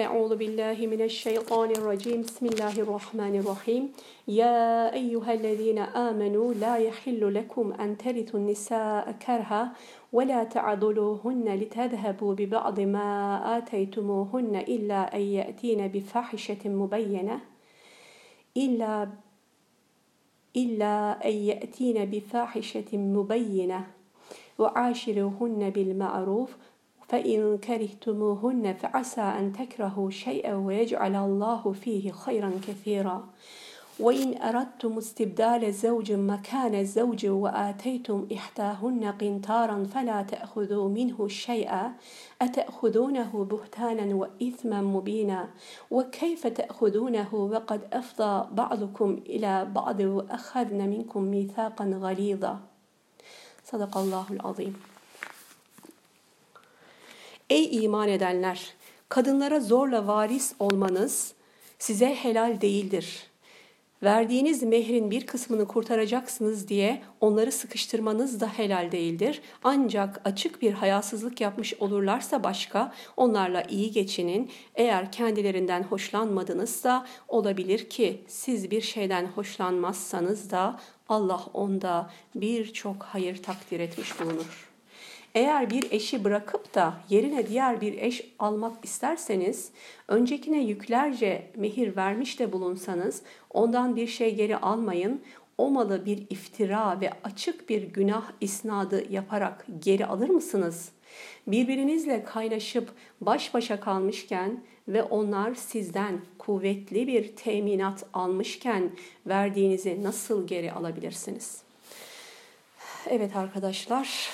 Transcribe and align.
أعوذ 0.00 0.36
بالله 0.36 0.86
من 0.86 1.02
الشيطان 1.02 1.70
الرجيم. 1.70 2.20
بسم 2.22 2.46
الله 2.46 2.80
الرحمن 2.80 3.34
الرحيم. 3.36 3.92
يا 4.28 4.94
أيها 4.94 5.32
الذين 5.34 5.78
آمنوا 5.78 6.54
لا 6.54 6.76
يحل 6.76 7.34
لكم 7.34 7.72
أن 7.72 7.96
ترثوا 7.98 8.40
النساء 8.40 9.12
كرها 9.26 9.72
ولا 10.12 10.44
تعضلوهن 10.44 11.46
لتذهبوا 11.54 12.34
ببعض 12.34 12.80
ما 12.80 13.08
آتيتموهن 13.58 14.56
إلا 14.56 15.16
أن 15.16 15.20
يأتين 15.20 15.88
بفاحشة 15.88 16.62
مبينة. 16.64 17.40
إلا 18.56 19.08
إلا 20.56 20.94
أن 21.28 21.32
يأتين 21.32 22.04
بفاحشة 22.04 22.90
مبينة. 22.96 23.80
وعاشروهن 24.58 25.70
بالمعروف 25.70 26.50
فإن 27.10 27.58
كرهتموهن 27.58 28.74
فعسى 28.74 29.20
أن 29.20 29.52
تكرهوا 29.52 30.10
شيئا 30.10 30.54
ويجعل 30.54 31.16
الله 31.16 31.72
فيه 31.72 32.12
خيرا 32.12 32.52
كثيرا. 32.68 33.28
وإن 34.00 34.42
أردتم 34.42 34.98
استبدال 34.98 35.72
زوج 35.74 36.12
مكان 36.12 36.84
زوج 36.84 37.26
وآتيتم 37.26 38.26
إحداهن 38.32 39.04
قنطارا 39.20 39.84
فلا 39.94 40.22
تأخذوا 40.22 40.88
منه 40.88 41.28
شيئا. 41.28 41.92
أتأخذونه 42.42 43.46
بهتانا 43.50 44.14
وإثما 44.14 44.82
مبينا؟ 44.82 45.48
وكيف 45.90 46.46
تأخذونه 46.46 47.34
وقد 47.34 47.80
أفضى 47.92 48.48
بعضكم 48.54 49.20
إلى 49.26 49.64
بعض 49.64 50.00
وأخذن 50.00 50.88
منكم 50.88 51.22
ميثاقا 51.22 51.84
غليظا؟ 51.84 52.60
صدق 53.64 53.98
الله 53.98 54.26
العظيم. 54.30 54.89
Ey 57.50 57.84
iman 57.84 58.08
edenler! 58.08 58.74
Kadınlara 59.08 59.60
zorla 59.60 60.06
varis 60.06 60.52
olmanız 60.58 61.34
size 61.78 62.14
helal 62.14 62.60
değildir. 62.60 63.26
Verdiğiniz 64.02 64.62
mehrin 64.62 65.10
bir 65.10 65.26
kısmını 65.26 65.68
kurtaracaksınız 65.68 66.68
diye 66.68 67.02
onları 67.20 67.52
sıkıştırmanız 67.52 68.40
da 68.40 68.46
helal 68.46 68.92
değildir. 68.92 69.42
Ancak 69.64 70.20
açık 70.24 70.62
bir 70.62 70.72
hayasızlık 70.72 71.40
yapmış 71.40 71.74
olurlarsa 71.74 72.44
başka 72.44 72.92
onlarla 73.16 73.62
iyi 73.62 73.90
geçinin. 73.90 74.50
Eğer 74.74 75.12
kendilerinden 75.12 75.82
hoşlanmadınızsa 75.82 77.06
olabilir 77.28 77.90
ki 77.90 78.24
siz 78.28 78.70
bir 78.70 78.80
şeyden 78.80 79.26
hoşlanmazsanız 79.26 80.50
da 80.50 80.80
Allah 81.08 81.42
onda 81.54 82.10
birçok 82.34 83.02
hayır 83.02 83.42
takdir 83.42 83.80
etmiş 83.80 84.20
bulunur. 84.20 84.69
Eğer 85.34 85.70
bir 85.70 85.92
eşi 85.92 86.24
bırakıp 86.24 86.74
da 86.74 86.94
yerine 87.08 87.46
diğer 87.46 87.80
bir 87.80 87.98
eş 87.98 88.32
almak 88.38 88.84
isterseniz, 88.84 89.70
öncekine 90.08 90.60
yüklerce 90.60 91.50
mehir 91.56 91.96
vermiş 91.96 92.38
de 92.38 92.52
bulunsanız, 92.52 93.22
ondan 93.50 93.96
bir 93.96 94.06
şey 94.06 94.34
geri 94.34 94.56
almayın. 94.56 95.20
O 95.58 95.70
malı 95.70 96.06
bir 96.06 96.26
iftira 96.30 97.00
ve 97.00 97.10
açık 97.24 97.68
bir 97.68 97.82
günah 97.82 98.30
isnadı 98.40 99.12
yaparak 99.12 99.66
geri 99.80 100.06
alır 100.06 100.28
mısınız? 100.28 100.88
Birbirinizle 101.46 102.24
kaynaşıp 102.24 102.88
baş 103.20 103.54
başa 103.54 103.80
kalmışken 103.80 104.62
ve 104.88 105.02
onlar 105.02 105.54
sizden 105.54 106.20
kuvvetli 106.38 107.06
bir 107.06 107.36
teminat 107.36 108.04
almışken 108.12 108.90
verdiğinizi 109.26 110.02
nasıl 110.02 110.46
geri 110.46 110.72
alabilirsiniz? 110.72 111.62
Evet 113.06 113.36
arkadaşlar, 113.36 114.30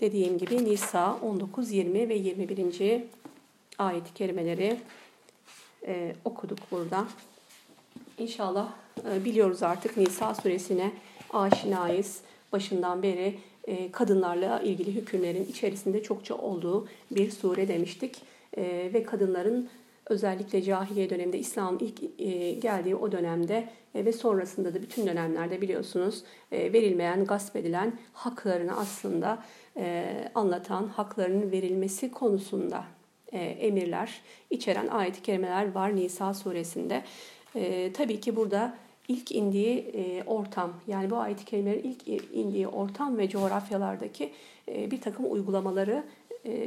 Dediğim 0.00 0.38
gibi 0.38 0.64
Nisa 0.64 1.18
19, 1.22 1.70
20 1.70 2.08
ve 2.08 2.14
21. 2.14 3.02
ayet-i 3.78 4.14
kerimeleri 4.14 4.76
e, 5.86 6.14
okuduk 6.24 6.58
burada. 6.70 7.06
İnşallah 8.18 8.72
e, 9.12 9.24
biliyoruz 9.24 9.62
artık 9.62 9.96
Nisa 9.96 10.34
suresine 10.34 10.92
aşinayız. 11.30 12.20
Başından 12.52 13.02
beri 13.02 13.38
e, 13.64 13.92
kadınlarla 13.92 14.60
ilgili 14.60 14.94
hükümlerin 14.94 15.44
içerisinde 15.44 16.02
çokça 16.02 16.34
olduğu 16.34 16.88
bir 17.10 17.30
sure 17.30 17.68
demiştik. 17.68 18.16
E, 18.56 18.90
ve 18.94 19.02
kadınların 19.02 19.68
özellikle 20.06 20.62
cahiliye 20.62 21.10
döneminde 21.10 21.38
İslam'ın 21.38 21.78
ilk 21.78 22.20
e, 22.20 22.52
geldiği 22.52 22.96
o 22.96 23.12
dönemde 23.12 23.68
e, 23.94 24.04
ve 24.04 24.12
sonrasında 24.12 24.74
da 24.74 24.82
bütün 24.82 25.06
dönemlerde 25.06 25.60
biliyorsunuz 25.60 26.22
e, 26.52 26.72
verilmeyen, 26.72 27.24
gasp 27.24 27.56
edilen 27.56 27.92
haklarını 28.12 28.76
aslında 28.76 29.42
anlatan, 30.34 30.88
haklarının 30.88 31.52
verilmesi 31.52 32.10
konusunda 32.10 32.84
emirler 33.32 34.20
içeren 34.50 34.88
ayet-i 34.88 35.22
kerimeler 35.22 35.72
var 35.72 35.96
Nisa 35.96 36.34
suresinde. 36.34 37.02
Tabii 37.94 38.20
ki 38.20 38.36
burada 38.36 38.76
ilk 39.08 39.32
indiği 39.32 39.94
ortam 40.26 40.72
yani 40.86 41.10
bu 41.10 41.16
ayet-i 41.16 41.44
kerimelerin 41.44 41.96
ilk 42.06 42.08
indiği 42.34 42.68
ortam 42.68 43.18
ve 43.18 43.28
coğrafyalardaki 43.28 44.32
bir 44.68 45.00
takım 45.00 45.32
uygulamaları 45.32 46.04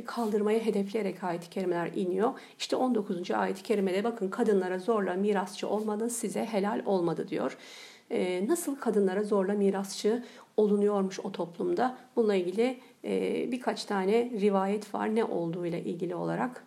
kaldırmaya 0.05 0.59
hedefleyerek 0.59 1.23
ayet-i 1.23 1.49
kerimeler 1.49 1.91
iniyor. 1.95 2.29
İşte 2.59 2.75
19. 2.75 3.31
ayet-i 3.31 3.63
kerimede 3.63 4.03
bakın 4.03 4.29
kadınlara 4.29 4.79
zorla 4.79 5.13
mirasçı 5.13 5.69
olmanız 5.69 6.15
size 6.15 6.45
helal 6.45 6.81
olmadı 6.85 7.27
diyor. 7.29 7.57
Nasıl 8.47 8.75
kadınlara 8.75 9.23
zorla 9.23 9.53
mirasçı 9.53 10.23
olunuyormuş 10.57 11.19
o 11.19 11.31
toplumda? 11.31 11.97
Bununla 12.15 12.35
ilgili 12.35 12.79
birkaç 13.51 13.85
tane 13.85 14.29
rivayet 14.41 14.93
var 14.93 15.15
ne 15.15 15.23
olduğuyla 15.23 15.77
ilgili 15.77 16.15
olarak. 16.15 16.63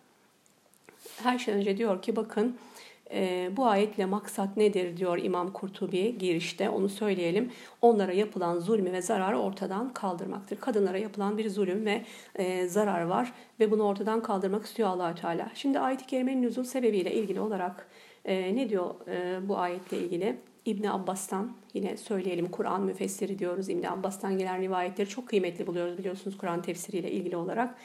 Her 1.23 1.39
şey 1.39 1.53
önce 1.53 1.77
diyor 1.77 2.01
ki 2.01 2.15
bakın 2.15 2.57
e, 3.11 3.49
bu 3.57 3.65
ayetle 3.65 4.05
maksat 4.05 4.57
nedir 4.57 4.97
diyor 4.97 5.17
İmam 5.17 5.53
Kurtubi 5.53 6.17
girişte 6.17 6.69
onu 6.69 6.89
söyleyelim. 6.89 7.51
Onlara 7.81 8.13
yapılan 8.13 8.59
zulmü 8.59 8.91
ve 8.91 9.01
zararı 9.01 9.39
ortadan 9.39 9.93
kaldırmaktır. 9.93 10.57
Kadınlara 10.57 10.97
yapılan 10.97 11.37
bir 11.37 11.49
zulüm 11.49 11.85
ve 11.85 12.05
e, 12.35 12.67
zarar 12.67 13.01
var 13.01 13.33
ve 13.59 13.71
bunu 13.71 13.83
ortadan 13.83 14.23
kaldırmak 14.23 14.65
istiyor 14.65 14.89
allah 14.89 15.15
Teala. 15.15 15.51
Şimdi 15.53 15.79
ayet-i 15.79 16.07
kerimenin 16.07 16.41
nüzul 16.41 16.63
sebebiyle 16.63 17.13
ilgili 17.13 17.39
olarak 17.39 17.87
e, 18.25 18.55
ne 18.55 18.69
diyor 18.69 18.95
bu 19.41 19.57
ayetle 19.57 19.97
ilgili? 19.97 20.37
İbni 20.65 20.91
Abbas'tan 20.91 21.51
yine 21.73 21.97
söyleyelim 21.97 22.51
Kur'an 22.51 22.81
müfessiri 22.81 23.39
diyoruz. 23.39 23.69
İbni 23.69 23.89
Abbas'tan 23.89 24.37
gelen 24.37 24.61
rivayetleri 24.61 25.09
çok 25.09 25.27
kıymetli 25.27 25.67
buluyoruz 25.67 25.97
biliyorsunuz 25.97 26.37
Kur'an 26.37 26.61
tefsiriyle 26.61 27.11
ilgili 27.11 27.35
olarak. 27.35 27.75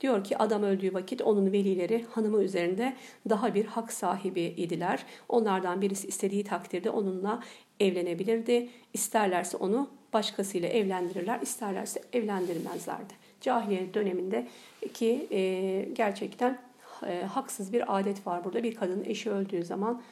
Diyor 0.00 0.24
ki 0.24 0.38
adam 0.38 0.62
öldüğü 0.62 0.94
vakit 0.94 1.22
onun 1.22 1.52
velileri 1.52 2.04
hanımı 2.10 2.42
üzerinde 2.42 2.96
daha 3.28 3.54
bir 3.54 3.64
hak 3.64 3.92
sahibi 3.92 4.40
idiler. 4.40 5.04
Onlardan 5.28 5.82
birisi 5.82 6.08
istediği 6.08 6.44
takdirde 6.44 6.90
onunla 6.90 7.42
evlenebilirdi. 7.80 8.68
İsterlerse 8.94 9.56
onu 9.56 9.88
başkasıyla 10.12 10.68
evlendirirler, 10.68 11.40
isterlerse 11.40 12.02
evlendirmezlerdi. 12.12 13.14
Cahiliye 13.40 13.94
döneminde 13.94 14.48
ki 14.94 15.26
e, 15.30 15.88
gerçekten 15.92 16.58
e, 17.06 17.22
haksız 17.22 17.72
bir 17.72 17.98
adet 17.98 18.26
var 18.26 18.44
burada. 18.44 18.62
Bir 18.62 18.74
kadının 18.74 19.04
eşi 19.04 19.30
öldüğü 19.30 19.64
zaman 19.64 20.02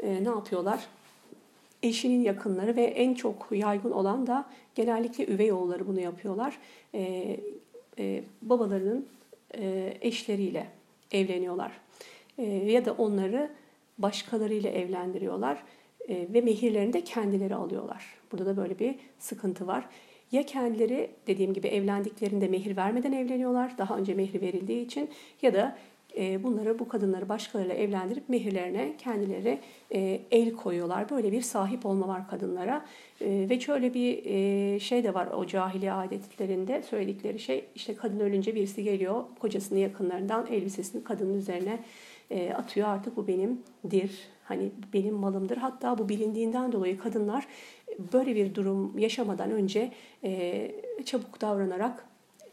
e, 0.00 0.24
ne 0.24 0.28
yapıyorlar? 0.28 0.86
Eşinin 1.84 2.22
yakınları 2.22 2.76
ve 2.76 2.82
en 2.82 3.14
çok 3.14 3.48
yaygın 3.50 3.90
olan 3.90 4.26
da 4.26 4.44
genellikle 4.74 5.26
üvey 5.26 5.52
oğulları 5.52 5.86
bunu 5.86 6.00
yapıyorlar. 6.00 6.58
E, 6.94 7.36
e, 7.98 8.24
babalarının 8.42 9.06
e, 9.58 9.94
eşleriyle 10.00 10.66
evleniyorlar. 11.12 11.72
E, 12.38 12.44
ya 12.44 12.84
da 12.84 12.92
onları 12.92 13.50
başkalarıyla 13.98 14.70
evlendiriyorlar 14.70 15.62
e, 16.08 16.26
ve 16.34 16.40
mehirlerini 16.40 16.92
de 16.92 17.04
kendileri 17.04 17.54
alıyorlar. 17.54 18.04
Burada 18.32 18.46
da 18.46 18.56
böyle 18.56 18.78
bir 18.78 18.94
sıkıntı 19.18 19.66
var. 19.66 19.88
Ya 20.32 20.46
kendileri 20.46 21.10
dediğim 21.26 21.54
gibi 21.54 21.68
evlendiklerinde 21.68 22.48
mehir 22.48 22.76
vermeden 22.76 23.12
evleniyorlar 23.12 23.78
daha 23.78 23.96
önce 23.96 24.14
mehri 24.14 24.40
verildiği 24.40 24.84
için 24.84 25.10
ya 25.42 25.54
da 25.54 25.78
bunları 26.16 26.78
bu 26.78 26.88
kadınları 26.88 27.28
başkalarıyla 27.28 27.74
evlendirip 27.74 28.28
mehirlerine 28.28 28.94
kendileri 28.98 29.58
el 30.30 30.52
koyuyorlar. 30.52 31.10
Böyle 31.10 31.32
bir 31.32 31.42
sahip 31.42 31.86
olma 31.86 32.08
var 32.08 32.28
kadınlara. 32.28 32.84
Ve 33.20 33.60
şöyle 33.60 33.94
bir 33.94 34.80
şey 34.80 35.04
de 35.04 35.14
var 35.14 35.26
o 35.26 35.46
cahiliye 35.46 35.92
adetlerinde 35.92 36.82
söyledikleri 36.82 37.38
şey 37.38 37.64
işte 37.74 37.94
kadın 37.94 38.20
ölünce 38.20 38.54
birisi 38.54 38.82
geliyor 38.82 39.24
kocasının 39.40 39.78
yakınlarından 39.78 40.46
elbisesini 40.50 41.04
kadının 41.04 41.38
üzerine 41.38 41.78
atıyor 42.54 42.88
artık 42.88 43.16
bu 43.16 43.26
benimdir. 43.26 44.18
Hani 44.44 44.70
benim 44.92 45.14
malımdır. 45.14 45.56
Hatta 45.56 45.98
bu 45.98 46.08
bilindiğinden 46.08 46.72
dolayı 46.72 46.98
kadınlar 46.98 47.46
böyle 48.12 48.34
bir 48.34 48.54
durum 48.54 48.98
yaşamadan 48.98 49.50
önce 49.50 49.92
çabuk 51.04 51.40
davranarak 51.40 52.04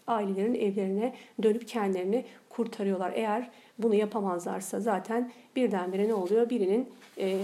ailelerin 0.07 0.55
evlerine 0.55 1.13
dönüp 1.43 1.67
kendilerini 1.67 2.25
kurtarıyorlar. 2.55 3.11
Eğer 3.15 3.49
bunu 3.79 3.95
yapamazlarsa 3.95 4.79
zaten 4.79 5.31
birdenbire 5.55 6.07
ne 6.07 6.13
oluyor? 6.13 6.49
Birinin 6.49 6.89
e, 7.17 7.39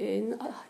e, 0.00 0.24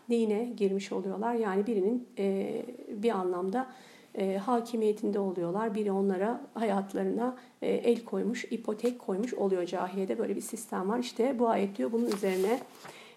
neyine 0.09 0.43
girmiş 0.57 0.91
oluyorlar. 0.91 1.33
Yani 1.33 1.67
birinin 1.67 2.07
e, 2.19 2.61
bir 2.89 3.11
anlamda 3.11 3.67
e, 4.15 4.37
hakimiyetinde 4.37 5.19
oluyorlar. 5.19 5.75
Biri 5.75 5.91
onlara 5.91 6.41
hayatlarına 6.53 7.37
e, 7.61 7.67
el 7.67 8.03
koymuş, 8.03 8.45
ipotek 8.45 8.99
koymuş 8.99 9.33
oluyor 9.33 9.65
cahiliyede. 9.65 10.19
Böyle 10.19 10.35
bir 10.35 10.41
sistem 10.41 10.89
var. 10.89 10.99
İşte 10.99 11.39
bu 11.39 11.49
ayet 11.49 11.77
diyor 11.77 11.91
bunun 11.91 12.05
üzerine 12.05 12.59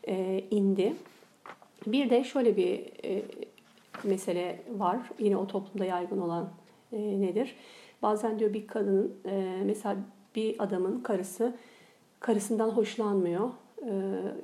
e, 0.09 0.45
indi. 0.51 0.95
Bir 1.87 2.11
de 2.11 2.25
şöyle 2.25 2.57
bir 2.57 2.81
e, 3.05 3.23
mesele 4.05 4.63
var. 4.79 4.99
Yine 5.19 5.37
o 5.37 5.47
toplumda 5.47 5.85
yaygın 5.85 6.21
olan 6.21 6.51
e, 6.93 7.21
nedir? 7.21 7.57
Bazen 8.03 8.39
diyor 8.39 8.53
bir 8.53 8.67
kadının 8.67 9.15
e, 9.27 9.63
mesela 9.65 9.97
bir 10.35 10.65
adamın 10.65 11.01
karısı 11.01 11.55
karısından 12.21 12.69
hoşlanmıyor. 12.71 13.51
E, 13.87 13.93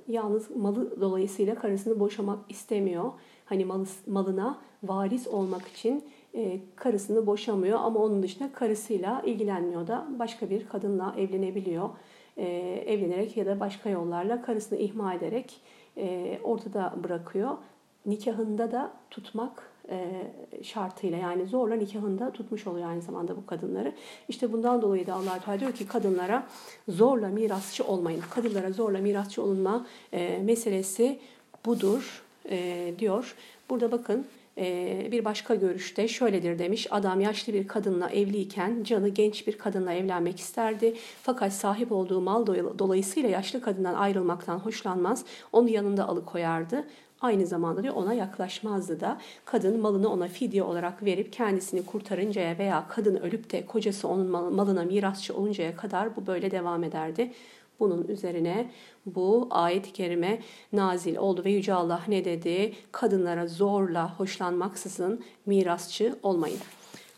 yalnız 0.08 0.56
malı 0.56 1.00
dolayısıyla 1.00 1.55
karısını 1.55 2.00
boşamak 2.00 2.38
istemiyor. 2.49 3.12
Hani 3.44 3.64
malı, 3.64 3.87
malına 4.06 4.58
varis 4.82 5.28
olmak 5.28 5.69
için 5.69 6.05
e, 6.34 6.60
karısını 6.76 7.26
boşamıyor 7.26 7.78
ama 7.81 8.00
onun 8.00 8.22
dışında 8.22 8.52
karısıyla 8.52 9.22
ilgilenmiyor 9.26 9.87
da 9.87 10.08
başka 10.19 10.50
bir 10.50 10.69
kadınla 10.69 11.14
evlenebiliyor. 11.19 11.88
E, 12.37 12.46
evlenerek 12.87 13.37
ya 13.37 13.46
da 13.46 13.60
başka 13.60 13.90
yollarla 13.90 14.43
karısını 14.43 14.78
ihmal 14.78 15.16
ederek 15.16 15.60
e, 15.96 16.38
ortada 16.44 16.94
bırakıyor. 17.05 17.56
Nikahında 18.06 18.72
da 18.72 18.93
tutmak 19.10 19.70
şartıyla 20.62 21.19
yani 21.19 21.46
zorla 21.46 21.75
nikahında 21.75 22.31
tutmuş 22.31 22.67
oluyor 22.67 22.88
aynı 22.88 23.02
zamanda 23.02 23.37
bu 23.37 23.46
kadınları. 23.46 23.93
İşte 24.29 24.52
bundan 24.52 24.82
dolayı 24.82 25.06
da 25.06 25.14
Allah 25.14 25.38
Teala 25.44 25.61
diyor 25.61 25.73
ki 25.73 25.87
kadınlara 25.87 26.46
zorla 26.88 27.29
mirasçı 27.29 27.85
olmayın. 27.85 28.23
Kadınlara 28.31 28.73
zorla 28.73 28.99
mirasçı 28.99 29.43
olunma 29.43 29.87
meselesi 30.43 31.19
budur 31.67 32.23
diyor. 32.99 33.35
Burada 33.70 33.93
bakın 33.93 34.26
bir 35.11 35.25
başka 35.25 35.55
görüşte 35.55 36.08
şöyledir 36.08 36.58
demiş. 36.58 36.87
Adam 36.91 37.20
yaşlı 37.20 37.52
bir 37.52 37.69
kadınla 37.69 38.11
evliyken 38.11 38.84
canı 38.84 39.08
genç 39.08 39.46
bir 39.46 39.58
kadınla 39.58 39.93
evlenmek 39.93 40.41
isterdi. 40.41 40.94
Fakat 41.23 41.52
sahip 41.52 41.93
olduğu 41.93 42.20
mal 42.20 42.46
dolayısıyla 42.79 43.29
yaşlı 43.29 43.61
kadından 43.61 43.94
ayrılmaktan 43.94 44.58
hoşlanmaz. 44.58 45.25
Onu 45.52 45.69
yanında 45.69 46.08
alıkoyardı. 46.08 46.84
Aynı 47.20 47.47
zamanda 47.47 47.82
diyor 47.82 47.94
ona 47.94 48.15
yaklaşmazdı 48.15 49.00
da 49.00 49.19
kadın 49.44 49.81
malını 49.81 50.12
ona 50.12 50.29
fidye 50.29 50.62
olarak 50.62 51.05
verip 51.05 51.32
kendisini 51.32 51.87
kurtarıncaya 51.87 52.59
veya 52.59 52.88
kadın 52.88 53.17
ölüp 53.17 53.53
de 53.53 53.67
kocası 53.67 54.09
onun 54.09 54.26
malına 54.55 54.85
mirasçı 54.85 55.37
oluncaya 55.37 55.76
kadar 55.76 56.17
bu 56.17 56.26
böyle 56.26 56.50
devam 56.50 56.85
ederdi. 56.85 57.32
Bunun 57.81 58.09
üzerine 58.09 58.70
bu 59.06 59.49
ayet-i 59.50 59.93
kerime 59.93 60.38
nazil 60.73 61.17
oldu 61.17 61.44
ve 61.44 61.50
Yüce 61.50 61.75
Allah 61.75 62.00
ne 62.09 62.25
dedi? 62.25 62.73
Kadınlara 62.93 63.47
zorla 63.47 64.19
hoşlanmaksızın 64.19 65.25
mirasçı 65.47 66.15
olmayın. 66.23 66.59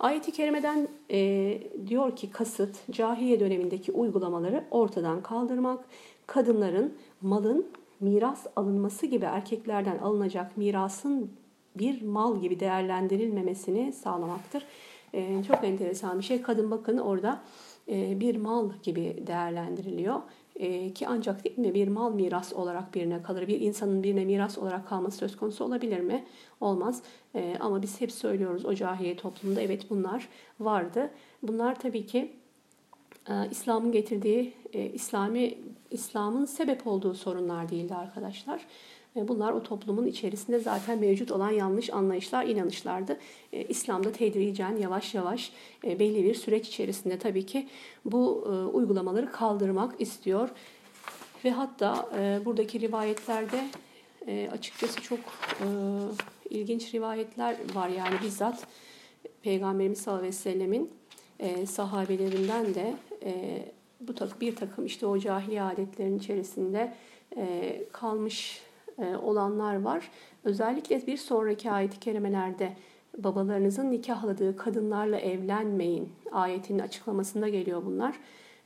Ayet-i 0.01 0.33
kerimeden 0.33 0.89
e, 1.11 1.61
diyor 1.87 2.17
ki 2.17 2.31
kasıt 2.31 2.77
cahiliye 2.91 3.41
dönemindeki 3.41 3.93
uygulamaları 3.93 4.65
ortadan 4.71 5.23
kaldırmak, 5.23 5.85
kadınların 6.27 6.95
malın 7.23 7.67
miras 8.01 8.47
alınması 8.57 9.07
gibi 9.07 9.25
erkeklerden 9.25 9.99
alınacak 9.99 10.57
mirasın 10.57 11.31
bir 11.77 12.03
mal 12.03 12.41
gibi 12.41 12.61
değerlendirilmemesini 12.61 13.93
sağlamaktır. 13.93 14.65
E, 15.15 15.43
çok 15.43 15.65
enteresan 15.65 16.19
bir 16.19 16.25
şey. 16.25 16.43
Kadın 16.43 16.71
bakın 16.71 16.99
orada 16.99 17.43
e, 17.89 18.21
bir 18.21 18.37
mal 18.37 18.71
gibi 18.83 19.25
değerlendiriliyor. 19.27 20.21
E, 20.57 20.93
ki 20.93 21.09
ancak 21.09 21.45
değil 21.45 21.59
mi 21.59 21.75
bir 21.75 21.89
mal 21.89 22.15
miras 22.15 22.53
olarak 22.53 22.95
birine 22.95 23.23
kalır. 23.23 23.49
Bir 23.49 23.61
insanın 23.61 24.03
birine 24.03 24.25
miras 24.25 24.59
olarak 24.59 24.89
kalması 24.89 25.17
söz 25.17 25.37
konusu 25.37 25.65
olabilir 25.65 26.01
mi? 26.01 26.25
Olmaz. 26.61 27.03
E, 27.35 27.57
ama 27.61 27.83
biz 27.83 28.01
hep 28.01 28.13
söylüyoruz 28.13 28.65
o 28.65 28.75
cahiliye 28.75 29.17
toplumunda 29.17 29.61
evet 29.61 29.91
bunlar 29.91 30.29
vardı. 30.61 31.11
Bunlar 31.43 31.81
tabii 31.81 32.07
ki 32.07 32.33
e, 33.29 33.33
İslam'ın 33.51 33.93
getirdiği, 33.93 34.53
e, 34.73 34.87
İslami 34.87 35.59
İslam'ın 35.91 36.45
sebep 36.45 36.87
olduğu 36.87 37.15
sorunlar 37.15 37.71
değildi 37.71 37.95
arkadaşlar. 37.95 38.67
Bunlar 39.17 39.53
o 39.53 39.63
toplumun 39.63 40.07
içerisinde 40.07 40.59
zaten 40.59 40.99
mevcut 40.99 41.33
olan 41.33 41.51
yanlış 41.51 41.91
anlayışlar, 41.91 42.47
inanışlardı. 42.47 43.19
E, 43.53 43.65
İslam'da 43.65 44.13
tedricen 44.13 44.77
yavaş 44.77 45.15
yavaş 45.15 45.53
e, 45.85 45.99
belli 45.99 46.25
bir 46.25 46.35
süreç 46.35 46.69
içerisinde 46.69 47.19
tabii 47.19 47.47
ki 47.47 47.69
bu 48.05 48.45
e, 48.47 48.49
uygulamaları 48.51 49.33
kaldırmak 49.33 50.01
istiyor. 50.01 50.49
Ve 51.45 51.51
hatta 51.51 52.09
buradaki 52.45 52.81
rivayetlerde 52.81 53.67
açıkçası 54.53 55.03
çok 55.03 55.19
ilginç 56.51 56.95
rivayetler 56.95 57.57
var. 57.75 57.89
Yani 57.89 58.15
bizzat 58.25 58.67
Peygamberimiz 59.43 59.99
sallallahu 59.99 60.21
aleyhi 60.21 60.35
ve 60.35 60.39
sellemin 60.39 60.91
sahabelerinden 61.67 62.75
de 62.75 62.95
bu 64.01 64.41
bir 64.41 64.57
takım 64.57 64.87
işte 64.87 65.07
o 65.07 65.19
cahiliye 65.19 65.63
adetlerin 65.63 66.19
içerisinde 66.19 66.95
kalmış 67.93 68.63
e, 69.01 69.17
olanlar 69.17 69.83
var. 69.83 70.11
Özellikle 70.45 71.07
bir 71.07 71.17
sonraki 71.17 71.71
ayet-i 71.71 72.01
kerimelerde 72.01 72.73
babalarınızın 73.19 73.91
nikahladığı 73.91 74.57
kadınlarla 74.57 75.19
evlenmeyin 75.19 76.09
ayetinin 76.33 76.79
açıklamasında 76.79 77.49
geliyor 77.49 77.83
bunlar. 77.87 78.15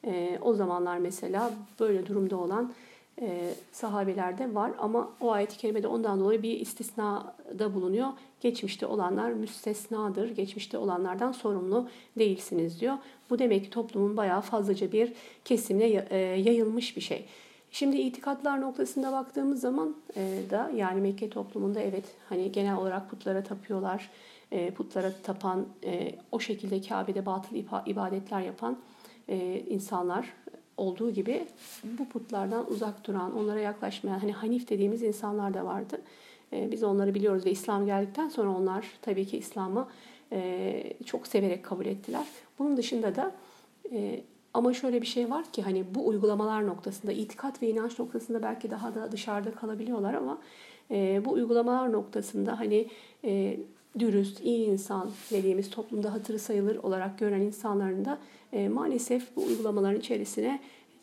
E, 0.04 0.38
o 0.42 0.54
zamanlar 0.54 0.98
mesela 0.98 1.50
böyle 1.80 2.06
durumda 2.06 2.36
olan 2.36 2.72
e, 3.20 3.54
sahabelerde 3.72 4.54
var 4.54 4.72
ama 4.78 5.12
o 5.20 5.30
ayet-i 5.30 5.58
kerimede 5.58 5.86
ondan 5.86 6.20
dolayı 6.20 6.42
bir 6.42 6.60
istisnada 6.60 7.74
bulunuyor. 7.74 8.08
Geçmişte 8.40 8.86
olanlar 8.86 9.30
müstesnadır. 9.30 10.30
Geçmişte 10.30 10.78
olanlardan 10.78 11.32
sorumlu 11.32 11.88
değilsiniz 12.18 12.80
diyor. 12.80 12.94
Bu 13.30 13.38
demek 13.38 13.64
ki 13.64 13.70
toplumun 13.70 14.16
bayağı 14.16 14.40
fazlaca 14.40 14.92
bir 14.92 15.12
kesimine 15.44 15.86
yayılmış 16.36 16.96
bir 16.96 17.02
şey. 17.02 17.26
Şimdi 17.74 17.96
itikatlar 17.96 18.60
noktasında 18.60 19.12
baktığımız 19.12 19.60
zaman 19.60 19.96
e, 20.16 20.40
da 20.50 20.70
yani 20.76 21.00
Mekke 21.00 21.30
toplumunda 21.30 21.80
evet 21.80 22.04
hani 22.28 22.52
genel 22.52 22.76
olarak 22.76 23.10
putlara 23.10 23.42
tapıyorlar. 23.42 24.10
E, 24.52 24.70
putlara 24.70 25.12
tapan, 25.22 25.66
e, 25.84 26.14
o 26.32 26.40
şekilde 26.40 26.80
Kabe'de 26.80 27.26
batıl 27.26 27.56
ibadetler 27.86 28.40
yapan 28.40 28.78
e, 29.28 29.60
insanlar 29.60 30.32
olduğu 30.76 31.10
gibi 31.10 31.46
bu 31.84 32.08
putlardan 32.08 32.70
uzak 32.70 33.06
duran, 33.06 33.38
onlara 33.38 33.60
yaklaşmayan 33.60 34.18
hani 34.18 34.32
Hanif 34.32 34.68
dediğimiz 34.68 35.02
insanlar 35.02 35.54
da 35.54 35.64
vardı. 35.64 36.00
E, 36.52 36.72
biz 36.72 36.82
onları 36.82 37.14
biliyoruz 37.14 37.46
ve 37.46 37.50
İslam 37.50 37.86
geldikten 37.86 38.28
sonra 38.28 38.50
onlar 38.50 38.86
tabii 39.02 39.26
ki 39.26 39.38
İslam'ı 39.38 39.88
e, 40.32 40.92
çok 41.06 41.26
severek 41.26 41.64
kabul 41.64 41.86
ettiler. 41.86 42.26
Bunun 42.58 42.76
dışında 42.76 43.16
da 43.16 43.32
e, 43.92 44.20
ama 44.54 44.74
şöyle 44.74 45.02
bir 45.02 45.06
şey 45.06 45.30
var 45.30 45.44
ki 45.52 45.62
hani 45.62 45.84
bu 45.94 46.06
uygulamalar 46.06 46.66
noktasında, 46.66 47.12
itikat 47.12 47.62
ve 47.62 47.68
inanç 47.68 47.98
noktasında 47.98 48.42
belki 48.42 48.70
daha 48.70 48.94
da 48.94 49.12
dışarıda 49.12 49.52
kalabiliyorlar 49.52 50.14
ama 50.14 50.38
e, 50.90 51.22
bu 51.24 51.32
uygulamalar 51.32 51.92
noktasında 51.92 52.58
hani 52.60 52.88
dürüst, 53.98 54.40
iyi 54.40 54.66
insan 54.66 55.10
dediğimiz 55.30 55.70
toplumda 55.70 56.12
hatırı 56.12 56.38
sayılır 56.38 56.76
olarak 56.76 57.18
gören 57.18 57.40
insanların 57.40 58.04
da 58.04 58.18
e, 58.54 58.68
maalesef 58.68 59.36
bu 59.36 59.42
uygulamaların 59.42 60.00
içerisine 60.00 60.60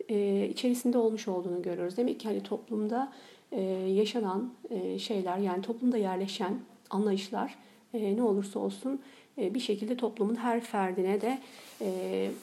e, 0.10 0.48
içerisinde 0.52 0.98
olmuş 0.98 1.28
olduğunu 1.28 1.62
görüyoruz. 1.62 1.98
Demek 1.98 2.20
ki 2.20 2.28
hani 2.28 2.44
toplumda 2.44 3.14
e, 3.52 3.62
yaşanan 3.88 4.54
şeyler 4.98 5.38
yani 5.38 5.62
toplumda 5.62 5.98
yerleşen 5.98 6.60
anlayışlar 6.90 7.56
ne 7.94 8.24
olursa 8.24 8.60
olsun 8.60 9.02
bir 9.38 9.60
şekilde 9.60 9.98
toplumun 9.98 10.36
her 10.36 10.62
ferdine 10.62 11.22
de 11.22 11.40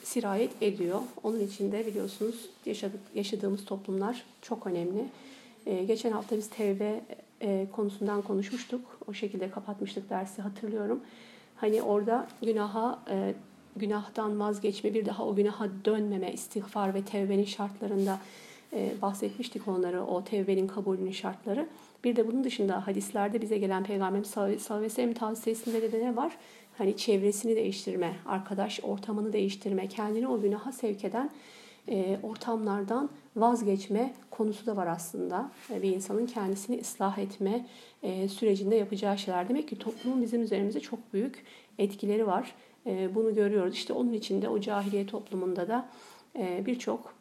sirayet 0.02 0.50
ediyor. 0.60 1.00
Onun 1.22 1.40
için 1.40 1.72
de 1.72 1.86
biliyorsunuz 1.86 2.48
yaşadık, 2.66 3.00
yaşadığımız 3.14 3.64
toplumlar 3.64 4.24
çok 4.42 4.66
önemli. 4.66 5.04
Geçen 5.86 6.12
hafta 6.12 6.36
biz 6.36 6.50
tevbe 6.50 7.00
konusundan 7.72 8.22
konuşmuştuk. 8.22 8.80
O 9.08 9.12
şekilde 9.12 9.50
kapatmıştık 9.50 10.10
dersi 10.10 10.42
hatırlıyorum. 10.42 11.00
Hani 11.56 11.82
orada 11.82 12.28
günaha 12.42 12.98
günahtan 13.78 14.40
vazgeçme, 14.40 14.94
bir 14.94 15.06
daha 15.06 15.26
o 15.26 15.34
günaha 15.34 15.68
dönmeme, 15.84 16.32
istiğfar 16.32 16.94
ve 16.94 17.02
tevbenin 17.02 17.44
şartlarında 17.44 18.18
e, 18.72 18.92
bahsetmiştik 19.02 19.68
onları, 19.68 20.04
o 20.04 20.24
tevbenin 20.24 20.66
kabulünün 20.66 21.12
şartları. 21.12 21.68
Bir 22.04 22.16
de 22.16 22.28
bunun 22.28 22.44
dışında 22.44 22.86
hadislerde 22.86 23.42
bize 23.42 23.58
gelen 23.58 23.84
Peygamber 23.84 24.24
sallallahu 24.24 24.74
aleyhi 24.74 24.84
ve 24.84 24.94
sellem 24.94 25.14
tavsiyesinde 25.14 25.92
de 25.92 26.00
ne 26.06 26.16
var? 26.16 26.32
Hani 26.78 26.96
çevresini 26.96 27.56
değiştirme, 27.56 28.16
arkadaş 28.26 28.80
ortamını 28.82 29.32
değiştirme, 29.32 29.86
kendini 29.88 30.28
o 30.28 30.40
günaha 30.40 30.72
sevk 30.72 31.04
eden 31.04 31.30
e, 31.88 32.18
ortamlardan 32.22 33.10
vazgeçme 33.36 34.14
konusu 34.30 34.66
da 34.66 34.76
var 34.76 34.86
aslında. 34.86 35.50
E, 35.70 35.82
bir 35.82 35.94
insanın 35.94 36.26
kendisini 36.26 36.80
ıslah 36.80 37.18
etme 37.18 37.66
sürecinde 38.28 38.76
yapacağı 38.76 39.18
şeyler. 39.18 39.48
Demek 39.48 39.68
ki 39.68 39.78
toplumun 39.78 40.22
bizim 40.22 40.42
üzerimize 40.42 40.80
çok 40.80 41.12
büyük 41.12 41.44
etkileri 41.78 42.26
var. 42.26 42.54
E, 42.88 43.14
bunu 43.14 43.34
görüyoruz. 43.34 43.74
İşte 43.74 43.92
onun 43.92 44.12
içinde 44.12 44.48
o 44.48 44.60
cahiliye 44.60 45.06
toplumunda 45.06 45.68
da 45.68 45.88
e, 46.38 46.66
birçok 46.66 47.14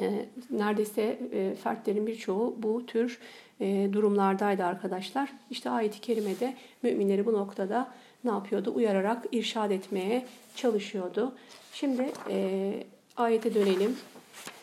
e, 0.00 0.26
neredeyse 0.50 1.18
e, 1.32 1.54
fertlerin 1.54 2.06
birçoğu 2.06 2.56
bu 2.58 2.86
tür 2.86 3.18
e, 3.60 3.88
durumlardaydı 3.92 4.64
arkadaşlar. 4.64 5.32
İşte 5.50 5.70
ayet-i 5.70 6.00
kerimede 6.00 6.54
müminleri 6.82 7.26
bu 7.26 7.32
noktada 7.32 7.94
ne 8.24 8.30
yapıyordu? 8.30 8.72
Uyararak 8.74 9.26
irşad 9.32 9.70
etmeye 9.70 10.26
çalışıyordu. 10.56 11.32
Şimdi 11.72 12.12
e, 12.28 12.72
ayete 13.16 13.54
dönelim. 13.54 13.96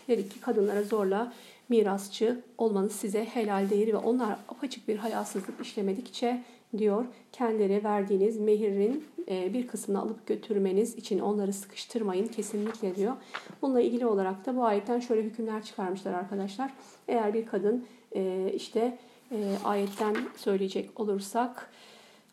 Dedik 0.07 0.31
ki 0.31 0.39
kadınlara 0.41 0.83
zorla 0.83 1.33
mirasçı 1.69 2.41
olmanız 2.57 2.91
size 2.91 3.25
helal 3.25 3.69
değil 3.69 3.87
ve 3.87 3.97
onlar 3.97 4.37
apaçık 4.49 4.87
bir 4.87 4.97
hayasızlık 4.97 5.61
işlemedikçe 5.61 6.43
diyor 6.79 7.05
kendileri 7.31 7.83
verdiğiniz 7.83 8.37
mehirin 8.37 9.03
e, 9.29 9.53
bir 9.53 9.67
kısmını 9.67 10.01
alıp 10.01 10.27
götürmeniz 10.27 10.95
için 10.95 11.19
onları 11.19 11.53
sıkıştırmayın 11.53 12.27
kesinlikle 12.27 12.95
diyor. 12.95 13.13
Bununla 13.61 13.81
ilgili 13.81 14.05
olarak 14.05 14.45
da 14.45 14.55
bu 14.55 14.65
ayetten 14.65 14.99
şöyle 14.99 15.23
hükümler 15.23 15.63
çıkarmışlar 15.63 16.13
arkadaşlar. 16.13 16.73
Eğer 17.07 17.33
bir 17.33 17.45
kadın 17.45 17.85
e, 18.15 18.51
işte 18.55 18.97
e, 19.31 19.37
ayetten 19.63 20.15
söyleyecek 20.37 20.99
olursak 20.99 21.71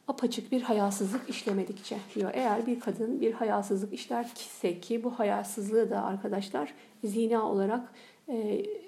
apaçık 0.08 0.52
bir 0.52 0.62
hayasızlık 0.62 1.30
işlemedikçe 1.30 1.96
diyor. 2.14 2.30
Eğer 2.34 2.66
bir 2.66 2.80
kadın 2.80 3.20
bir 3.20 3.32
hayasızlık 3.32 3.92
işlerse 3.92 4.80
ki 4.80 5.04
bu 5.04 5.18
hayasızlığı 5.18 5.90
da 5.90 6.02
arkadaşlar 6.02 6.74
zina 7.04 7.50
olarak 7.50 7.92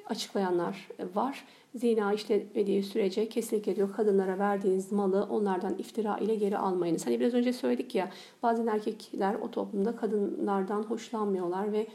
açıklayanlar 0.07 0.88
var. 1.14 1.45
Zina 1.75 2.12
işlemediği 2.12 2.83
sürece 2.83 3.28
kesinlikle 3.28 3.76
diyor 3.76 3.93
kadınlara 3.93 4.38
verdiğiniz 4.38 4.93
malı 4.93 5.26
onlardan 5.31 5.75
iftira 5.78 6.19
ile 6.19 6.35
geri 6.35 6.59
almayınız. 6.59 7.07
Hani 7.07 7.21
biraz 7.21 7.35
önce 7.35 7.52
söyledik 7.52 7.95
ya 7.95 8.11
bazen 8.43 8.66
erkekler 8.66 9.35
o 9.35 9.50
toplumda 9.50 9.97
kadınlardan 9.97 10.83
hoşlanmıyorlar 10.83 11.73
ve 11.73 11.87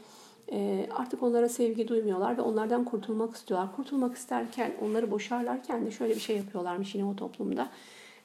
e, 0.52 0.88
artık 0.90 1.22
onlara 1.22 1.48
sevgi 1.48 1.88
duymuyorlar 1.88 2.36
ve 2.36 2.42
onlardan 2.42 2.84
kurtulmak 2.84 3.36
istiyorlar. 3.36 3.76
Kurtulmak 3.76 4.16
isterken 4.16 4.72
onları 4.82 5.10
boşarlarken 5.10 5.86
de 5.86 5.90
şöyle 5.90 6.14
bir 6.14 6.20
şey 6.20 6.36
yapıyorlarmış 6.36 6.94
yine 6.94 7.04
o 7.04 7.16
toplumda 7.16 7.68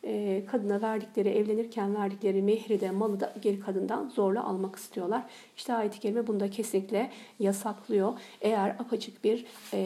e, 0.08 0.44
kadına 0.46 0.82
verdikleri, 0.82 1.30
evlenirken 1.30 1.96
verdikleri 1.96 2.42
mehri 2.42 2.82
de 2.82 2.92
malı 2.92 3.20
da 3.20 3.34
geri 3.42 3.60
kadından 3.60 4.10
zorla 4.10 4.44
almak 4.44 4.76
istiyorlar. 4.76 5.24
İşte 5.58 5.74
ayet-i 5.74 6.00
kerime 6.00 6.28
bunu 6.28 6.40
da 6.40 6.50
kesinlikle 6.50 7.12
yasaklıyor. 7.40 8.14
Eğer 8.42 8.70
apaçık 8.70 9.24
bir 9.24 9.46
e, 9.74 9.82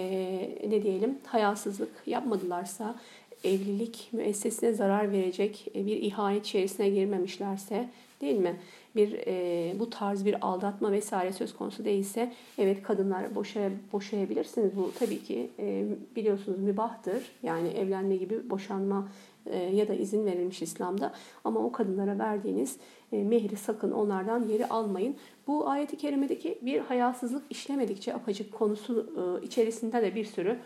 ne 0.70 0.84
diyelim 0.84 1.18
hayasızlık 1.26 1.92
yapmadılarsa, 2.06 2.96
evlilik 3.44 4.10
müessesine 4.12 4.74
zarar 4.74 5.12
verecek 5.12 5.68
bir 5.76 5.98
ihanet 5.98 6.46
içerisine 6.46 6.90
girmemişlerse 6.90 7.90
değil 8.22 8.38
mi? 8.38 8.60
Bir 8.96 9.20
e, 9.28 9.74
bu 9.80 9.90
tarz 9.90 10.26
bir 10.26 10.46
aldatma 10.48 10.92
vesaire 10.92 11.34
söz 11.34 11.54
konusu 11.54 11.86
değilse 11.86 12.34
evet 12.58 12.84
kadınlar 12.84 13.36
boşaya, 13.36 13.70
boşayabilirsiniz. 13.94 14.76
Bu 14.76 14.92
tabii 15.00 15.24
ki 15.24 15.50
e, 15.60 15.86
biliyorsunuz 16.16 16.60
mübahtır. 16.60 17.32
Yani 17.44 17.68
evlenme 17.68 18.16
gibi 18.16 18.50
boşanma 18.50 19.08
e, 19.08 19.31
ya 19.50 19.88
da 19.88 19.94
izin 19.94 20.26
verilmiş 20.26 20.62
İslam'da. 20.62 21.14
Ama 21.44 21.60
o 21.60 21.72
kadınlara 21.72 22.20
verdiğiniz 22.20 22.78
e, 23.12 23.24
mehri 23.24 23.56
sakın 23.56 23.92
onlardan 23.92 24.46
yeri 24.46 24.66
almayın. 24.68 25.16
Bu 25.48 25.70
ayeti 25.70 25.98
kerimedeki 25.98 26.60
bir 26.62 26.80
hayasızlık 26.80 27.44
işlemedikçe 27.50 28.14
apacık 28.14 28.54
konusu 28.54 29.14
e, 29.42 29.46
içerisinde 29.46 30.02
de 30.02 30.16
bir 30.16 30.26
sürü 30.26 30.60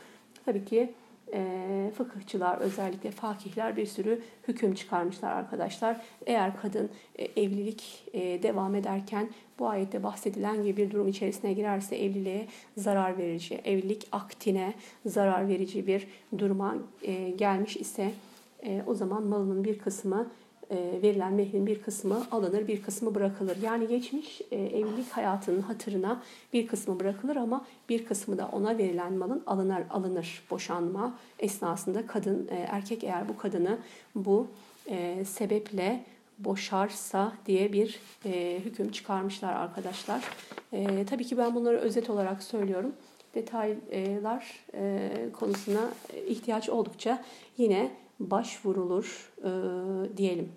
tabii 0.46 0.66
ki 0.66 0.94
fıkıhçılar 1.98 2.58
özellikle 2.58 3.12
fakihler 3.12 3.78
bir 3.78 3.86
sürü 3.86 4.22
hüküm 4.48 4.74
çıkarmışlar 4.74 5.32
arkadaşlar. 5.32 6.02
Eğer 6.26 6.58
kadın 6.62 6.90
evlilik 7.36 8.08
devam 8.44 8.76
ederken 8.76 9.30
bu 9.60 9.68
ayette 9.68 10.04
bahsedilen 10.04 10.64
gibi 10.64 10.78
bir 10.78 10.92
durum 10.92 11.08
içerisine 11.08 11.54
girerse 11.54 11.96
evliliğe 11.96 12.48
zarar 12.78 13.18
verici, 13.18 13.56
evlilik 13.56 14.08
aktine 14.12 14.74
zarar 15.06 15.48
verici 15.48 15.88
bir 15.88 16.08
duruma 16.38 16.76
gelmiş 17.38 17.78
ise 17.78 18.12
e, 18.66 18.84
o 18.88 18.96
zaman 18.96 19.24
malının 19.24 19.64
bir 19.64 19.80
kısmı 19.80 20.28
e, 20.72 21.02
verilen 21.02 21.34
mehrin 21.34 21.68
bir 21.68 21.82
kısmı 21.82 22.24
alınır, 22.32 22.68
bir 22.68 22.82
kısmı 22.82 23.16
bırakılır. 23.16 23.58
Yani 23.62 23.88
geçmiş 23.88 24.42
e, 24.52 24.56
evlilik 24.56 25.12
hayatının 25.12 25.62
hatırına 25.62 26.24
bir 26.54 26.68
kısmı 26.68 27.00
bırakılır 27.00 27.36
ama 27.36 27.66
bir 27.90 28.06
kısmı 28.06 28.38
da 28.38 28.50
ona 28.52 28.78
verilen 28.78 29.14
malın 29.14 29.44
alınır, 29.48 29.84
alınır 29.90 30.44
boşanma 30.50 31.18
esnasında 31.40 32.08
kadın 32.08 32.48
e, 32.52 32.56
erkek 32.56 33.04
eğer 33.04 33.30
bu 33.30 33.38
kadını 33.38 33.78
bu 34.16 34.48
e, 34.88 35.26
sebeple 35.26 36.04
boşarsa 36.40 37.32
diye 37.46 37.74
bir 37.74 38.00
e, 38.26 38.60
hüküm 38.66 38.92
çıkarmışlar 38.92 39.54
arkadaşlar. 39.54 40.24
E, 40.74 41.06
tabii 41.06 41.26
ki 41.26 41.38
ben 41.38 41.56
bunları 41.56 41.78
özet 41.78 42.10
olarak 42.10 42.44
söylüyorum. 42.44 42.94
Detaylar 43.36 44.66
e, 44.74 45.12
konusuna 45.40 45.90
ihtiyaç 46.28 46.70
oldukça 46.70 47.24
yine 47.58 47.92
başvurulur 48.20 49.34
e, 49.44 49.50
diyelim. 50.18 50.52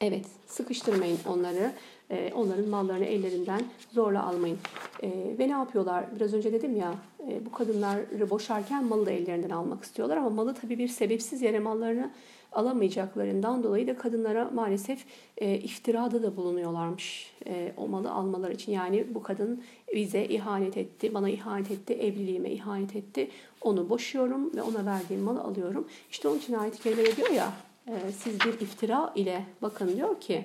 Evet, 0.00 0.26
sıkıştırmayın 0.46 1.18
onları. 1.26 1.72
E, 2.10 2.32
onların 2.34 2.68
mallarını 2.68 3.04
ellerinden 3.04 3.60
zorla 3.90 4.26
almayın. 4.26 4.58
E, 5.02 5.08
ve 5.38 5.48
ne 5.48 5.52
yapıyorlar? 5.52 6.04
Biraz 6.16 6.34
önce 6.34 6.52
dedim 6.52 6.76
ya, 6.76 6.94
e, 7.28 7.46
bu 7.46 7.52
kadınları 7.52 8.30
boşarken 8.30 8.84
malı 8.84 9.06
da 9.06 9.10
ellerinden 9.10 9.50
almak 9.50 9.84
istiyorlar. 9.84 10.16
Ama 10.16 10.30
malı 10.30 10.54
tabii 10.54 10.78
bir 10.78 10.88
sebepsiz 10.88 11.42
yere 11.42 11.58
mallarını 11.58 12.10
alamayacaklarından 12.52 13.62
dolayı 13.62 13.86
da 13.86 13.96
kadınlara 13.96 14.50
maalesef 14.54 15.04
e, 15.36 15.54
iftirada 15.54 16.22
da 16.22 16.36
bulunuyorlarmış 16.36 17.32
e, 17.46 17.72
o 17.76 17.88
malı 17.88 18.10
almaları 18.10 18.52
için. 18.52 18.72
Yani 18.72 19.06
bu 19.14 19.22
kadın 19.22 19.62
bize 19.94 20.24
ihanet 20.24 20.76
etti, 20.76 21.14
bana 21.14 21.30
ihanet 21.30 21.70
etti, 21.70 21.94
evliliğime 21.94 22.50
ihanet 22.50 22.96
etti. 22.96 23.30
Onu 23.60 23.88
boşuyorum 23.88 24.56
ve 24.56 24.62
ona 24.62 24.86
verdiğim 24.86 25.22
malı 25.22 25.40
alıyorum. 25.40 25.88
İşte 26.10 26.28
onun 26.28 26.38
için 26.38 26.54
ayet-i 26.54 27.16
diyor 27.16 27.30
ya 27.30 27.52
e, 27.86 27.92
siz 28.12 28.40
bir 28.40 28.52
iftira 28.52 29.12
ile 29.16 29.44
bakın 29.62 29.96
diyor 29.96 30.20
ki 30.20 30.44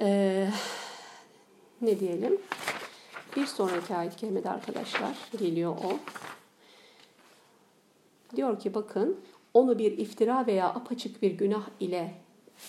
e, 0.00 0.48
ne 1.80 2.00
diyelim 2.00 2.38
bir 3.36 3.46
sonraki 3.46 3.96
ayet-i 3.96 4.16
kerimede 4.16 4.50
arkadaşlar 4.50 5.16
geliyor 5.38 5.76
o. 5.84 5.98
Diyor 8.36 8.58
ki 8.58 8.74
bakın 8.74 9.20
onu 9.54 9.78
bir 9.78 9.98
iftira 9.98 10.46
veya 10.46 10.68
apaçık 10.68 11.22
bir 11.22 11.30
günah 11.30 11.68
ile 11.80 12.14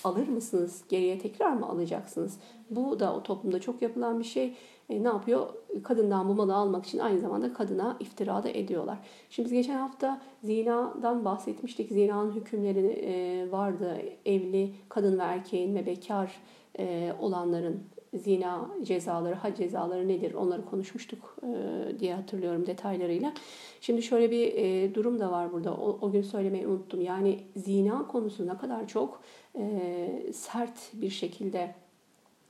alır 0.03 0.27
mısınız? 0.27 0.83
Geriye 0.89 1.19
tekrar 1.19 1.51
mı 1.51 1.69
alacaksınız? 1.69 2.39
Bu 2.69 2.99
da 2.99 3.15
o 3.15 3.23
toplumda 3.23 3.61
çok 3.61 3.81
yapılan 3.81 4.19
bir 4.19 4.23
şey. 4.23 4.55
E, 4.89 5.03
ne 5.03 5.07
yapıyor? 5.07 5.49
Kadından 5.83 6.29
bu 6.29 6.33
malı 6.33 6.55
almak 6.55 6.85
için 6.85 6.99
aynı 6.99 7.19
zamanda 7.19 7.53
kadına 7.53 7.97
iftira 7.99 8.43
da 8.43 8.49
ediyorlar. 8.49 8.97
Şimdi 9.29 9.45
biz 9.45 9.53
geçen 9.53 9.77
hafta 9.77 10.21
zinadan 10.43 11.25
bahsetmiştik. 11.25 11.91
Zinanın 11.91 12.31
hükümleri 12.31 12.87
e, 12.87 13.51
vardı. 13.51 14.01
Evli 14.25 14.73
kadın 14.89 15.19
ve 15.19 15.23
erkeğin 15.23 15.75
ve 15.75 15.85
bekar 15.85 16.39
e, 16.79 17.13
olanların 17.19 17.83
zina 18.13 18.69
cezaları, 18.83 19.35
had 19.35 19.57
cezaları 19.57 20.07
nedir 20.07 20.33
onları 20.33 20.65
konuşmuştuk 20.65 21.37
e, 21.43 21.99
diye 21.99 22.15
hatırlıyorum 22.15 22.67
detaylarıyla. 22.67 23.33
Şimdi 23.81 24.01
şöyle 24.01 24.31
bir 24.31 24.53
e, 24.53 24.95
durum 24.95 25.19
da 25.19 25.31
var 25.31 25.53
burada. 25.53 25.73
O, 25.73 25.97
o 26.01 26.11
gün 26.11 26.21
söylemeyi 26.21 26.67
unuttum. 26.67 27.01
Yani 27.01 27.39
zina 27.55 28.07
konusu 28.07 28.47
ne 28.47 28.57
kadar 28.57 28.87
çok 28.87 29.21
e, 29.55 30.33
sert 30.33 30.91
bir 30.93 31.09
şekilde 31.09 31.75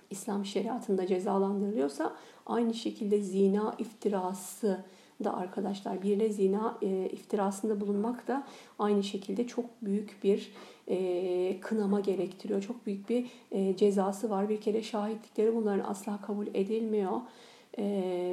İslam 0.10 0.46
şeriatında 0.46 1.08
cezalandırılıyorsa 1.08 2.16
aynı 2.46 2.74
şekilde 2.74 3.22
zina 3.22 3.76
iftirası 3.80 4.84
da 5.24 5.38
arkadaşlar 5.38 6.02
birle 6.02 6.30
zina 6.30 6.78
e, 6.82 7.10
iftirasında 7.12 7.82
bulunmak 7.82 8.28
da 8.28 8.44
aynı 8.80 9.04
şekilde 9.04 9.48
çok 9.48 9.66
büyük 9.82 10.24
bir 10.24 10.52
e, 10.88 11.60
kınama 11.62 12.00
gerektiriyor. 12.00 12.62
Çok 12.62 12.86
büyük 12.86 13.10
bir 13.10 13.26
e, 13.52 13.76
cezası 13.78 14.30
var. 14.30 14.50
Bir 14.50 14.62
kere 14.62 14.84
şahitlikleri 14.84 15.56
bunların 15.56 15.90
asla 15.90 16.22
kabul 16.22 16.48
edilmiyor. 16.48 17.22
E, 17.78 17.84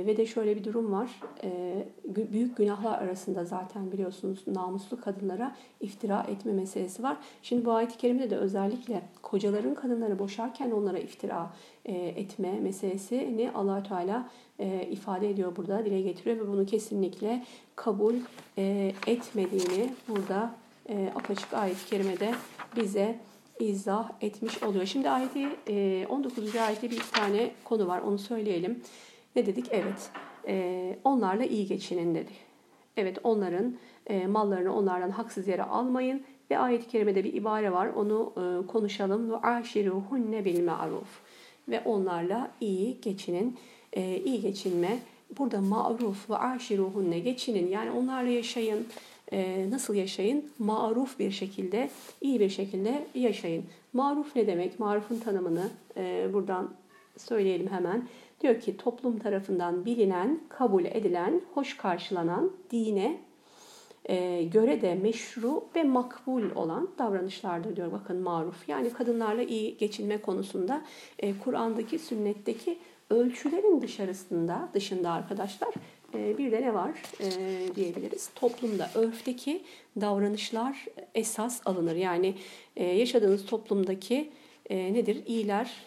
ve 0.07 0.17
de 0.17 0.27
şöyle 0.27 0.57
bir 0.57 0.65
durum 0.65 0.93
var. 0.93 1.11
E, 1.45 1.85
büyük 2.05 2.57
günahlar 2.57 2.99
arasında 2.99 3.45
zaten 3.45 3.93
biliyorsunuz 3.93 4.39
namuslu 4.47 5.01
kadınlara 5.01 5.57
iftira 5.81 6.27
etme 6.29 6.53
meselesi 6.53 7.03
var. 7.03 7.17
Şimdi 7.43 7.65
bu 7.65 7.73
ayet-i 7.73 7.99
kerimede 7.99 8.31
de 8.31 8.37
özellikle 8.37 9.03
kocaların 9.23 9.75
kadınları 9.75 10.19
boşarken 10.19 10.71
onlara 10.71 10.99
iftira 10.99 11.51
e, 11.85 11.95
etme 11.95 12.61
meselesini 12.61 13.51
allah 13.55 13.83
Teala 13.83 14.31
e, 14.59 14.87
ifade 14.91 15.31
ediyor 15.31 15.57
burada, 15.57 15.85
dile 15.85 16.01
getiriyor 16.01 16.37
ve 16.37 16.49
bunu 16.49 16.67
kesinlikle 16.67 17.45
kabul 17.77 18.15
e, 18.59 18.93
etmediğini 19.07 19.91
burada 20.09 20.55
e, 20.89 21.13
apaçık 21.15 21.55
ayet-i 21.55 21.87
kerimede 21.87 22.35
bize 22.77 23.19
izah 23.61 24.11
etmiş 24.21 24.63
oluyor. 24.63 24.87
Şimdi 24.87 25.11
ayeti 25.11 25.49
e, 25.69 26.07
19. 26.09 26.57
ayette 26.57 26.91
bir 26.91 27.01
tane 27.13 27.51
konu 27.65 27.87
var 27.87 28.01
onu 28.01 28.19
söyleyelim. 28.19 28.83
Ne 29.37 29.47
dedik? 29.47 29.67
Evet 29.71 30.11
e, 30.49 30.97
onlarla 31.05 31.45
iyi 31.45 31.67
geçinin 31.67 32.15
dedi. 32.15 32.33
Evet 32.97 33.19
onların 33.25 33.77
e, 34.07 34.27
mallarını 34.27 34.77
onlardan 34.77 35.11
haksız 35.11 35.49
yere 35.49 35.63
almayın. 35.63 36.23
Ve 36.51 36.59
ayet-i 36.59 36.89
kerimede 36.89 37.25
bir 37.25 37.33
ibare 37.33 37.73
var 37.73 37.87
onu 37.87 38.33
e, 38.37 38.67
konuşalım. 38.67 39.31
Ve 39.31 40.45
bil 40.45 40.65
ma'ruf. 40.65 41.21
Ve 41.69 41.81
onlarla 41.85 42.51
iyi 42.61 43.01
geçinin. 43.01 43.57
E, 43.93 44.17
iyi 44.17 44.41
geçinme. 44.41 44.99
Burada 45.39 45.61
ma'ruf 45.61 46.31
ve 46.31 46.37
aşiruhunne 46.37 47.19
geçinin. 47.19 47.69
Yani 47.69 47.91
onlarla 47.91 48.31
yaşayın 48.31 48.87
e, 49.33 49.71
nasıl 49.71 49.95
yaşayın? 49.95 50.51
Maruf 50.59 51.19
bir 51.19 51.31
şekilde, 51.31 51.91
iyi 52.21 52.41
bir 52.41 52.49
şekilde 52.49 53.07
yaşayın. 53.15 53.65
Maruf 53.93 54.37
ne 54.37 54.47
demek? 54.47 54.81
Marufun 54.81 55.17
tanımını 55.17 55.69
e, 55.97 56.29
buradan 56.33 56.71
söyleyelim 57.17 57.69
hemen. 57.69 58.09
Diyor 58.41 58.61
ki 58.61 58.77
toplum 58.77 59.19
tarafından 59.19 59.85
bilinen, 59.85 60.41
kabul 60.49 60.85
edilen, 60.85 61.41
hoş 61.55 61.77
karşılanan, 61.77 62.51
dine 62.71 63.21
e, 64.05 64.43
göre 64.43 64.83
de 64.83 64.95
meşru 64.95 65.65
ve 65.77 65.85
makbul 65.85 66.43
olan 66.55 66.89
davranışlardır 66.99 67.77
diyor 67.77 67.93
bakın 67.93 68.17
maruf. 68.17 68.69
Yani 68.69 68.91
kadınlarla 68.91 69.43
iyi 69.43 69.77
geçinme 69.77 70.19
konusunda 70.21 70.83
e, 71.19 71.39
Kur'an'daki, 71.39 71.99
sünnetteki 71.99 72.79
ölçülerin 73.11 73.83
dışarısında, 73.83 74.69
dışında 74.75 75.11
arkadaşlar 75.11 75.75
bir 76.15 76.53
de 76.53 76.63
ne 76.63 76.75
var 76.75 76.91
e, 77.21 77.31
diyebiliriz. 77.77 78.31
Toplumda, 78.35 78.91
örfteki 78.95 79.63
davranışlar 80.01 80.87
esas 81.15 81.61
alınır. 81.67 81.97
Yani 81.97 82.35
e, 82.77 82.85
yaşadığınız 82.85 83.47
toplumdaki 83.47 84.31
e, 84.71 84.95
nedir? 84.95 85.23
İyiler, 85.27 85.85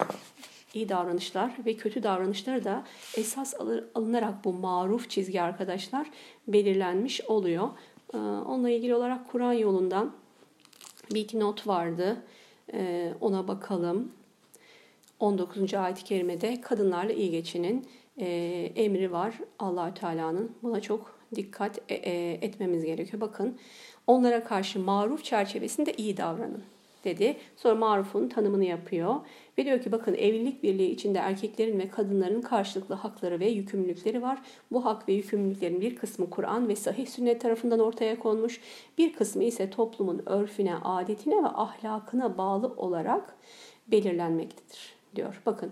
iyi 0.73 0.89
davranışlar 0.89 1.51
ve 1.65 1.75
kötü 1.75 2.03
davranışları 2.03 2.63
da 2.63 2.83
esas 3.17 3.53
alınarak 3.95 4.45
bu 4.45 4.53
maruf 4.53 5.09
çizgi 5.09 5.41
arkadaşlar 5.41 6.07
belirlenmiş 6.47 7.21
oluyor. 7.21 7.69
Ee, 8.13 8.17
onunla 8.17 8.69
ilgili 8.69 8.95
olarak 8.95 9.31
Kur'an 9.31 9.53
yolundan 9.53 10.13
bir 11.13 11.19
iki 11.19 11.39
not 11.39 11.67
vardı. 11.67 12.23
Ee, 12.73 13.13
ona 13.21 13.47
bakalım. 13.47 14.11
19. 15.19 15.73
ayet-i 15.73 16.03
kerimede 16.03 16.61
kadınlarla 16.61 17.13
iyi 17.13 17.31
geçinin 17.31 17.87
e, 18.21 18.25
emri 18.75 19.11
var 19.11 19.39
allah 19.59 19.93
Teala'nın. 19.93 20.51
Buna 20.63 20.81
çok 20.81 21.19
dikkat 21.35 21.79
e, 21.89 21.95
e, 21.95 22.31
etmemiz 22.33 22.85
gerekiyor. 22.85 23.21
Bakın 23.21 23.57
onlara 24.07 24.43
karşı 24.43 24.79
maruf 24.79 25.23
çerçevesinde 25.23 25.93
iyi 25.93 26.17
davranın 26.17 26.63
dedi. 27.03 27.37
Sonra 27.57 27.75
marufun 27.75 28.27
tanımını 28.27 28.65
yapıyor. 28.65 29.15
Ve 29.57 29.65
diyor 29.65 29.81
ki 29.81 29.91
bakın 29.91 30.13
evlilik 30.13 30.63
birliği 30.63 30.91
içinde 30.91 31.19
erkeklerin 31.19 31.79
ve 31.79 31.89
kadınların 31.89 32.41
karşılıklı 32.41 32.95
hakları 32.95 33.39
ve 33.39 33.49
yükümlülükleri 33.49 34.21
var. 34.21 34.41
Bu 34.71 34.85
hak 34.85 35.09
ve 35.09 35.13
yükümlülüklerin 35.13 35.81
bir 35.81 35.95
kısmı 35.95 36.29
Kur'an 36.29 36.67
ve 36.69 36.75
sahih 36.75 37.07
sünnet 37.07 37.41
tarafından 37.41 37.79
ortaya 37.79 38.19
konmuş. 38.19 38.61
Bir 38.97 39.13
kısmı 39.13 39.43
ise 39.43 39.69
toplumun 39.69 40.21
örfüne, 40.25 40.75
adetine 40.75 41.43
ve 41.43 41.47
ahlakına 41.47 42.37
bağlı 42.37 42.67
olarak 42.77 43.35
belirlenmektedir 43.87 44.93
diyor. 45.15 45.41
Bakın 45.45 45.71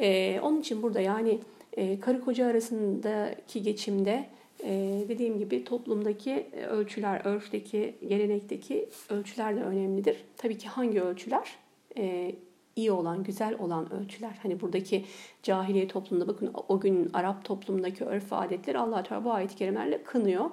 e, 0.00 0.40
onun 0.40 0.60
için 0.60 0.82
burada 0.82 1.00
yani 1.00 1.38
e, 1.76 2.00
karı 2.00 2.20
koca 2.20 2.46
arasındaki 2.46 3.62
geçimde 3.62 4.28
ee, 4.62 5.04
dediğim 5.08 5.38
gibi 5.38 5.64
toplumdaki 5.64 6.46
ölçüler, 6.70 7.20
örfteki, 7.24 7.94
gelenekteki 8.08 8.88
ölçüler 9.10 9.56
de 9.56 9.62
önemlidir. 9.62 10.16
Tabii 10.36 10.58
ki 10.58 10.68
hangi 10.68 11.02
ölçüler? 11.02 11.56
Ee, 11.98 12.34
iyi 12.76 12.92
olan, 12.92 13.22
güzel 13.22 13.56
olan 13.58 13.92
ölçüler. 13.92 14.38
Hani 14.42 14.60
buradaki 14.60 15.04
cahiliye 15.42 15.88
toplumunda 15.88 16.28
bakın 16.28 16.50
o 16.68 16.80
gün 16.80 17.10
Arap 17.12 17.44
toplumundaki 17.44 18.04
örf 18.04 18.32
adetleri 18.32 18.78
allah 18.78 19.02
Teala 19.02 19.24
bu 19.24 19.32
ayet-i 19.32 19.56
kerimelerle 19.56 20.02
kınıyor. 20.02 20.50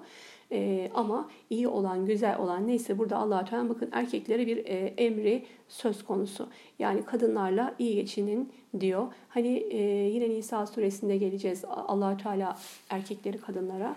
E, 0.51 0.91
ama 0.93 1.29
iyi 1.49 1.67
olan, 1.67 2.05
güzel 2.05 2.37
olan 2.37 2.67
neyse 2.67 2.97
burada 2.97 3.17
allah 3.17 3.45
Teala 3.45 3.69
bakın 3.69 3.89
erkeklere 3.91 4.47
bir 4.47 4.57
e, 4.57 4.93
emri 4.97 5.45
söz 5.67 6.05
konusu. 6.05 6.47
Yani 6.79 7.05
kadınlarla 7.05 7.75
iyi 7.79 7.95
geçinin 7.95 8.51
diyor. 8.79 9.07
Hani 9.29 9.57
e, 9.57 9.77
yine 10.09 10.29
Nisa 10.29 10.65
suresinde 10.65 11.17
geleceğiz. 11.17 11.65
allah 11.65 12.17
Teala 12.17 12.57
erkekleri 12.89 13.37
kadınlara 13.37 13.95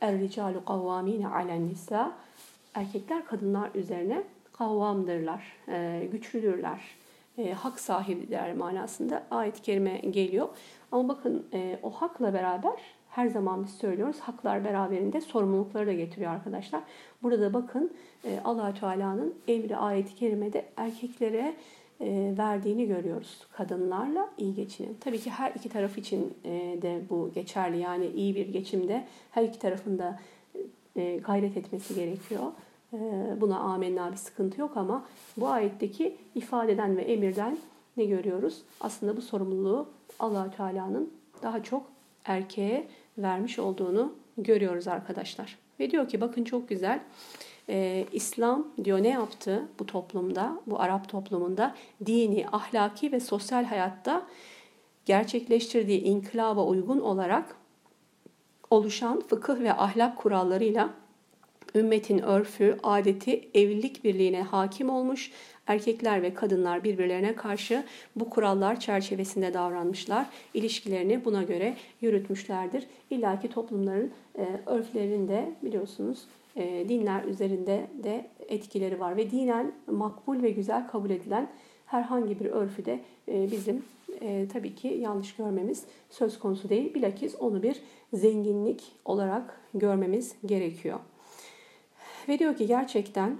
er 0.00 0.18
ricalu 0.18 0.64
kavvamine 0.64 1.28
alen 1.28 1.68
nisa 1.68 2.16
erkekler 2.74 3.26
kadınlar 3.26 3.70
üzerine 3.74 4.22
kavvamdırlar, 4.52 5.42
e, 5.68 6.08
güçlüdürler, 6.12 6.80
e, 7.38 7.52
hak 7.52 7.80
sahibiler 7.80 8.54
manasında 8.54 9.22
ayet-i 9.30 9.62
kerime 9.62 9.98
geliyor. 9.98 10.48
Ama 10.92 11.08
bakın 11.08 11.46
e, 11.52 11.78
o 11.82 11.90
hakla 11.90 12.34
beraber 12.34 12.72
her 13.14 13.28
zaman 13.28 13.64
biz 13.64 13.70
söylüyoruz 13.70 14.20
haklar 14.20 14.64
beraberinde 14.64 15.20
sorumlulukları 15.20 15.86
da 15.86 15.92
getiriyor 15.92 16.32
arkadaşlar. 16.32 16.80
Burada 17.22 17.40
da 17.40 17.54
bakın 17.54 17.92
e, 18.24 18.40
allah 18.44 18.74
Teala'nın 18.74 19.34
emri 19.48 19.76
ayeti 19.76 20.14
kerimede 20.14 20.64
erkeklere 20.76 21.54
e, 22.00 22.34
verdiğini 22.38 22.86
görüyoruz. 22.86 23.46
Kadınlarla 23.52 24.30
iyi 24.38 24.54
geçinin. 24.54 24.96
Tabii 25.00 25.18
ki 25.18 25.30
her 25.30 25.50
iki 25.50 25.68
taraf 25.68 25.98
için 25.98 26.34
e, 26.44 26.50
de 26.82 27.02
bu 27.10 27.30
geçerli. 27.34 27.78
Yani 27.78 28.06
iyi 28.06 28.34
bir 28.34 28.48
geçimde 28.48 29.04
her 29.30 29.42
iki 29.42 29.58
tarafında 29.58 30.20
gayret 31.26 31.56
etmesi 31.56 31.94
gerekiyor. 31.94 32.42
Buna 33.40 33.58
amenna 33.58 34.12
bir 34.12 34.16
sıkıntı 34.16 34.60
yok 34.60 34.76
ama 34.76 35.04
bu 35.36 35.48
ayetteki 35.48 36.16
ifadeden 36.34 36.96
ve 36.96 37.02
emirden 37.02 37.58
ne 37.96 38.04
görüyoruz? 38.04 38.62
Aslında 38.80 39.16
bu 39.16 39.22
sorumluluğu 39.22 39.88
allah 40.18 40.50
Teala'nın 40.50 41.12
daha 41.42 41.62
çok 41.62 41.82
erkeğe 42.24 42.88
vermiş 43.18 43.58
olduğunu 43.58 44.12
görüyoruz 44.38 44.88
arkadaşlar. 44.88 45.58
Ve 45.80 45.90
diyor 45.90 46.08
ki 46.08 46.20
bakın 46.20 46.44
çok 46.44 46.68
güzel. 46.68 47.00
Ee, 47.68 48.06
İslam 48.12 48.68
diyor 48.84 49.02
ne 49.02 49.08
yaptı 49.08 49.62
bu 49.78 49.86
toplumda, 49.86 50.60
bu 50.66 50.80
Arap 50.80 51.08
toplumunda 51.08 51.74
dini, 52.06 52.46
ahlaki 52.52 53.12
ve 53.12 53.20
sosyal 53.20 53.64
hayatta 53.64 54.26
gerçekleştirdiği 55.04 56.02
inkılaba 56.02 56.64
uygun 56.64 57.00
olarak 57.00 57.56
oluşan 58.70 59.20
fıkıh 59.20 59.60
ve 59.60 59.72
ahlak 59.72 60.16
kurallarıyla 60.16 60.90
ümmetin 61.74 62.18
örfü, 62.18 62.78
adeti, 62.82 63.48
evlilik 63.54 64.04
birliğine 64.04 64.42
hakim 64.42 64.90
olmuş, 64.90 65.30
erkekler 65.66 66.22
ve 66.22 66.34
kadınlar 66.34 66.84
birbirlerine 66.84 67.34
karşı 67.34 67.84
bu 68.16 68.30
kurallar 68.30 68.80
çerçevesinde 68.80 69.54
davranmışlar, 69.54 70.26
ilişkilerini 70.54 71.24
buna 71.24 71.42
göre 71.42 71.76
yürütmüşlerdir. 72.00 72.86
İlla 73.10 73.40
ki 73.40 73.48
toplumların 73.48 74.10
e, 74.38 74.46
örflerinde 74.66 75.52
biliyorsunuz 75.62 76.24
e, 76.56 76.88
dinler 76.88 77.24
üzerinde 77.24 77.86
de 78.04 78.26
etkileri 78.48 79.00
var 79.00 79.16
ve 79.16 79.30
dinen 79.30 79.72
makbul 79.86 80.42
ve 80.42 80.50
güzel 80.50 80.88
kabul 80.88 81.10
edilen 81.10 81.48
herhangi 81.86 82.40
bir 82.40 82.46
örfü 82.46 82.84
de 82.84 83.00
e, 83.28 83.50
bizim 83.50 83.82
e, 84.20 84.48
tabii 84.52 84.74
ki 84.74 84.88
yanlış 84.88 85.36
görmemiz 85.36 85.84
söz 86.10 86.38
konusu 86.38 86.68
değil. 86.68 86.94
Bilakis 86.94 87.34
onu 87.40 87.62
bir 87.62 87.80
zenginlik 88.12 88.82
olarak 89.04 89.60
görmemiz 89.74 90.34
gerekiyor. 90.46 91.00
Ve 92.28 92.38
diyor 92.38 92.56
ki 92.56 92.66
gerçekten 92.66 93.36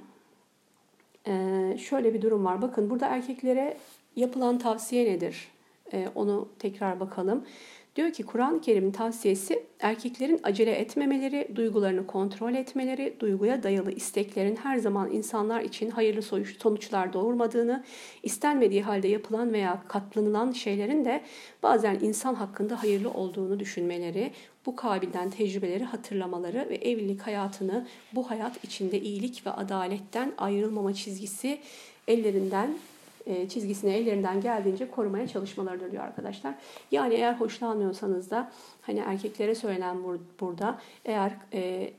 e, 1.26 1.32
şöyle 1.78 2.14
bir 2.14 2.22
durum 2.22 2.44
var. 2.44 2.62
Bakın 2.62 2.90
burada 2.90 3.06
erkeklere 3.06 3.76
yapılan 4.16 4.58
tavsiye 4.58 5.04
nedir? 5.04 5.48
E, 5.92 6.08
onu 6.14 6.48
tekrar 6.58 7.00
bakalım. 7.00 7.44
Diyor 7.96 8.12
ki 8.12 8.22
Kur'an-ı 8.22 8.60
Kerim'in 8.60 8.90
tavsiyesi 8.90 9.62
erkeklerin 9.80 10.40
acele 10.42 10.70
etmemeleri, 10.70 11.48
duygularını 11.56 12.06
kontrol 12.06 12.54
etmeleri, 12.54 13.16
duyguya 13.20 13.62
dayalı 13.62 13.92
isteklerin 13.92 14.56
her 14.56 14.76
zaman 14.76 15.10
insanlar 15.12 15.60
için 15.60 15.90
hayırlı 15.90 16.22
sonuçlar 16.58 17.12
doğurmadığını, 17.12 17.84
istenmediği 18.22 18.82
halde 18.82 19.08
yapılan 19.08 19.52
veya 19.52 19.82
katlanılan 19.88 20.52
şeylerin 20.52 21.04
de 21.04 21.22
bazen 21.62 21.98
insan 22.00 22.34
hakkında 22.34 22.82
hayırlı 22.82 23.10
olduğunu 23.10 23.60
düşünmeleri, 23.60 24.32
bu 24.66 24.76
kabilden 24.76 25.30
tecrübeleri 25.30 25.84
hatırlamaları 25.84 26.66
ve 26.68 26.74
evlilik 26.74 27.20
hayatını 27.20 27.86
bu 28.14 28.30
hayat 28.30 28.64
içinde 28.64 29.00
iyilik 29.00 29.46
ve 29.46 29.50
adaletten 29.50 30.32
ayrılmama 30.38 30.94
çizgisi 30.94 31.60
ellerinden 32.08 32.76
e, 33.26 33.48
çizgisini 33.48 33.90
ellerinden 33.90 34.40
geldiğince 34.40 34.90
korumaya 34.90 35.28
çalışmalarıdır 35.28 35.92
diyor 35.92 36.04
arkadaşlar. 36.04 36.54
Yani 36.90 37.14
eğer 37.14 37.34
hoşlanmıyorsanız 37.34 38.30
da 38.30 38.52
hani 38.82 38.98
erkeklere 38.98 39.54
söylenen 39.54 39.96
burada 40.40 40.78
eğer 41.04 41.32
e, 41.52 41.92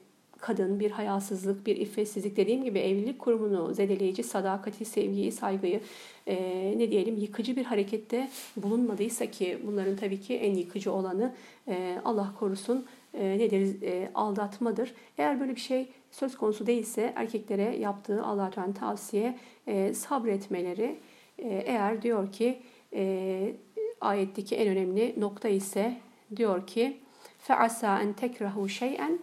kadın 0.45 0.79
bir 0.79 0.91
hayasızlık, 0.91 1.65
bir 1.65 1.75
iffetsizlik 1.75 2.37
dediğim 2.37 2.63
gibi 2.63 2.79
evlilik 2.79 3.19
kurumunu 3.19 3.73
zedeleyici 3.73 4.23
sadakati, 4.23 4.85
sevgiyi, 4.85 5.31
saygıyı 5.31 5.79
e, 6.27 6.35
ne 6.77 6.91
diyelim 6.91 7.17
yıkıcı 7.17 7.55
bir 7.55 7.65
harekette 7.65 8.29
bulunmadıysa 8.57 9.25
ki 9.25 9.59
bunların 9.67 9.95
tabii 9.95 10.21
ki 10.21 10.35
en 10.35 10.55
yıkıcı 10.55 10.91
olanı 10.91 11.33
e, 11.67 11.97
Allah 12.05 12.33
korusun 12.39 12.85
e, 13.13 13.37
nedir 13.39 13.81
e, 13.81 14.09
aldatmadır. 14.15 14.93
Eğer 15.17 15.39
böyle 15.39 15.55
bir 15.55 15.61
şey 15.61 15.87
söz 16.11 16.37
konusu 16.37 16.67
değilse 16.67 17.13
erkeklere 17.15 17.77
yaptığı 17.77 18.23
Allah'tan 18.23 18.73
tavsiye 18.73 19.37
e, 19.67 19.93
sabretmeleri, 19.93 20.99
ee, 21.39 21.63
eğer 21.65 22.01
diyor 22.01 22.31
ki 22.31 22.61
e, 22.93 23.53
ayetteki 24.01 24.55
en 24.55 24.67
önemli 24.67 25.15
nokta 25.17 25.47
ise 25.47 25.97
diyor 26.35 26.67
ki 26.67 26.97
feasa 27.39 28.01
en 28.01 28.13
tekrahu 28.13 28.69
şey'en 28.69 29.19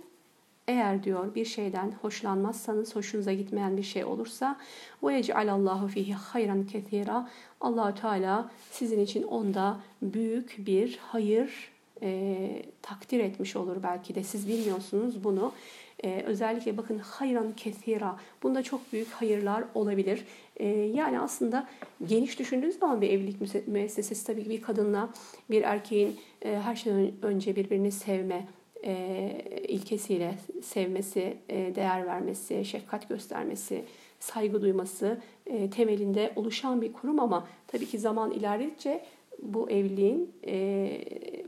eğer 0.68 1.02
diyor 1.02 1.34
bir 1.34 1.44
şeyden 1.44 1.92
hoşlanmazsanız, 2.02 2.96
hoşunuza 2.96 3.32
gitmeyen 3.32 3.76
bir 3.76 3.82
şey 3.82 4.04
olursa 4.04 4.56
ve 5.02 5.14
yec'alallahu 5.14 5.88
fihi 5.88 6.14
hayran 6.14 6.66
kethira 6.66 7.28
allah 7.60 7.94
Teala 7.94 8.50
sizin 8.70 9.00
için 9.00 9.22
onda 9.22 9.80
büyük 10.02 10.56
bir 10.58 10.98
hayır 11.02 11.72
e, 12.02 12.62
takdir 12.82 13.20
etmiş 13.20 13.56
olur 13.56 13.76
belki 13.82 14.14
de. 14.14 14.22
Siz 14.22 14.48
bilmiyorsunuz 14.48 15.24
bunu. 15.24 15.52
Ee, 16.04 16.22
özellikle 16.26 16.76
bakın 16.76 16.98
hayran 16.98 17.52
kethira. 17.52 18.16
Bunda 18.42 18.62
çok 18.62 18.92
büyük 18.92 19.08
hayırlar 19.08 19.64
olabilir. 19.74 20.24
Ee, 20.56 20.68
yani 20.68 21.20
aslında 21.20 21.68
geniş 22.06 22.38
düşündüğünüz 22.38 22.78
zaman 22.78 23.00
bir 23.00 23.10
evlilik 23.10 23.68
müessesesi 23.68 24.26
tabii 24.26 24.44
ki 24.44 24.50
bir 24.50 24.62
kadınla 24.62 25.08
bir 25.50 25.62
erkeğin 25.62 26.16
e, 26.42 26.60
her 26.64 26.76
şeyden 26.76 27.12
önce 27.22 27.56
birbirini 27.56 27.92
sevme, 27.92 28.46
e, 28.84 29.30
ilkesiyle 29.68 30.34
sevmesi, 30.62 31.36
e, 31.48 31.74
değer 31.74 32.06
vermesi, 32.06 32.64
şefkat 32.64 33.08
göstermesi, 33.08 33.84
saygı 34.20 34.62
duyması 34.62 35.20
e, 35.46 35.70
temelinde 35.70 36.32
oluşan 36.36 36.82
bir 36.82 36.92
kurum 36.92 37.20
ama 37.20 37.48
tabii 37.66 37.86
ki 37.86 37.98
zaman 37.98 38.30
ilerledikçe 38.30 39.04
bu 39.42 39.70
evliliğin 39.70 40.32
e, 40.46 40.90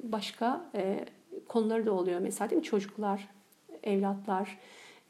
başka 0.03 0.71
e, 0.75 1.05
konuları 1.49 1.87
da 1.87 1.93
oluyor. 1.93 2.21
Mesela 2.21 2.51
değil 2.51 2.61
mi? 2.61 2.65
Çocuklar, 2.65 3.29
evlatlar, 3.83 4.59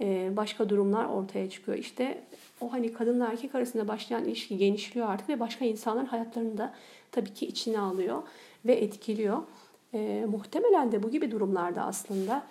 e, 0.01 0.37
başka 0.37 0.69
durumlar 0.69 1.05
ortaya 1.05 1.51
çıkıyor. 1.51 1.79
İşte 1.79 2.23
o 2.61 2.73
hani 2.73 2.93
kadınla 2.93 3.27
erkek 3.27 3.55
arasında 3.55 3.89
başlayan 3.89 4.25
ilişki 4.25 4.59
genişliyor 4.59 5.09
artık 5.09 5.29
ve 5.29 5.41
başka 5.41 5.65
insanların 5.65 6.07
hayatlarını 6.07 6.59
da 6.59 6.75
tabii 7.13 7.35
ki 7.35 7.47
içine 7.47 7.79
alıyor 7.79 8.23
ve 8.67 8.73
etkiliyor. 8.75 9.43
E, 9.94 10.26
muhtemelen 10.30 10.92
de 10.92 11.02
bu 11.02 11.11
gibi 11.11 11.30
durumlarda 11.30 11.83
aslında 11.83 12.42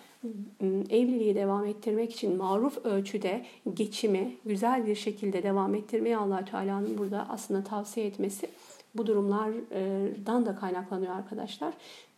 evliliği 0.90 1.36
devam 1.36 1.66
ettirmek 1.66 2.14
için 2.14 2.38
maruf 2.38 2.86
ölçüde 2.86 3.46
geçimi 3.74 4.38
güzel 4.46 4.88
bir 4.88 4.96
şekilde 4.96 5.44
devam 5.44 5.76
ettirmeyi 5.76 6.18
allah 6.18 6.46
Teala'nın 6.46 6.98
burada 6.98 7.28
aslında 7.30 7.64
tavsiye 7.64 8.06
etmesi 8.06 8.50
bu 8.96 9.08
durumlardan 9.08 10.46
da 10.46 10.56
kaynaklanıyor 10.56 11.16
arkadaşlar. 11.16 11.74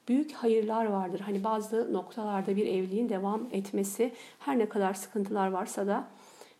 Büyük 0.07 0.31
hayırlar 0.31 0.85
vardır. 0.85 1.19
Hani 1.19 1.43
bazı 1.43 1.93
noktalarda 1.93 2.55
bir 2.55 2.67
evliliğin 2.67 3.09
devam 3.09 3.47
etmesi 3.51 4.11
her 4.39 4.59
ne 4.59 4.69
kadar 4.69 4.93
sıkıntılar 4.93 5.47
varsa 5.47 5.87
da 5.87 6.07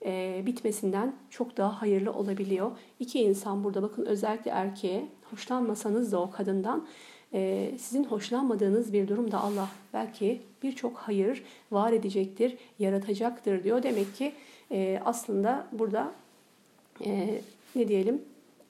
e, 0.06 0.43
bitmesinden 0.45 1.15
çok 1.30 1.58
daha 1.58 1.82
hayırlı 1.82 2.13
olabiliyor. 2.13 2.71
İki 2.99 3.19
insan 3.19 3.63
burada 3.63 3.82
bakın 3.82 4.06
özellikle 4.06 4.51
erkeğe 4.51 5.08
hoşlanmasanız 5.32 6.12
da 6.12 6.21
o 6.21 6.32
kadından 6.32 6.88
e, 7.34 7.72
sizin 7.78 8.04
hoşlanmadığınız 8.04 8.94
bir 8.94 9.08
durumda 9.08 9.42
Allah 9.42 9.70
belki 9.94 10.42
birçok 10.64 10.98
hayır 10.98 11.44
var 11.72 11.92
edecektir, 11.92 12.58
yaratacaktır 12.80 13.64
diyor. 13.64 13.84
Demek 13.84 14.16
ki 14.16 14.34
e, 14.72 15.02
aslında 15.06 15.68
burada 15.72 16.12
e, 17.06 17.42
ne 17.76 17.88
diyelim 17.88 18.22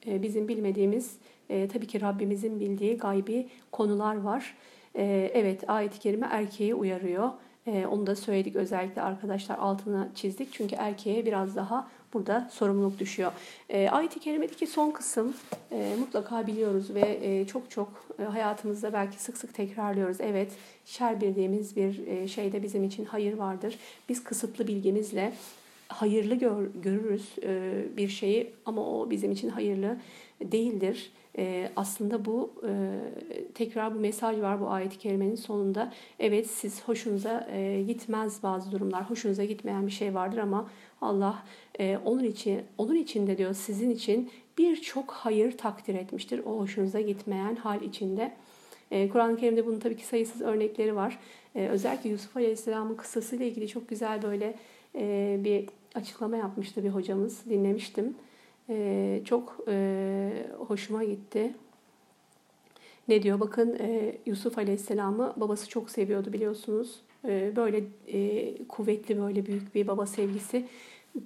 e, 0.06 0.22
bizim 0.22 0.48
bilmediğimiz 0.48 1.16
tabii 1.48 1.86
ki 1.86 2.00
Rabbimizin 2.00 2.60
bildiği 2.60 2.98
gaybi 2.98 3.48
konular 3.72 4.16
var. 4.20 4.56
Evet 4.94 5.70
ayet-i 5.70 5.98
kerime 5.98 6.26
erkeği 6.30 6.74
uyarıyor. 6.74 7.30
Onu 7.66 8.06
da 8.06 8.16
söyledik 8.16 8.56
özellikle 8.56 9.02
arkadaşlar 9.02 9.58
altına 9.58 10.08
çizdik. 10.14 10.52
Çünkü 10.52 10.74
erkeğe 10.74 11.26
biraz 11.26 11.56
daha 11.56 11.88
burada 12.14 12.48
sorumluluk 12.52 12.98
düşüyor. 12.98 13.32
E, 13.68 13.88
ayet-i 13.88 14.20
kerimedeki 14.20 14.66
son 14.66 14.90
kısım 14.90 15.34
e, 15.72 15.96
mutlaka 15.98 16.46
biliyoruz 16.46 16.94
ve 16.94 17.18
e, 17.22 17.46
çok 17.46 17.70
çok 17.70 17.88
e, 18.18 18.22
hayatımızda 18.22 18.92
belki 18.92 19.22
sık 19.22 19.36
sık 19.36 19.54
tekrarlıyoruz. 19.54 20.20
Evet 20.20 20.52
şer 20.84 21.20
bildiğimiz 21.20 21.76
bir 21.76 22.06
e, 22.06 22.28
şeyde 22.28 22.62
bizim 22.62 22.84
için 22.84 23.04
hayır 23.04 23.34
vardır. 23.34 23.78
Biz 24.08 24.24
kısıtlı 24.24 24.68
bilgimizle 24.68 25.32
hayırlı 25.88 26.34
gör, 26.34 26.66
görürüz 26.82 27.28
e, 27.42 27.84
bir 27.96 28.08
şeyi 28.08 28.52
ama 28.66 28.90
o 28.90 29.10
bizim 29.10 29.32
için 29.32 29.48
hayırlı 29.48 29.96
değildir. 30.42 31.12
E, 31.38 31.70
aslında 31.76 32.24
bu 32.24 32.52
e, 32.68 33.00
tekrar 33.54 33.94
bu 33.94 33.98
mesaj 33.98 34.40
var 34.40 34.60
bu 34.60 34.68
ayet-i 34.68 34.98
kerimenin 34.98 35.34
sonunda. 35.34 35.92
Evet 36.18 36.46
siz 36.46 36.82
hoşunuza 36.82 37.48
e, 37.52 37.82
gitmez 37.86 38.42
bazı 38.42 38.72
durumlar, 38.72 39.10
hoşunuza 39.10 39.44
gitmeyen 39.44 39.86
bir 39.86 39.92
şey 39.92 40.14
vardır 40.14 40.38
ama 40.38 40.70
Allah 41.00 41.42
e, 41.80 41.98
onun 42.04 42.24
için 42.24 42.60
onun 42.78 42.94
için 42.94 43.26
de 43.26 43.38
diyor 43.38 43.54
sizin 43.54 43.90
için 43.90 44.30
birçok 44.58 45.10
hayır 45.12 45.58
takdir 45.58 45.94
etmiştir. 45.94 46.40
O 46.46 46.58
hoşunuza 46.58 47.00
gitmeyen 47.00 47.56
hal 47.56 47.82
içinde. 47.82 48.32
E, 48.90 49.08
Kur'an-ı 49.08 49.36
Kerim'de 49.36 49.66
bunun 49.66 49.78
tabii 49.78 49.96
ki 49.96 50.06
sayısız 50.06 50.42
örnekleri 50.42 50.96
var. 50.96 51.18
E, 51.54 51.68
özellikle 51.68 52.10
Yusuf 52.10 52.36
Aleyhisselam'ın 52.36 52.94
kıssasıyla 52.94 53.46
ilgili 53.46 53.68
çok 53.68 53.88
güzel 53.88 54.22
böyle 54.22 54.54
e, 54.94 55.36
bir 55.44 55.68
açıklama 55.96 56.36
yapmıştı 56.36 56.84
bir 56.84 56.88
hocamız. 56.88 57.44
Dinlemiştim. 57.50 58.14
E, 58.68 59.20
çok 59.24 59.58
e, 59.68 60.46
hoşuma 60.58 61.04
gitti. 61.04 61.54
Ne 63.08 63.22
diyor? 63.22 63.40
Bakın 63.40 63.76
e, 63.80 64.16
Yusuf 64.26 64.58
Aleyhisselam'ı 64.58 65.32
babası 65.36 65.68
çok 65.68 65.90
seviyordu 65.90 66.32
biliyorsunuz. 66.32 67.00
E, 67.24 67.52
böyle 67.56 67.84
e, 68.06 68.66
kuvvetli 68.68 69.20
böyle 69.20 69.46
büyük 69.46 69.74
bir 69.74 69.86
baba 69.86 70.06
sevgisi 70.06 70.66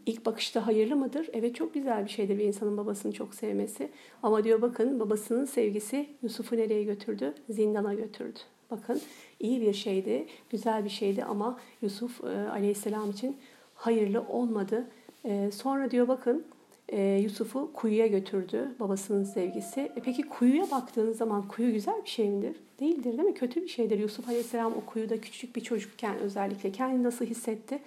ilk 0.07 0.27
bakışta 0.27 0.67
hayırlı 0.67 0.97
mıdır? 0.97 1.29
Evet 1.33 1.55
çok 1.55 1.75
güzel 1.75 2.05
bir 2.05 2.11
şeydir 2.11 2.39
bir 2.39 2.45
insanın 2.45 2.77
babasını 2.77 3.13
çok 3.13 3.35
sevmesi. 3.35 3.91
Ama 4.23 4.45
diyor 4.45 4.63
bakın 4.63 5.01
babasının 5.01 5.45
sevgisi 5.45 6.07
Yusuf'u 6.23 6.57
nereye 6.57 6.85
götürdü? 6.85 7.35
Zindana 7.51 7.95
götürdü. 7.95 8.39
Bakın 8.71 9.01
iyi 9.41 9.61
bir 9.61 9.73
şeydi, 9.73 10.27
güzel 10.51 10.85
bir 10.85 10.91
şeydi 10.91 11.25
ama 11.25 11.61
Yusuf 11.83 12.25
e, 12.25 12.29
aleyhisselam 12.29 13.11
için 13.11 13.37
hayırlı 13.81 14.21
olmadı. 14.29 14.87
E, 15.25 15.51
sonra 15.51 15.91
diyor 15.91 16.09
bakın 16.09 16.45
e, 16.89 17.21
Yusuf'u 17.23 17.73
kuyuya 17.73 18.07
götürdü 18.07 18.69
babasının 18.81 19.25
sevgisi. 19.25 19.81
E 19.81 20.01
peki 20.05 20.23
kuyuya 20.23 20.71
baktığınız 20.71 21.17
zaman 21.17 21.49
kuyu 21.49 21.73
güzel 21.73 22.03
bir 22.05 22.09
şey 22.11 22.31
midir? 22.31 22.57
Değildir 22.81 23.05
değil 23.05 23.29
mi? 23.29 23.35
Kötü 23.35 23.63
bir 23.63 23.69
şeydir. 23.69 23.99
Yusuf 23.99 24.29
Aleyhisselam 24.29 24.73
o 24.73 24.81
kuyuda 24.87 25.21
küçük 25.21 25.57
bir 25.57 25.61
çocukken 25.61 26.19
özellikle 26.19 26.73
kendini 26.73 27.03
nasıl 27.03 27.25
hissetti? 27.25 27.79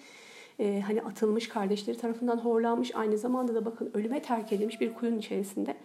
E, 0.59 0.83
hani 0.87 1.01
atılmış 1.01 1.49
kardeşleri 1.49 1.97
tarafından 1.97 2.37
horlanmış 2.37 2.95
aynı 2.95 3.17
zamanda 3.17 3.55
da 3.55 3.65
bakın 3.65 3.91
ölüme 3.93 4.21
terk 4.21 4.53
edilmiş 4.53 4.81
bir 4.81 4.93
kuyunun 4.93 5.19
içerisinde. 5.19 5.75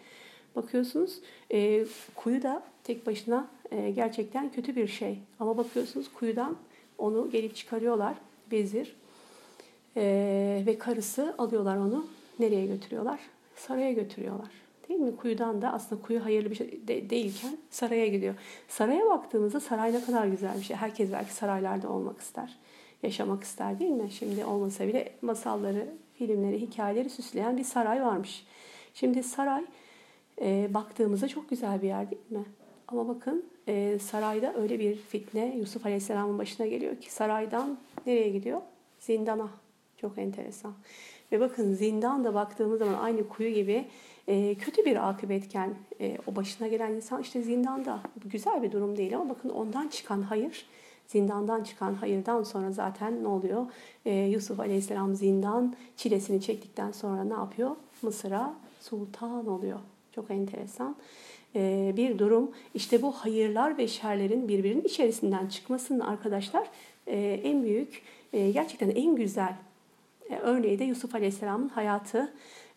Bakıyorsunuz 0.57 1.21
e, 1.53 1.85
kuyu 2.14 2.42
da 2.42 2.62
tek 2.85 3.07
başına 3.07 3.49
e, 3.71 3.90
gerçekten 3.90 4.53
kötü 4.53 4.77
bir 4.77 4.87
şey. 4.87 5.18
Ama 5.40 5.57
bakıyorsunuz 5.57 6.12
kuyudan 6.14 6.57
onu 6.99 7.31
gelip 7.31 7.57
çıkarıyorlar. 7.57 8.14
Vezir 8.53 8.97
e, 9.98 10.62
ve 10.66 10.78
karısı 10.78 11.34
alıyorlar 11.38 11.76
onu 11.76 12.06
nereye 12.38 12.66
götürüyorlar? 12.66 13.20
Saraya 13.56 13.92
götürüyorlar. 13.92 14.48
Değil 14.88 15.00
mi? 15.00 15.16
Kuyudan 15.16 15.62
da 15.62 15.72
aslında 15.72 16.02
kuyu 16.02 16.24
hayırlı 16.24 16.50
bir 16.50 16.54
şey 16.54 16.88
de, 16.88 17.11
değilken 17.11 17.58
saraya 17.70 18.06
gidiyor. 18.06 18.34
Saraya 18.68 19.06
baktığımızda 19.06 19.61
saray 19.61 19.92
ne 19.92 20.04
kadar 20.04 20.26
güzel 20.26 20.56
bir 20.58 20.62
şey. 20.62 20.76
Herkes 20.76 21.12
belki 21.12 21.32
saraylarda 21.32 21.88
olmak 21.88 22.20
ister. 22.20 22.58
Yaşamak 23.02 23.42
ister 23.42 23.78
değil 23.78 23.90
mi? 23.90 24.11
Şimdi 24.11 24.44
olmasa 24.44 24.88
bile 24.88 25.12
masalları, 25.22 25.88
filmleri, 26.14 26.61
hikayeleri 26.61 27.11
süsleyen 27.11 27.56
bir 27.56 27.64
saray 27.64 28.02
varmış. 28.02 28.46
Şimdi 28.94 29.22
saray 29.22 29.64
e, 30.40 30.74
baktığımızda 30.74 31.28
çok 31.28 31.50
güzel 31.50 31.82
bir 31.82 31.87
yer 31.87 32.11
değil 32.11 32.22
mi? 32.30 32.44
Ama 32.88 33.08
bakın 33.08 33.44
e, 33.68 33.98
sarayda 33.98 34.54
öyle 34.54 34.78
bir 34.78 34.96
fitne 34.96 35.56
Yusuf 35.56 35.87
Aleyhisselam'ın 35.87 36.38
başına 36.38 36.66
geliyor 36.66 36.96
ki 36.96 37.12
saraydan 37.12 37.78
nereye 38.06 38.28
gidiyor? 38.28 38.61
Zindana. 39.00 39.48
Çok 40.00 40.18
enteresan. 40.18 40.72
Ve 41.32 41.40
bakın 41.40 41.74
zindan 41.74 42.24
da 42.24 42.34
baktığımız 42.34 42.78
zaman 42.78 42.94
aynı 42.94 43.28
kuyu 43.28 43.54
gibi 43.54 43.87
e, 44.28 44.54
kötü 44.54 44.84
bir 44.84 45.08
akıbetken 45.08 45.74
e, 46.00 46.18
o 46.26 46.37
başına 46.37 46.68
gelen 46.68 46.92
insan 46.92 47.22
işte 47.22 47.42
zindanda. 47.42 48.00
Güzel 48.24 48.62
bir 48.62 48.72
durum 48.72 48.96
değil 48.96 49.16
ama 49.16 49.28
bakın 49.28 49.48
ondan 49.48 49.88
çıkan 49.88 50.22
hayır, 50.22 50.66
zindandan 51.06 51.62
çıkan 51.62 51.94
hayırdan 51.94 52.42
sonra 52.42 52.72
zaten 52.72 53.22
ne 53.22 53.28
oluyor? 53.28 53.66
E, 54.04 54.14
Yusuf 54.14 54.61
Aleyhisselam 54.61 55.14
zindan 55.14 55.76
çilesini 55.96 56.40
çektikten 56.40 56.92
sonra 56.92 57.24
ne 57.24 57.34
yapıyor? 57.34 57.76
Mısır'a 58.02 58.54
sultan 58.80 59.46
oluyor. 59.46 59.80
Çok 60.14 60.30
enteresan 60.30 60.96
e, 61.54 61.92
bir 61.96 62.18
durum. 62.18 62.50
İşte 62.74 63.02
bu 63.02 63.12
hayırlar 63.12 63.78
ve 63.78 63.88
şerlerin 63.88 64.48
birbirinin 64.48 64.84
içerisinden 64.84 65.46
çıkmasının 65.46 66.00
arkadaşlar 66.00 66.70
e, 67.06 67.40
en 67.44 67.62
büyük, 67.62 68.02
e, 68.32 68.50
gerçekten 68.50 68.90
en 68.90 69.16
güzel 69.16 69.54
örneği 70.43 70.79
de 70.79 70.85
Yusuf 70.85 71.14
Aleyhisselam'ın 71.14 71.69
hayatı 71.69 72.33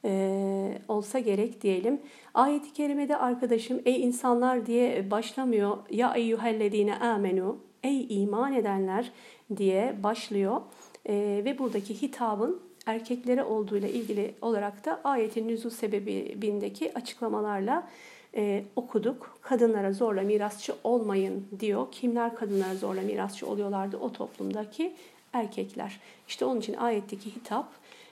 e, 0.05 0.77
olsa 0.87 1.19
gerek 1.19 1.61
diyelim. 1.61 2.01
Ayet-i 2.33 2.73
kerimede 2.73 3.17
arkadaşım 3.17 3.81
ey 3.85 4.03
insanlar 4.03 4.65
diye 4.65 5.11
başlamıyor. 5.11 5.77
Ya 5.89 6.13
eyyühellezine 6.13 6.95
amenu 6.95 7.57
ey 7.83 8.21
iman 8.23 8.53
edenler 8.53 9.11
diye 9.57 9.95
başlıyor. 10.03 10.61
E, 11.05 11.41
ve 11.45 11.59
buradaki 11.59 12.01
hitabın 12.01 12.61
erkeklere 12.85 13.43
olduğuyla 13.43 13.87
ilgili 13.87 14.35
olarak 14.41 14.85
da 14.85 15.01
ayetin 15.03 15.47
nüzul 15.47 15.69
sebebindeki 15.69 16.93
açıklamalarla 16.93 17.87
e, 18.35 18.63
okuduk. 18.75 19.37
Kadınlara 19.41 19.93
zorla 19.93 20.21
mirasçı 20.21 20.73
olmayın 20.83 21.47
diyor. 21.59 21.87
Kimler 21.91 22.35
kadınlara 22.35 22.75
zorla 22.75 23.01
mirasçı 23.01 23.47
oluyorlardı 23.47 23.97
o 23.97 24.11
toplumdaki? 24.11 24.93
Erkekler. 25.33 25.99
İşte 26.27 26.45
onun 26.45 26.59
için 26.59 26.73
ayetteki 26.73 27.35
hitap 27.35 27.67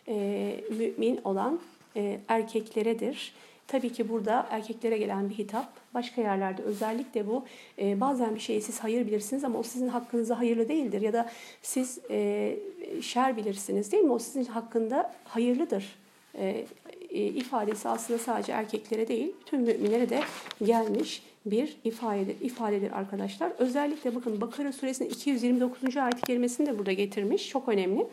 e, 0.07 0.55
mümin 0.69 1.19
olan 1.23 1.59
e, 1.95 2.19
erkekleredir. 2.27 3.33
Tabii 3.67 3.93
ki 3.93 4.09
burada 4.09 4.47
erkeklere 4.49 4.97
gelen 4.97 5.29
bir 5.29 5.37
hitap. 5.37 5.67
Başka 5.93 6.21
yerlerde 6.21 6.61
özellikle 6.61 7.27
bu 7.27 7.45
e, 7.79 7.99
bazen 7.99 8.35
bir 8.35 8.39
şeyi 8.39 8.61
siz 8.61 8.79
hayır 8.79 9.07
bilirsiniz 9.07 9.43
ama 9.43 9.59
o 9.59 9.63
sizin 9.63 9.87
hakkınıza 9.87 10.39
hayırlı 10.39 10.69
değildir. 10.69 11.01
Ya 11.01 11.13
da 11.13 11.29
siz 11.61 11.99
e, 12.09 12.55
şer 13.01 13.37
bilirsiniz 13.37 13.91
değil 13.91 14.03
mi? 14.03 14.11
O 14.11 14.19
sizin 14.19 14.45
hakkında 14.45 15.13
hayırlıdır. 15.23 15.99
E, 16.35 16.65
e, 17.09 17.23
ifadesi 17.23 17.89
aslında 17.89 18.19
sadece 18.19 18.51
erkeklere 18.51 19.07
değil, 19.07 19.31
tüm 19.45 19.61
müminlere 19.61 20.09
de 20.09 20.21
gelmiş 20.63 21.23
bir 21.45 21.77
ifade, 21.83 22.35
ifadedir 22.41 22.91
arkadaşlar. 22.91 23.51
Özellikle 23.57 24.15
bakın 24.15 24.41
Bakara 24.41 24.71
suresinin 24.71 25.09
229. 25.09 25.97
ayet 25.97 26.21
kelimesini 26.21 26.67
de 26.67 26.79
burada 26.79 26.93
getirmiş. 26.93 27.49
Çok 27.49 27.69
önemli. 27.69 28.07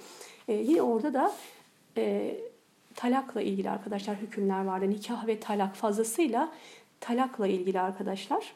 E, 0.49 0.53
yine 0.53 0.83
orada 0.83 1.15
da 1.15 1.33
e, 1.97 2.37
talakla 2.95 3.43
ilgili 3.43 3.71
arkadaşlar 3.71 4.17
hükümler 4.17 4.65
vardı. 4.65 4.91
Nikah 4.91 5.27
ve 5.27 5.41
talak 5.41 5.77
fazlasıyla 5.77 6.53
talakla 7.01 7.47
ilgili 7.47 7.81
arkadaşlar. 7.81 8.53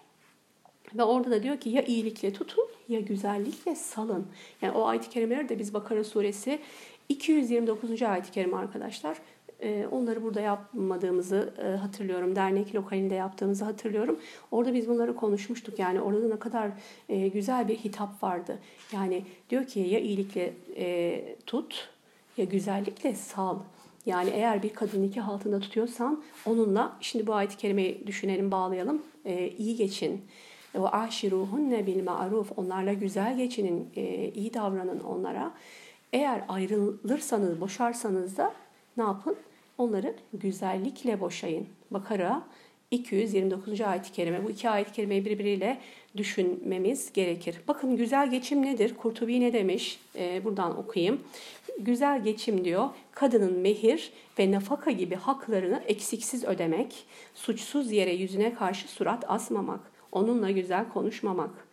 Ve 0.95 1.03
orada 1.03 1.31
da 1.31 1.43
diyor 1.43 1.61
ki 1.61 1.71
ya 1.71 1.83
iyilikle 1.83 2.33
tutun 2.33 2.69
ya 2.89 3.01
güzellikle 3.01 3.75
salın. 3.77 4.27
Yani 4.63 4.73
o 4.73 4.87
ayet-i 4.87 5.11
kerimeleri 5.11 5.49
de 5.49 5.59
biz 5.59 5.75
Bakara 5.75 6.05
suresi 6.05 6.61
229. 7.09 8.03
ayet-i 8.03 8.31
kerime 8.31 8.57
arkadaşlar. 8.57 9.17
Ee, 9.63 9.87
onları 9.91 10.23
burada 10.23 10.41
yapmadığımızı 10.41 11.55
e, 11.59 11.63
hatırlıyorum. 11.63 12.37
Dernek 12.37 12.75
lokalinde 12.75 13.15
yaptığımızı 13.15 13.65
hatırlıyorum. 13.65 14.21
Orada 14.51 14.75
biz 14.75 14.89
bunları 14.89 15.17
konuşmuştuk. 15.17 15.79
Yani 15.79 16.01
orada 16.01 16.29
ne 16.29 16.39
kadar 16.39 16.71
e, 17.09 17.29
güzel 17.29 17.69
bir 17.69 17.77
hitap 17.77 18.23
vardı. 18.23 18.59
Yani 18.93 19.25
diyor 19.51 19.67
ki 19.67 19.81
ya 19.81 20.01
iyilikle 20.01 20.53
e, 20.77 21.37
tut 21.47 21.89
ya 22.37 22.45
güzellikle 22.45 23.15
sal. 23.15 23.59
Yani 24.07 24.31
eğer 24.31 24.63
bir 24.63 24.75
kadın 24.75 25.03
nikah 25.03 25.29
altında 25.29 25.61
tutuyorsan 25.61 26.23
onunla 26.47 26.97
şimdi 27.01 27.27
bu 27.27 27.35
ayet-i 27.35 28.07
düşünelim, 28.07 28.51
bağlayalım. 28.51 29.03
iyi 29.59 29.77
geçin. 29.77 30.25
Ve 30.75 30.89
aşiruhunne 30.89 31.87
bil 31.87 32.05
ma'ruf. 32.05 32.53
Onlarla 32.57 32.93
güzel 32.93 33.37
geçinin, 33.37 33.89
iyi 34.35 34.55
davranın 34.55 35.01
onlara. 35.01 35.53
Eğer 36.13 36.45
ayrılırsanız, 36.49 37.61
boşarsanız 37.61 38.37
da 38.37 38.53
ne 38.97 39.03
yapın? 39.03 39.37
Onları 39.81 40.15
güzellikle 40.33 41.21
boşayın. 41.21 41.67
Bakara 41.91 42.43
229. 42.91 43.81
ayet-i 43.81 44.13
kerime. 44.13 44.45
Bu 44.45 44.51
iki 44.51 44.71
ayet-i 44.71 44.93
kerimeyi 44.93 45.25
birbiriyle 45.25 45.79
düşünmemiz 46.17 47.13
gerekir. 47.13 47.61
Bakın 47.69 47.97
güzel 47.97 48.31
geçim 48.31 48.63
nedir? 48.63 48.95
Kurtubi 48.95 49.41
ne 49.41 49.53
demiş? 49.53 50.01
Ee, 50.17 50.45
buradan 50.45 50.79
okuyayım. 50.79 51.21
Güzel 51.79 52.25
geçim 52.25 52.65
diyor. 52.65 52.89
Kadının 53.13 53.59
mehir 53.59 54.13
ve 54.39 54.53
nafaka 54.53 54.91
gibi 54.91 55.15
haklarını 55.15 55.83
eksiksiz 55.87 56.45
ödemek, 56.45 57.05
suçsuz 57.35 57.93
yere 57.93 58.15
yüzüne 58.15 58.55
karşı 58.55 58.89
surat 58.89 59.25
asmamak, 59.29 59.81
onunla 60.13 60.51
güzel 60.51 60.89
konuşmamak. 60.89 61.69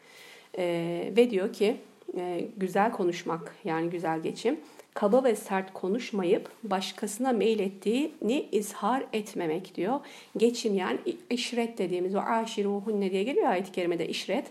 Ee, 0.57 1.13
ve 1.17 1.29
diyor 1.29 1.53
ki 1.53 1.77
e, 2.17 2.47
güzel 2.57 2.91
konuşmak 2.91 3.55
yani 3.63 3.89
güzel 3.89 4.21
geçim 4.21 4.59
kaba 4.97 5.23
ve 5.23 5.35
sert 5.35 5.73
konuşmayıp 5.73 6.51
başkasına 6.63 7.31
meylettiğini 7.31 8.49
izhar 8.51 9.03
etmemek 9.13 9.75
diyor. 9.75 9.99
Geçim 10.37 10.75
yani 10.75 10.99
işret 11.29 11.77
dediğimiz 11.77 12.15
o 12.15 12.19
aşiruhunne 12.19 13.11
diye 13.11 13.23
geliyor 13.23 13.47
ayet-i 13.47 13.71
kerimede 13.71 14.07
işret. 14.07 14.45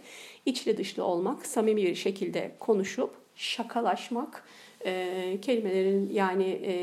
İçli 0.47 0.77
dışlı 0.77 1.05
olmak, 1.05 1.47
samimi 1.47 1.83
bir 1.83 1.95
şekilde 1.95 2.53
konuşup 2.59 3.11
şakalaşmak, 3.37 4.45
e, 4.85 5.39
kelimelerin 5.43 6.11
yani 6.13 6.61
e, 6.67 6.75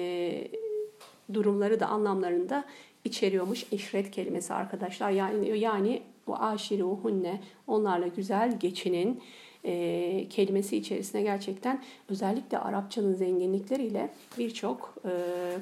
durumları 1.33 1.79
da 1.79 1.87
anlamlarında 1.87 2.65
içeriyormuş 3.05 3.65
işret 3.71 4.11
kelimesi 4.11 4.53
arkadaşlar. 4.53 5.11
Yani 5.11 5.59
yani 5.59 6.01
bu 6.27 6.35
aşiruhunne 6.35 7.41
onlarla 7.67 8.07
güzel 8.07 8.59
geçinin 8.59 9.21
e, 9.65 10.27
kelimesi 10.29 10.77
içerisine 10.77 11.21
gerçekten 11.21 11.81
özellikle 12.09 12.57
Arapçanın 12.57 13.13
zenginlikleriyle 13.13 14.09
birçok 14.37 14.95
e, 15.05 15.09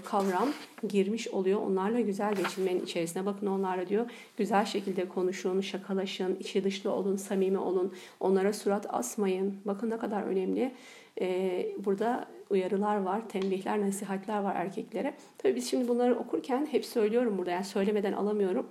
kavram 0.05 0.49
girmiş 0.87 1.27
oluyor. 1.27 1.61
Onlarla 1.61 1.99
güzel 1.99 2.35
geçinmenin 2.35 2.83
içerisine 2.83 3.25
bakın 3.25 3.47
onlarla 3.47 3.87
diyor 3.87 4.09
güzel 4.37 4.65
şekilde 4.65 5.07
konuşun, 5.07 5.61
şakalaşın, 5.61 6.37
içi 6.39 6.63
dışlı 6.63 6.91
olun, 6.91 7.15
samimi 7.15 7.57
olun, 7.57 7.93
onlara 8.19 8.53
surat 8.53 8.93
asmayın. 8.93 9.57
Bakın 9.65 9.89
ne 9.89 9.97
kadar 9.97 10.23
önemli. 10.23 10.71
E, 11.21 11.67
burada 11.85 12.27
uyarılar 12.49 13.01
var, 13.01 13.29
tembihler, 13.29 13.81
nasihatler 13.81 14.39
var 14.41 14.55
erkeklere. 14.55 15.13
Tabii 15.37 15.55
biz 15.55 15.69
şimdi 15.69 15.87
bunları 15.87 16.15
okurken 16.15 16.67
hep 16.71 16.85
söylüyorum 16.85 17.37
burada 17.37 17.51
yani 17.51 17.65
söylemeden 17.65 18.13
alamıyorum. 18.13 18.67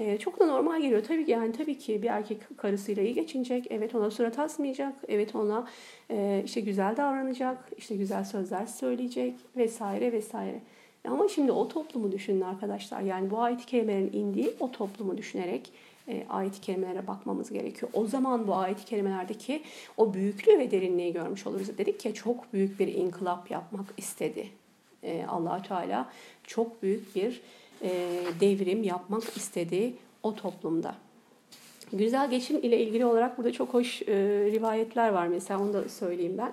E, 0.00 0.18
çok 0.18 0.40
da 0.40 0.46
normal 0.46 0.80
geliyor. 0.80 1.02
Tabii 1.04 1.24
ki 1.24 1.30
yani 1.30 1.52
tabii 1.52 1.78
ki 1.78 2.02
bir 2.02 2.08
erkek 2.08 2.58
karısıyla 2.58 3.02
iyi 3.02 3.14
geçinecek. 3.14 3.66
Evet 3.70 3.94
ona 3.94 4.10
surat 4.10 4.38
asmayacak. 4.38 4.94
Evet 5.08 5.34
ona 5.34 5.66
e, 6.10 6.42
işte 6.44 6.60
güzel 6.60 6.96
davranacak. 6.96 7.58
işte 7.78 7.96
güzel 7.96 8.24
sözler 8.24 8.66
söyleyecek 8.66 9.34
vesaire 9.56 10.12
vesaire. 10.12 10.60
Ama 11.08 11.28
şimdi 11.28 11.52
o 11.52 11.68
toplumu 11.68 12.12
düşünün 12.12 12.40
arkadaşlar. 12.40 13.00
Yani 13.00 13.30
bu 13.30 13.40
ayet-i 13.40 13.66
kerimelerin 13.66 14.12
indiği 14.12 14.50
o 14.60 14.72
toplumu 14.72 15.18
düşünerek 15.18 15.72
e, 16.08 16.26
ayet-i 16.28 16.60
kerimelere 16.60 17.06
bakmamız 17.06 17.52
gerekiyor. 17.52 17.92
O 17.94 18.06
zaman 18.06 18.48
bu 18.48 18.54
ayet-i 18.54 18.84
kerimelerdeki 18.84 19.62
o 19.96 20.14
büyüklüğü 20.14 20.58
ve 20.58 20.70
derinliği 20.70 21.12
görmüş 21.12 21.46
oluruz. 21.46 21.78
Dedik 21.78 22.00
ki 22.00 22.14
çok 22.14 22.52
büyük 22.52 22.80
bir 22.80 22.88
inkılap 22.88 23.50
yapmak 23.50 23.86
istedi. 23.96 24.48
E, 25.02 25.24
allah 25.28 25.62
Teala 25.62 26.08
çok 26.44 26.82
büyük 26.82 27.16
bir 27.16 27.40
devrim 28.40 28.82
yapmak 28.82 29.36
istediği 29.36 29.94
o 30.22 30.34
toplumda. 30.34 30.94
Güzel 31.92 32.30
geçim 32.30 32.56
ile 32.56 32.80
ilgili 32.80 33.04
olarak 33.04 33.38
burada 33.38 33.52
çok 33.52 33.74
hoş 33.74 34.02
e, 34.02 34.06
rivayetler 34.52 35.08
var 35.08 35.26
mesela 35.26 35.60
onu 35.60 35.72
da 35.72 35.88
söyleyeyim 35.88 36.38
ben. 36.38 36.52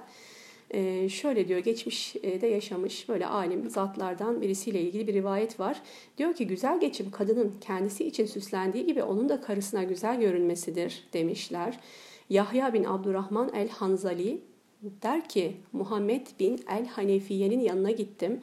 E, 0.72 1.10
şöyle 1.10 1.48
diyor 1.48 1.60
geçmişte 1.60 2.48
yaşamış 2.48 3.10
böyle 3.10 3.28
alim 3.28 3.70
zatlardan 3.70 4.42
birisiyle 4.42 4.82
ilgili 4.82 5.08
bir 5.08 5.14
rivayet 5.14 5.60
var. 5.60 5.82
Diyor 6.18 6.34
ki 6.34 6.48
güzel 6.48 6.80
geçim 6.80 7.12
kadının 7.12 7.56
kendisi 7.62 8.08
için 8.08 8.26
süslendiği 8.26 8.86
gibi 8.86 9.04
onun 9.04 9.30
da 9.30 9.42
karısına 9.42 9.84
güzel 9.84 10.20
görünmesidir 10.20 11.04
demişler. 11.14 11.80
Yahya 12.30 12.74
bin 12.74 12.84
Abdurrahman 12.84 13.54
el-Hanzali 13.54 14.42
der 15.04 15.30
ki 15.30 15.58
Muhammed 15.74 16.28
bin 16.40 16.60
el-Hanefiye'nin 16.70 17.60
yanına 17.60 17.92
gittim. 17.92 18.42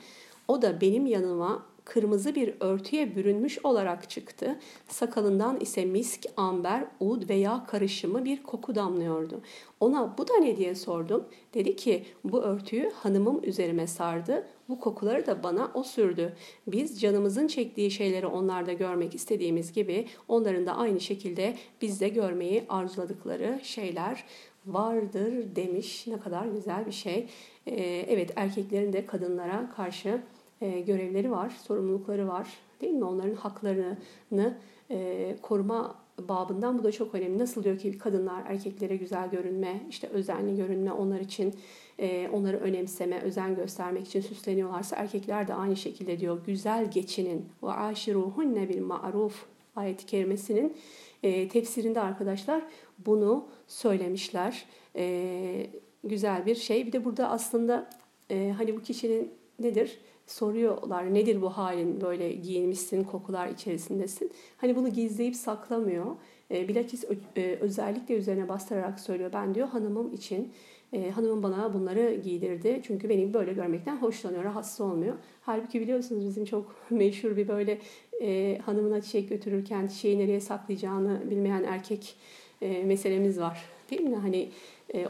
O 0.48 0.62
da 0.62 0.80
benim 0.80 1.06
yanıma 1.06 1.66
kırmızı 1.84 2.34
bir 2.34 2.54
örtüye 2.60 3.16
bürünmüş 3.16 3.64
olarak 3.64 4.10
çıktı. 4.10 4.58
Sakalından 4.88 5.60
ise 5.60 5.84
misk, 5.84 6.26
amber, 6.36 6.84
ud 7.00 7.28
veya 7.28 7.64
karışımı 7.66 8.24
bir 8.24 8.42
koku 8.42 8.74
damlıyordu. 8.74 9.40
Ona 9.80 10.14
bu 10.18 10.28
da 10.28 10.36
ne 10.36 10.56
diye 10.56 10.74
sordum. 10.74 11.24
Dedi 11.54 11.76
ki 11.76 12.04
bu 12.24 12.42
örtüyü 12.42 12.90
hanımım 12.90 13.40
üzerime 13.44 13.86
sardı. 13.86 14.46
Bu 14.68 14.80
kokuları 14.80 15.26
da 15.26 15.42
bana 15.42 15.70
o 15.74 15.82
sürdü. 15.82 16.36
Biz 16.66 17.00
canımızın 17.00 17.46
çektiği 17.46 17.90
şeyleri 17.90 18.26
onlarda 18.26 18.72
görmek 18.72 19.14
istediğimiz 19.14 19.72
gibi 19.72 20.06
onların 20.28 20.66
da 20.66 20.76
aynı 20.76 21.00
şekilde 21.00 21.56
bizde 21.82 22.08
görmeyi 22.08 22.64
arzuladıkları 22.68 23.60
şeyler 23.62 24.24
vardır 24.66 25.56
demiş. 25.56 26.06
Ne 26.06 26.20
kadar 26.20 26.46
güzel 26.46 26.86
bir 26.86 26.92
şey. 26.92 27.28
Ee, 27.66 28.06
evet 28.08 28.32
erkeklerin 28.36 28.92
de 28.92 29.06
kadınlara 29.06 29.70
karşı 29.76 30.20
e, 30.64 30.80
görevleri 30.80 31.30
var, 31.30 31.50
sorumlulukları 31.50 32.28
var 32.28 32.48
değil 32.80 32.92
mi? 32.92 33.04
Onların 33.04 33.34
haklarını 33.34 34.58
e, 34.90 35.36
koruma 35.42 35.94
babından 36.18 36.78
bu 36.78 36.84
da 36.84 36.92
çok 36.92 37.14
önemli. 37.14 37.38
Nasıl 37.38 37.64
diyor 37.64 37.78
ki 37.78 37.98
kadınlar 37.98 38.42
erkeklere 38.46 38.96
güzel 38.96 39.30
görünme, 39.30 39.80
işte 39.90 40.08
özenli 40.08 40.56
görünme 40.56 40.92
onlar 40.92 41.20
için 41.20 41.54
e, 41.98 42.28
onları 42.28 42.56
önemseme, 42.56 43.20
özen 43.20 43.56
göstermek 43.56 44.06
için 44.06 44.20
süsleniyorlarsa 44.20 44.96
erkekler 44.96 45.48
de 45.48 45.54
aynı 45.54 45.76
şekilde 45.76 46.20
diyor 46.20 46.44
güzel 46.46 46.90
geçinin 46.90 47.46
ve 47.62 47.70
aşiruhunne 47.70 48.68
bil 48.68 48.82
ma'ruf 48.82 49.46
ayet-i 49.76 50.06
kerimesinin 50.06 50.76
tefsirinde 51.22 52.00
arkadaşlar 52.00 52.62
bunu 53.06 53.48
söylemişler. 53.66 54.66
Güzel 56.04 56.46
bir 56.46 56.54
şey. 56.54 56.86
Bir 56.86 56.92
de 56.92 57.04
burada 57.04 57.30
aslında 57.30 57.90
hani 58.30 58.76
bu 58.76 58.82
kişinin 58.82 59.30
nedir? 59.58 59.98
Soruyorlar 60.26 61.14
nedir 61.14 61.42
bu 61.42 61.50
halin 61.50 62.00
böyle 62.00 62.32
giyinmişsin 62.32 63.04
kokular 63.04 63.48
içerisindesin. 63.48 64.30
Hani 64.56 64.76
bunu 64.76 64.88
gizleyip 64.88 65.36
saklamıyor. 65.36 66.06
E, 66.50 66.68
bilakis 66.68 67.04
özellikle 67.60 68.14
üzerine 68.14 68.48
bastırarak 68.48 69.00
söylüyor. 69.00 69.30
Ben 69.32 69.54
diyor 69.54 69.68
hanımım 69.68 70.14
için 70.14 70.52
e, 70.92 71.10
hanımım 71.10 71.42
bana 71.42 71.74
bunları 71.74 72.14
giydirdi. 72.14 72.80
Çünkü 72.86 73.08
beni 73.08 73.34
böyle 73.34 73.52
görmekten 73.52 73.96
hoşlanıyor, 73.96 74.44
rahatsız 74.44 74.80
olmuyor. 74.80 75.14
Halbuki 75.42 75.80
biliyorsunuz 75.80 76.26
bizim 76.26 76.44
çok 76.44 76.76
meşhur 76.90 77.36
bir 77.36 77.48
böyle 77.48 77.78
e, 78.22 78.58
hanımına 78.64 79.00
çiçek 79.00 79.28
götürürken 79.28 79.86
çiçeği 79.86 80.18
nereye 80.18 80.40
saklayacağını 80.40 81.30
bilmeyen 81.30 81.64
erkek 81.64 82.16
e, 82.62 82.84
meselemiz 82.84 83.40
var. 83.40 83.64
değil 83.90 84.02
mi? 84.02 84.16
Hani 84.16 84.50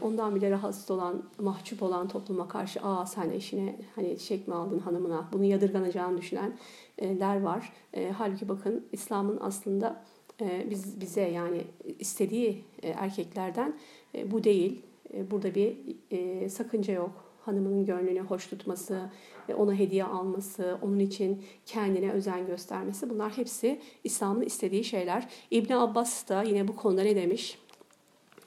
ondan 0.01 0.35
bile 0.35 0.51
rahatsız 0.51 0.91
olan, 0.91 1.23
mahcup 1.39 1.83
olan 1.83 2.07
topluma 2.07 2.47
karşı 2.47 2.79
aa 2.81 3.05
sen 3.05 3.29
eşine 3.29 3.75
hani 3.95 4.17
çiçek 4.17 4.47
mi 4.47 4.53
aldın 4.53 4.79
hanımına 4.79 5.29
bunu 5.33 5.43
yadırganacağını 5.43 6.17
düşünenler 6.17 7.41
var. 7.41 7.73
E, 7.93 8.11
halbuki 8.11 8.49
bakın 8.49 8.85
İslam'ın 8.91 9.37
aslında 9.41 10.03
e, 10.41 10.67
biz 10.69 11.01
bize 11.01 11.21
yani 11.21 11.61
istediği 11.99 12.63
e, 12.83 12.89
erkeklerden 12.89 13.75
e, 14.15 14.31
bu 14.31 14.43
değil. 14.43 14.81
E, 15.13 15.31
burada 15.31 15.55
bir 15.55 15.77
e, 16.11 16.49
sakınca 16.49 16.93
yok 16.93 17.25
hanımının 17.45 17.85
gönlünü 17.85 18.19
hoş 18.19 18.47
tutması, 18.47 19.09
ona 19.57 19.73
hediye 19.73 20.03
alması, 20.03 20.77
onun 20.81 20.99
için 20.99 21.43
kendine 21.65 22.11
özen 22.11 22.47
göstermesi 22.47 23.09
bunlar 23.09 23.37
hepsi 23.37 23.81
İslam'ın 24.03 24.41
istediği 24.41 24.83
şeyler. 24.83 25.29
İbn 25.51 25.73
Abbas 25.73 26.29
da 26.29 26.43
yine 26.43 26.67
bu 26.67 26.75
konuda 26.75 27.03
ne 27.03 27.15
demiş? 27.15 27.59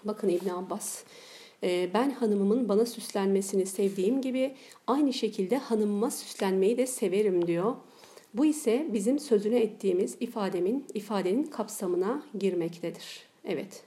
Bakın 0.04 0.28
İbn 0.28 0.48
Abbas 0.48 1.04
ee, 1.62 1.90
ben 1.94 2.10
hanımımın 2.10 2.68
bana 2.68 2.86
süslenmesini 2.86 3.66
sevdiğim 3.66 4.20
gibi 4.20 4.54
aynı 4.86 5.12
şekilde 5.12 5.58
hanımıma 5.58 6.10
süslenmeyi 6.10 6.76
de 6.78 6.86
severim 6.86 7.46
diyor. 7.46 7.74
Bu 8.34 8.44
ise 8.44 8.86
bizim 8.92 9.18
sözüne 9.18 9.60
ettiğimiz 9.60 10.16
ifademin 10.20 10.86
ifadenin 10.94 11.44
kapsamına 11.44 12.22
girmektedir. 12.38 13.20
Evet. 13.44 13.82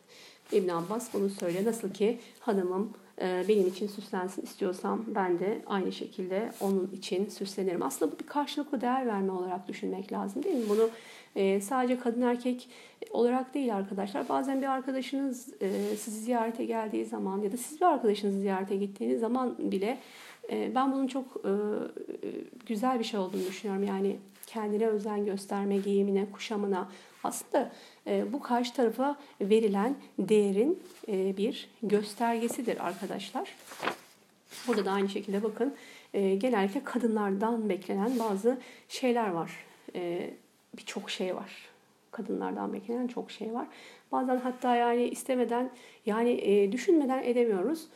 İbn 0.51 0.69
Abbas 0.69 1.13
bunu 1.13 1.29
söylüyor. 1.29 1.65
Nasıl 1.65 1.93
ki 1.93 2.19
hanımım 2.39 2.93
benim 3.21 3.67
için 3.67 3.87
süslensin 3.87 4.41
istiyorsam 4.41 5.05
ben 5.07 5.39
de 5.39 5.61
aynı 5.65 5.91
şekilde 5.91 6.51
onun 6.61 6.91
için 6.93 7.29
süslenirim. 7.29 7.83
Aslında 7.83 8.11
bu 8.11 8.19
bir 8.19 8.27
karşılıklı 8.27 8.81
değer 8.81 9.07
verme 9.07 9.31
olarak 9.31 9.67
düşünmek 9.67 10.11
lazım 10.11 10.43
değil 10.43 10.55
mi? 10.55 10.69
Bunu 10.69 10.89
e, 11.35 11.61
sadece 11.61 11.99
kadın 11.99 12.21
erkek 12.21 12.69
olarak 13.11 13.53
değil 13.53 13.75
arkadaşlar. 13.75 14.29
Bazen 14.29 14.61
bir 14.61 14.67
arkadaşınız 14.67 15.53
e, 15.61 15.95
sizi 15.95 16.19
ziyarete 16.19 16.65
geldiği 16.65 17.05
zaman 17.05 17.41
ya 17.41 17.51
da 17.51 17.57
siz 17.57 17.81
bir 17.81 17.85
arkadaşınızı 17.85 18.39
ziyarete 18.39 18.75
gittiğiniz 18.75 19.19
zaman 19.19 19.55
bile 19.59 19.97
ben 20.75 20.91
bunun 20.91 21.07
çok 21.07 21.25
güzel 22.65 22.99
bir 22.99 23.03
şey 23.03 23.19
olduğunu 23.19 23.45
düşünüyorum. 23.47 23.83
Yani 23.83 24.17
kendine 24.47 24.87
özen 24.87 25.25
gösterme, 25.25 25.77
giyimine, 25.77 26.25
kuşamına 26.31 26.89
aslında 27.23 27.71
bu 28.07 28.41
karşı 28.41 28.73
tarafa 28.73 29.17
verilen 29.41 29.95
değerin 30.19 30.83
bir 31.07 31.69
göstergesidir 31.83 32.87
arkadaşlar. 32.87 33.55
Burada 34.67 34.85
da 34.85 34.91
aynı 34.91 35.09
şekilde 35.09 35.43
bakın 35.43 35.75
genellikle 36.13 36.83
kadınlardan 36.83 37.69
beklenen 37.69 38.19
bazı 38.19 38.57
şeyler 38.89 39.29
var. 39.29 39.51
Birçok 40.77 41.09
şey 41.09 41.35
var. 41.35 41.51
Kadınlardan 42.11 42.73
beklenen 42.73 43.07
çok 43.07 43.31
şey 43.31 43.53
var. 43.53 43.67
Bazen 44.11 44.37
hatta 44.37 44.75
yani 44.75 45.03
istemeden 45.03 45.69
yani 46.05 46.69
düşünmeden 46.71 47.23
edemiyoruz. 47.23 47.87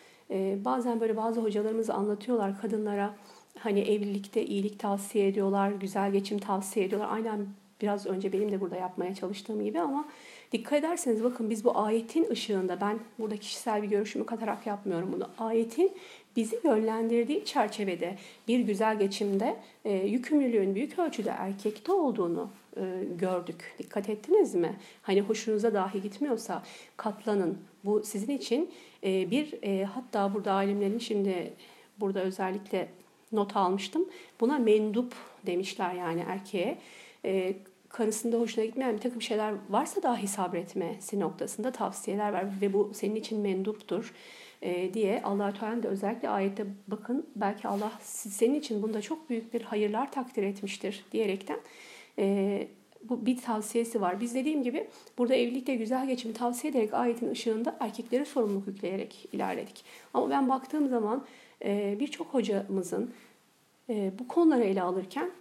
Bazen 0.66 1.00
böyle 1.00 1.18
bazı 1.18 1.42
hocalarımız 1.42 1.90
anlatıyorlar 1.90 2.62
kadınlara 2.62 3.16
hani 3.60 3.80
evlilikte 3.80 4.46
iyilik 4.46 4.80
tavsiye 4.80 5.28
ediyorlar, 5.28 5.72
güzel 5.72 6.12
geçim 6.12 6.40
tavsiye 6.40 6.86
ediyorlar. 6.86 7.10
Aynen 7.12 7.48
biraz 7.82 8.06
önce 8.06 8.34
benim 8.34 8.52
de 8.52 8.62
burada 8.62 8.76
yapmaya 8.76 9.16
çalıştığım 9.16 9.64
gibi 9.64 9.80
ama 9.80 10.06
dikkat 10.52 10.80
ederseniz 10.80 11.24
bakın 11.24 11.50
biz 11.50 11.64
bu 11.66 11.78
ayetin 11.78 12.30
ışığında 12.30 12.82
ben 12.82 13.00
burada 13.20 13.38
kişisel 13.38 13.84
bir 13.84 13.88
görüşümü 13.88 14.26
katarak 14.26 14.68
yapmıyorum 14.68 15.10
bunu. 15.14 15.30
Ayetin 15.38 15.92
bizi 16.36 16.60
yönlendirdiği 16.64 17.46
çerçevede 17.46 18.16
bir 18.48 18.60
güzel 18.60 19.00
geçimde 19.00 19.56
e, 19.86 19.94
yükümlülüğün 19.94 20.76
büyük 20.76 21.00
ölçüde 21.00 21.30
erkekte 21.30 21.92
olduğunu 21.92 22.50
e, 22.78 22.82
gördük. 23.20 23.76
Dikkat 23.80 24.10
ettiniz 24.10 24.56
mi? 24.56 24.76
Hani 25.02 25.22
hoşunuza 25.22 25.74
dahi 25.74 26.02
gitmiyorsa 26.02 26.64
katlanın. 26.98 27.58
Bu 27.86 28.04
sizin 28.04 28.38
için 28.38 28.72
e, 29.04 29.32
bir 29.32 29.64
e, 29.64 29.84
hatta 29.84 30.34
burada 30.34 30.54
alimlerin 30.54 31.00
şimdi 31.00 31.54
burada 32.00 32.22
özellikle 32.22 32.88
not 33.32 33.56
almıştım. 33.56 34.10
Buna 34.40 34.58
mendup 34.58 35.14
demişler 35.46 35.94
yani 35.94 36.24
erkeğe. 36.28 36.78
E, 37.26 37.56
karısında 37.90 38.38
hoşuna 38.40 38.66
gitmeyen 38.66 38.96
bir 38.96 39.02
takım 39.02 39.22
şeyler 39.22 39.54
varsa 39.70 40.04
dahi 40.04 40.28
sabretmesi 40.28 41.20
noktasında 41.20 41.72
tavsiyeler 41.72 42.34
var 42.34 42.46
ve 42.62 42.74
bu 42.74 42.92
senin 42.94 43.16
için 43.16 43.40
menduptur 43.40 44.14
e, 44.62 44.94
diye 44.94 45.22
allah 45.24 45.54
Teala 45.54 45.84
da 45.84 45.88
özellikle 45.88 46.30
ayette 46.30 46.66
bakın 46.88 47.26
belki 47.36 47.68
Allah 47.68 47.92
senin 48.02 48.56
için 48.60 48.84
bunda 48.84 49.02
çok 49.02 49.30
büyük 49.30 49.54
bir 49.54 49.62
hayırlar 49.62 50.12
takdir 50.12 50.44
etmiştir 50.44 51.06
diyerekten 51.12 51.60
e, 52.20 52.68
bu 53.04 53.26
bir 53.26 53.38
tavsiyesi 53.38 54.02
var. 54.02 54.22
Biz 54.22 54.36
dediğim 54.36 54.64
gibi 54.64 54.88
burada 55.18 55.36
evlilikte 55.36 55.76
güzel 55.76 56.08
geçimi 56.08 56.34
tavsiye 56.34 56.72
ederek 56.72 56.94
ayetin 56.94 57.30
ışığında 57.30 57.78
erkeklere 57.80 58.26
sorumluluk 58.26 58.68
yükleyerek 58.68 59.30
ilerledik. 59.34 59.86
Ama 60.14 60.30
ben 60.30 60.50
baktığım 60.50 60.90
zaman 60.90 61.26
birçok 62.00 62.28
hocamızın 62.28 63.12
bu 63.90 64.28
konuları 64.28 64.64
ele 64.64 64.82
alırken 64.82 65.32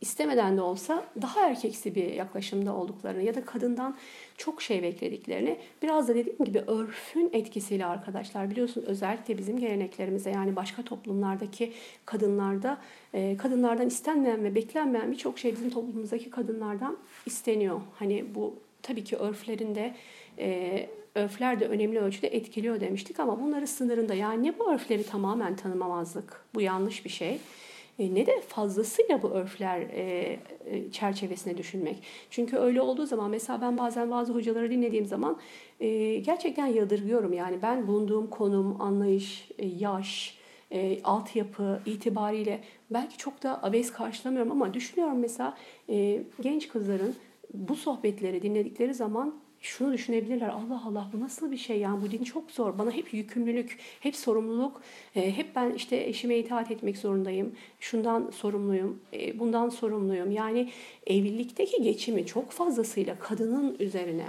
istemeden 0.00 0.56
de 0.56 0.60
olsa 0.60 1.04
daha 1.22 1.48
erkeksi 1.48 1.94
bir 1.94 2.12
yaklaşımda 2.12 2.74
olduklarını 2.74 3.22
ya 3.22 3.34
da 3.34 3.44
kadından 3.44 3.96
çok 4.36 4.62
şey 4.62 4.82
beklediklerini 4.82 5.58
biraz 5.82 6.08
da 6.08 6.14
dediğim 6.14 6.44
gibi 6.44 6.58
örfün 6.58 7.30
etkisiyle 7.32 7.86
arkadaşlar 7.86 8.50
biliyorsunuz 8.50 8.86
özellikle 8.86 9.38
bizim 9.38 9.58
geleneklerimize 9.58 10.30
yani 10.30 10.56
başka 10.56 10.82
toplumlardaki 10.82 11.72
kadınlarda 12.06 12.78
e, 13.14 13.36
kadınlardan 13.36 13.86
istenmeyen 13.86 14.44
ve 14.44 14.54
beklenmeyen 14.54 15.12
birçok 15.12 15.38
şey 15.38 15.52
bizim 15.52 15.70
toplumumuzdaki 15.70 16.30
kadınlardan 16.30 16.98
isteniyor. 17.26 17.80
Hani 17.98 18.34
bu 18.34 18.54
tabii 18.82 19.04
ki 19.04 19.16
örflerinde 19.16 19.94
e, 20.38 20.88
örfler 21.14 21.60
de 21.60 21.68
önemli 21.68 21.98
ölçüde 21.98 22.28
etkiliyor 22.28 22.80
demiştik 22.80 23.20
ama 23.20 23.40
bunları 23.40 23.66
sınırında. 23.66 24.14
Yani 24.14 24.42
ne 24.42 24.58
bu 24.58 24.72
örfleri 24.72 25.06
tamamen 25.06 25.56
tanımamazlık? 25.56 26.44
Bu 26.54 26.60
yanlış 26.60 27.04
bir 27.04 27.10
şey 27.10 27.38
ne 27.98 28.26
de 28.26 28.40
fazlasıyla 28.40 29.22
bu 29.22 29.30
örfler 29.30 29.80
e, 29.80 30.38
e, 30.66 30.90
çerçevesine 30.90 31.58
düşünmek. 31.58 32.02
Çünkü 32.30 32.56
öyle 32.56 32.80
olduğu 32.80 33.06
zaman 33.06 33.30
mesela 33.30 33.60
ben 33.60 33.78
bazen 33.78 34.10
bazı 34.10 34.32
hocaları 34.32 34.70
dinlediğim 34.70 35.06
zaman 35.06 35.38
e, 35.80 36.16
gerçekten 36.16 36.66
yadırgıyorum. 36.66 37.32
Yani 37.32 37.62
ben 37.62 37.86
bulunduğum 37.86 38.30
konum, 38.30 38.80
anlayış, 38.80 39.50
e, 39.58 39.66
yaş, 39.66 40.38
e, 40.72 41.02
altyapı 41.02 41.80
itibariyle 41.86 42.60
belki 42.90 43.18
çok 43.18 43.42
da 43.42 43.64
abes 43.64 43.92
karşılamıyorum 43.92 44.52
ama 44.52 44.74
düşünüyorum 44.74 45.18
mesela 45.18 45.56
e, 45.88 46.22
genç 46.40 46.68
kızların 46.68 47.14
bu 47.54 47.76
sohbetleri 47.76 48.42
dinledikleri 48.42 48.94
zaman 48.94 49.34
şunu 49.60 49.92
düşünebilirler. 49.92 50.48
Allah 50.48 50.82
Allah 50.86 51.10
bu 51.12 51.20
nasıl 51.20 51.50
bir 51.50 51.56
şey 51.56 51.78
yani 51.78 52.02
bu 52.02 52.10
din 52.10 52.24
çok 52.24 52.50
zor. 52.50 52.78
Bana 52.78 52.90
hep 52.90 53.14
yükümlülük, 53.14 53.78
hep 54.00 54.16
sorumluluk. 54.16 54.82
E, 55.16 55.36
hep 55.36 55.56
ben 55.56 55.70
işte 55.70 55.96
eşime 55.96 56.38
itaat 56.38 56.70
etmek 56.70 56.98
zorundayım. 56.98 57.52
Şundan 57.80 58.30
sorumluyum, 58.30 59.00
e, 59.12 59.38
bundan 59.38 59.68
sorumluyum. 59.68 60.30
Yani 60.30 60.70
evlilikteki 61.06 61.82
geçimi 61.82 62.26
çok 62.26 62.50
fazlasıyla 62.50 63.18
kadının 63.18 63.76
üzerine 63.78 64.26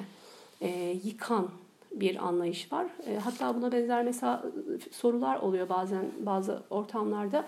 e, 0.62 0.98
yıkan 1.04 1.50
bir 1.92 2.28
anlayış 2.28 2.72
var. 2.72 2.86
E, 3.08 3.16
hatta 3.16 3.56
buna 3.56 3.72
benzer 3.72 4.04
mesela 4.04 4.44
sorular 4.92 5.40
oluyor 5.40 5.70
bazen 5.70 6.06
bazı 6.20 6.64
ortamlarda. 6.70 7.48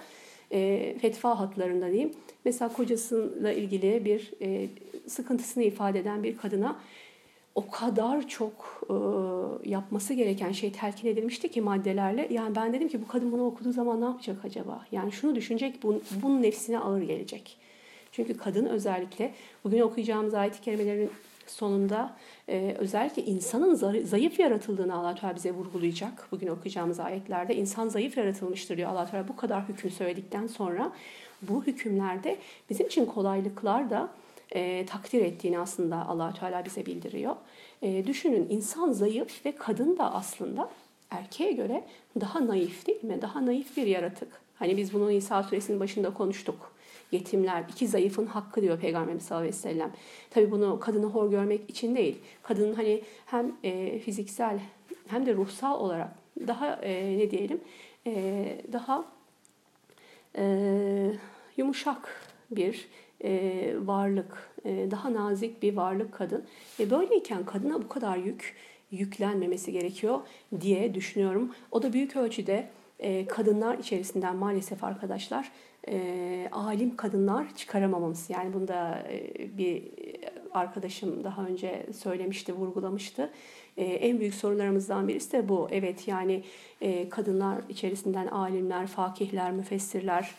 E, 0.52 0.96
fetva 1.02 1.40
hatlarında 1.40 1.88
diyeyim. 1.88 2.12
Mesela 2.46 2.74
kocasıyla 2.74 3.52
ilgili 3.52 4.06
bir 4.06 4.34
e, 4.42 4.70
sıkıntısını 5.08 5.64
ifade 5.64 6.00
eden 6.00 6.24
bir 6.24 6.38
kadına 6.38 6.80
o 7.56 7.70
kadar 7.70 8.28
çok 8.28 8.84
e, 8.90 8.96
yapması 9.70 10.14
gereken 10.14 10.52
şey 10.52 10.72
telkin 10.72 11.08
edilmişti 11.08 11.52
ki 11.52 11.62
maddelerle. 11.62 12.28
Yani 12.32 12.56
ben 12.56 12.74
dedim 12.74 12.88
ki 12.88 13.02
bu 13.02 13.08
kadın 13.08 13.32
bunu 13.32 13.46
okuduğu 13.46 13.72
zaman 13.72 14.02
ne 14.02 14.06
yapacak 14.06 14.46
acaba? 14.46 14.86
Yani 14.92 15.12
şunu 15.12 15.36
düşünecek, 15.36 15.84
bu, 15.84 16.02
bunun 16.24 16.42
nefsine 16.42 16.80
ağır 16.80 17.02
gelecek. 17.02 17.58
Çünkü 18.12 18.38
kadın 18.38 18.66
özellikle 18.66 19.34
bugün 19.64 19.80
okuyacağımız 19.80 20.34
ayet-i 20.34 20.62
kerimelerin 20.62 21.10
sonunda 21.48 22.16
e, 22.50 22.76
özellikle 22.80 23.26
insanın 23.26 24.04
zayıf 24.06 24.40
yaratıldığını 24.40 24.96
allah 24.96 25.16
Teala 25.16 25.36
bize 25.36 25.52
vurgulayacak. 25.52 26.28
Bugün 26.32 26.48
okuyacağımız 26.48 27.00
ayetlerde 27.00 27.56
insan 27.56 27.88
zayıf 27.88 28.18
yaratılmıştır 28.18 28.78
diyor 28.78 28.90
allah 28.90 29.12
Teala 29.12 29.28
bu 29.28 29.36
kadar 29.36 29.70
hüküm 29.70 29.92
söyledikten 29.92 30.48
sonra 30.48 30.92
bu 31.42 31.64
hükümlerde 31.64 32.38
bizim 32.70 32.88
için 32.88 33.06
kolaylıklar 33.06 33.90
da 33.90 34.10
e, 34.54 34.86
takdir 34.86 35.22
ettiğini 35.22 35.60
aslında 35.60 36.06
allah 36.08 36.34
Teala 36.34 36.66
bize 36.66 36.86
bildiriyor. 36.86 37.36
E, 37.82 38.08
düşünün 38.08 38.48
insan 38.50 38.92
zayıf 38.92 39.46
ve 39.46 39.56
kadın 39.56 39.98
da 39.98 40.14
aslında 40.14 40.70
erkeğe 41.12 41.52
göre 41.52 41.84
daha 42.22 42.48
naif 42.48 42.88
değil 42.88 43.04
mi? 43.04 43.22
Daha 43.22 43.46
naif 43.46 43.78
bir 43.78 43.88
yaratık. 43.88 44.42
Hani 44.56 44.78
biz 44.78 44.94
bunu 44.94 45.12
İsa 45.12 45.44
suresinin 45.44 45.80
başında 45.80 46.14
konuştuk. 46.14 46.74
Yetimler, 47.12 47.64
iki 47.70 47.88
zayıfın 47.88 48.26
hakkı 48.26 48.62
diyor 48.62 48.80
Peygamberimiz 48.80 49.24
sallallahu 49.24 49.44
aleyhi 49.44 49.58
ve 49.58 49.62
sellem. 49.62 49.92
Tabii 50.30 50.52
bunu 50.52 50.80
kadını 50.80 51.06
hor 51.06 51.30
görmek 51.30 51.70
için 51.70 51.96
değil. 51.96 52.16
Kadının 52.44 52.74
hani 52.74 53.04
hem 53.26 53.56
e, 53.64 54.00
fiziksel 54.00 54.60
hem 55.08 55.26
de 55.26 55.36
ruhsal 55.36 55.80
olarak 55.80 56.10
daha 56.48 56.76
e, 56.76 57.18
ne 57.18 57.32
diyelim 57.32 57.62
e, 58.08 58.46
daha 58.72 59.06
e, 60.38 61.14
yumuşak 61.58 62.22
bir 62.52 62.88
e, 63.24 63.74
varlık, 63.86 64.52
e, 64.66 64.92
daha 64.92 65.14
nazik 65.14 65.64
bir 65.64 65.76
varlık 65.76 66.12
kadın. 66.14 66.44
E, 66.80 66.90
böyleyken 66.90 67.46
kadına 67.46 67.82
bu 67.82 67.88
kadar 67.88 68.18
yük 68.18 68.56
yüklenmemesi 68.92 69.72
gerekiyor 69.72 70.20
diye 70.62 70.94
düşünüyorum. 70.94 71.52
O 71.72 71.84
da 71.84 71.94
büyük 71.94 72.16
ölçüde 72.16 72.70
e, 73.00 73.28
kadınlar 73.28 73.78
içerisinden 73.78 74.36
maalesef 74.36 74.84
arkadaşlar 74.84 75.52
e, 75.88 76.50
alim 76.52 76.96
kadınlar 76.96 77.56
çıkaramamamız. 77.56 78.30
Yani 78.30 78.54
bunda 78.54 79.04
e, 79.10 79.58
bir 79.58 79.84
arkadaşım 80.52 81.24
daha 81.24 81.46
önce 81.46 81.86
söylemişti, 81.94 82.54
vurgulamıştı. 82.54 83.30
E, 83.78 83.84
en 83.84 84.20
büyük 84.20 84.36
sorunlarımızdan 84.36 85.08
birisi 85.08 85.32
de 85.32 85.50
bu. 85.50 85.68
Evet 85.72 86.08
yani 86.08 86.44
e, 86.82 87.10
kadınlar 87.10 87.62
içerisinden 87.70 88.28
alimler, 88.28 88.88
fakihler, 88.88 89.52
müfessirler 89.52 90.32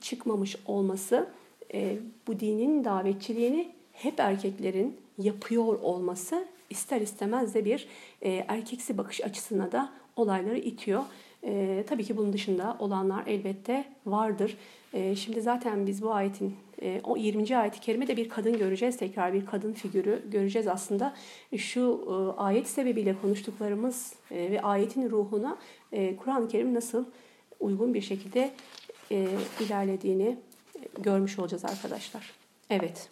çıkmamış 0.00 0.56
olması 0.66 1.28
e, 1.74 1.96
bu 2.26 2.40
dinin 2.40 2.84
davetçiliğini 2.84 3.72
hep 3.92 4.20
erkeklerin 4.20 4.96
yapıyor 5.18 5.78
olması 5.82 6.48
ister 6.70 7.00
istemez 7.00 7.54
de 7.54 7.64
bir 7.64 7.88
e, 8.22 8.44
erkeksi 8.48 8.98
bakış 8.98 9.20
açısına 9.20 9.72
da 9.72 9.92
olayları 10.16 10.58
itiyor. 10.58 11.02
E, 11.44 11.84
tabii 11.88 12.04
ki 12.04 12.16
bunun 12.16 12.32
dışında 12.32 12.76
olanlar 12.78 13.26
elbette 13.26 13.84
vardır. 14.06 14.56
E, 14.92 15.16
şimdi 15.16 15.42
zaten 15.42 15.86
biz 15.86 16.02
bu 16.02 16.12
ayetin 16.12 16.56
e, 16.82 17.00
o 17.04 17.16
20. 17.16 17.56
ayet-i 17.56 17.80
kerimede 17.80 18.16
bir 18.16 18.28
kadın 18.28 18.58
göreceğiz. 18.58 18.96
Tekrar 18.96 19.32
bir 19.32 19.46
kadın 19.46 19.72
figürü 19.72 20.22
göreceğiz 20.30 20.68
aslında. 20.68 21.14
Şu 21.56 22.04
e, 22.06 22.40
ayet 22.40 22.66
sebebiyle 22.66 23.14
konuştuklarımız 23.22 24.14
e, 24.30 24.50
ve 24.50 24.62
ayetin 24.62 25.10
ruhuna 25.10 25.58
e, 25.92 26.16
Kur'an-ı 26.16 26.48
Kerim 26.48 26.74
nasıl 26.74 27.04
uygun 27.60 27.94
bir 27.94 28.00
şekilde 28.00 28.50
e, 29.10 29.28
ilerlediğini 29.60 30.36
görmüş 30.98 31.38
olacağız 31.38 31.64
arkadaşlar. 31.64 32.30
Evet. 32.70 33.08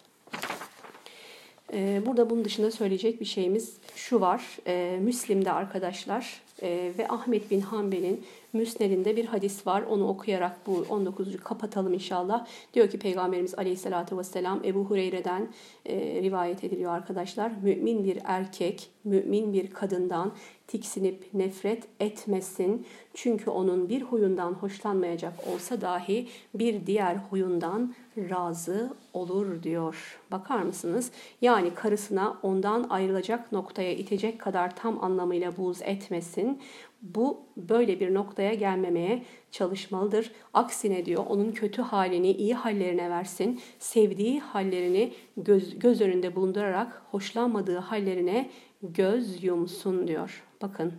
E, 1.73 2.01
burada 2.05 2.29
bunun 2.29 2.45
dışında 2.45 2.71
söyleyecek 2.71 3.21
bir 3.21 3.25
şeyimiz 3.25 3.73
şu 3.95 4.21
var. 4.21 4.41
E, 4.67 4.99
Müslim'de 5.01 5.51
arkadaşlar 5.51 6.41
e, 6.61 6.91
ve 6.97 7.07
Ahmet 7.07 7.51
bin 7.51 7.61
Hanbel'in 7.61 8.25
Müsned'inde 8.53 9.15
bir 9.15 9.25
hadis 9.25 9.67
var. 9.67 9.81
Onu 9.81 10.07
okuyarak 10.07 10.67
bu 10.67 10.85
19. 10.89 11.37
kapatalım 11.37 11.93
inşallah. 11.93 12.47
Diyor 12.73 12.89
ki 12.89 12.99
Peygamberimiz 12.99 13.55
Aleyhisselatü 13.55 14.17
Vesselam 14.17 14.61
Ebu 14.63 14.85
Hureyre'den 14.85 15.47
e, 15.85 16.21
rivayet 16.21 16.63
ediliyor 16.63 16.91
arkadaşlar. 16.91 17.51
Mümin 17.63 18.03
bir 18.03 18.17
erkek, 18.23 18.89
mümin 19.03 19.53
bir 19.53 19.71
kadından 19.71 20.31
tiksinip 20.67 21.33
nefret 21.33 21.83
etmesin. 21.99 22.85
Çünkü 23.13 23.49
onun 23.49 23.89
bir 23.89 24.01
huyundan 24.01 24.53
hoşlanmayacak 24.53 25.33
olsa 25.53 25.81
dahi 25.81 26.27
bir 26.53 26.85
diğer 26.85 27.15
huyundan 27.15 27.93
razı 28.29 28.93
olur 29.13 29.63
diyor. 29.63 30.19
Bakar 30.31 30.61
mısınız? 30.61 31.11
Yani 31.41 31.73
karısına 31.73 32.37
ondan 32.43 32.87
ayrılacak 32.89 33.51
noktaya 33.51 33.93
itecek 33.93 34.39
kadar 34.39 34.75
tam 34.75 35.03
anlamıyla 35.03 35.57
buğz 35.57 35.81
etmesin. 35.81 36.61
Bu 37.01 37.39
böyle 37.57 37.99
bir 37.99 38.13
noktaya 38.13 38.53
gelmemeye 38.53 39.23
çalışmalıdır. 39.51 40.31
Aksine 40.53 41.05
diyor 41.05 41.25
onun 41.29 41.51
kötü 41.51 41.81
halini 41.81 42.31
iyi 42.31 42.53
hallerine 42.53 43.09
versin. 43.09 43.61
Sevdiği 43.79 44.39
hallerini 44.39 45.13
göz, 45.37 45.79
göz 45.79 46.01
önünde 46.01 46.35
bulundurarak 46.35 47.01
hoşlanmadığı 47.11 47.77
hallerine 47.77 48.49
göz 48.83 49.43
yumsun 49.43 50.07
diyor. 50.07 50.43
Bakın 50.61 50.93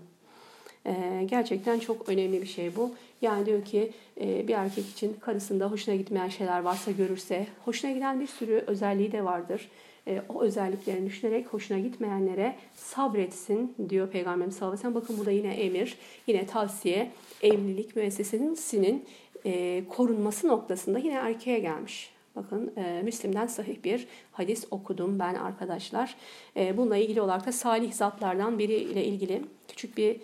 ee, 0.86 1.26
gerçekten 1.26 1.78
çok 1.78 2.08
önemli 2.08 2.42
bir 2.42 2.46
şey 2.46 2.76
bu. 2.76 2.90
Yani 3.22 3.46
diyor 3.46 3.64
ki 3.64 3.92
bir 4.22 4.54
erkek 4.54 4.88
için 4.88 5.16
karısında 5.20 5.70
hoşuna 5.70 5.94
gitmeyen 5.94 6.28
şeyler 6.28 6.60
varsa 6.60 6.90
görürse, 6.90 7.46
hoşuna 7.64 7.90
giden 7.90 8.20
bir 8.20 8.26
sürü 8.26 8.64
özelliği 8.66 9.12
de 9.12 9.24
vardır. 9.24 9.68
E, 10.06 10.22
o 10.28 10.42
özelliklerini 10.42 11.06
düşünerek 11.06 11.46
hoşuna 11.46 11.78
gitmeyenlere 11.78 12.56
sabretsin 12.74 13.74
diyor 13.88 14.10
Peygamberimiz 14.10 14.56
sallallahu 14.56 14.74
aleyhi 14.74 14.88
ve 14.88 14.92
sellem. 14.92 15.02
Bakın 15.02 15.18
burada 15.18 15.30
yine 15.30 15.54
emir, 15.54 15.96
yine 16.26 16.46
tavsiye, 16.46 17.10
evlilik 17.42 17.96
müessesesinin 17.96 19.04
e, 19.44 19.84
korunması 19.88 20.48
noktasında 20.48 20.98
yine 20.98 21.14
erkeğe 21.14 21.58
gelmiş. 21.58 22.10
Bakın 22.36 22.72
e, 22.76 23.02
Müslim'den 23.02 23.46
sahih 23.46 23.84
bir 23.84 24.06
hadis 24.32 24.64
okudum 24.70 25.18
ben 25.18 25.34
arkadaşlar. 25.34 26.14
E, 26.56 26.76
bununla 26.76 26.96
ilgili 26.96 27.20
olarak 27.20 27.46
da 27.46 27.52
salih 27.52 27.92
zatlardan 27.92 28.58
biri 28.58 28.74
ile 28.74 29.04
ilgili 29.04 29.42
küçük 29.68 29.96
bir 29.96 30.16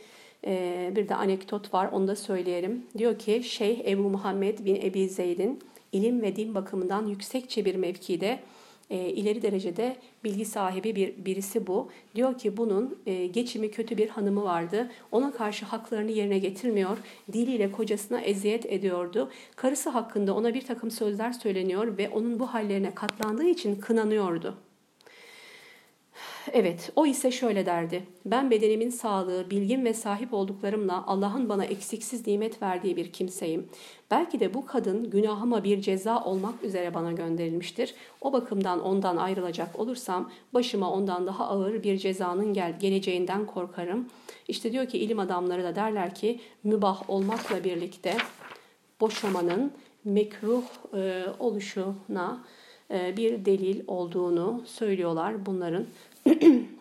bir 0.97 1.09
de 1.09 1.15
anekdot 1.15 1.75
var 1.75 1.89
onu 1.93 2.09
da 2.09 2.17
söyleyelim. 2.17 2.87
Diyor 2.99 3.19
ki 3.19 3.43
Şeyh 3.43 3.87
Ebu 3.87 4.03
Muhammed 4.03 4.65
bin 4.65 4.75
Ebi 4.75 5.09
Zeyd'in 5.09 5.61
ilim 5.93 6.23
ve 6.23 6.37
din 6.37 6.55
bakımından 6.55 7.07
yüksekçe 7.07 7.65
bir 7.65 7.75
mevkide 7.75 8.39
e, 8.91 8.97
ileri 8.97 9.43
derecede 9.43 9.97
bilgi 10.25 10.45
sahibi 10.45 10.97
bir 10.97 11.25
birisi 11.25 11.67
bu. 11.67 11.89
Diyor 12.15 12.39
ki 12.39 12.57
bunun 12.57 12.99
e, 13.07 13.27
geçimi 13.27 13.71
kötü 13.71 13.99
bir 13.99 14.09
hanımı 14.09 14.45
vardı. 14.45 14.91
Ona 15.13 15.33
karşı 15.33 15.67
haklarını 15.67 16.11
yerine 16.11 16.39
getirmiyor. 16.39 16.99
Diliyle 17.33 17.73
kocasına 17.73 18.21
eziyet 18.21 18.67
ediyordu. 18.67 19.31
Karısı 19.57 19.91
hakkında 19.91 20.35
ona 20.35 20.55
bir 20.55 20.63
takım 20.63 20.91
sözler 20.91 21.33
söyleniyor 21.33 21.99
ve 21.99 22.09
onun 22.09 22.39
bu 22.39 22.47
hallerine 22.47 22.95
katlandığı 22.95 23.47
için 23.49 23.77
kınanıyordu. 23.81 24.55
Evet, 26.53 26.93
o 26.97 27.07
ise 27.07 27.31
şöyle 27.31 27.67
derdi. 27.67 28.03
Ben 28.27 28.51
bedenimin 28.51 28.91
sağlığı, 28.91 29.51
bilgim 29.51 29.85
ve 29.85 29.95
sahip 29.95 30.35
olduklarımla 30.35 31.05
Allah'ın 31.07 31.49
bana 31.49 31.65
eksiksiz 31.65 32.27
nimet 32.27 32.63
verdiği 32.63 32.97
bir 32.97 33.13
kimseyim. 33.13 33.69
Belki 34.11 34.41
de 34.41 34.55
bu 34.55 34.67
kadın 34.67 35.11
günahıma 35.11 35.65
bir 35.65 35.81
ceza 35.81 36.25
olmak 36.25 36.65
üzere 36.65 36.95
bana 36.95 37.13
gönderilmiştir. 37.13 37.95
O 38.21 38.33
bakımdan 38.33 38.83
ondan 38.83 39.17
ayrılacak 39.17 39.81
olursam 39.81 40.31
başıma 40.55 40.93
ondan 40.93 41.27
daha 41.27 41.49
ağır 41.49 41.83
bir 41.83 41.99
cezanın 41.99 42.55
gel 42.55 42.79
geleceğinden 42.79 43.47
korkarım. 43.47 44.09
İşte 44.49 44.73
diyor 44.73 44.87
ki 44.87 44.99
ilim 44.99 45.19
adamları 45.19 45.65
da 45.65 45.75
derler 45.75 46.15
ki 46.15 46.41
mübah 46.65 47.11
olmakla 47.11 47.65
birlikte 47.65 48.17
boşamanın 49.01 49.73
mekruh 50.05 50.65
e, 50.95 51.25
oluşuna 51.39 52.45
e, 52.91 53.17
bir 53.17 53.45
delil 53.45 53.81
olduğunu 53.87 54.63
söylüyorlar 54.67 55.47
bunların. 55.47 55.87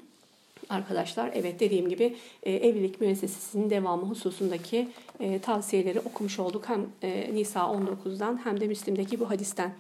Arkadaşlar 0.70 1.32
evet 1.34 1.60
dediğim 1.60 1.90
gibi 1.90 2.16
e, 2.44 2.52
evlilik 2.52 3.02
müessesesinin 3.02 3.70
devamı 3.70 4.04
hususundaki 4.04 4.88
e, 5.20 5.40
tavsiyeleri 5.40 6.00
okumuş 6.00 6.40
olduk. 6.40 6.70
Hem 6.70 6.86
e, 7.04 7.34
Nisa 7.34 7.60
19'dan 7.60 8.42
hem 8.44 8.60
de 8.60 8.68
Müslim'deki 8.68 9.20
bu 9.20 9.30
hadisten. 9.30 9.74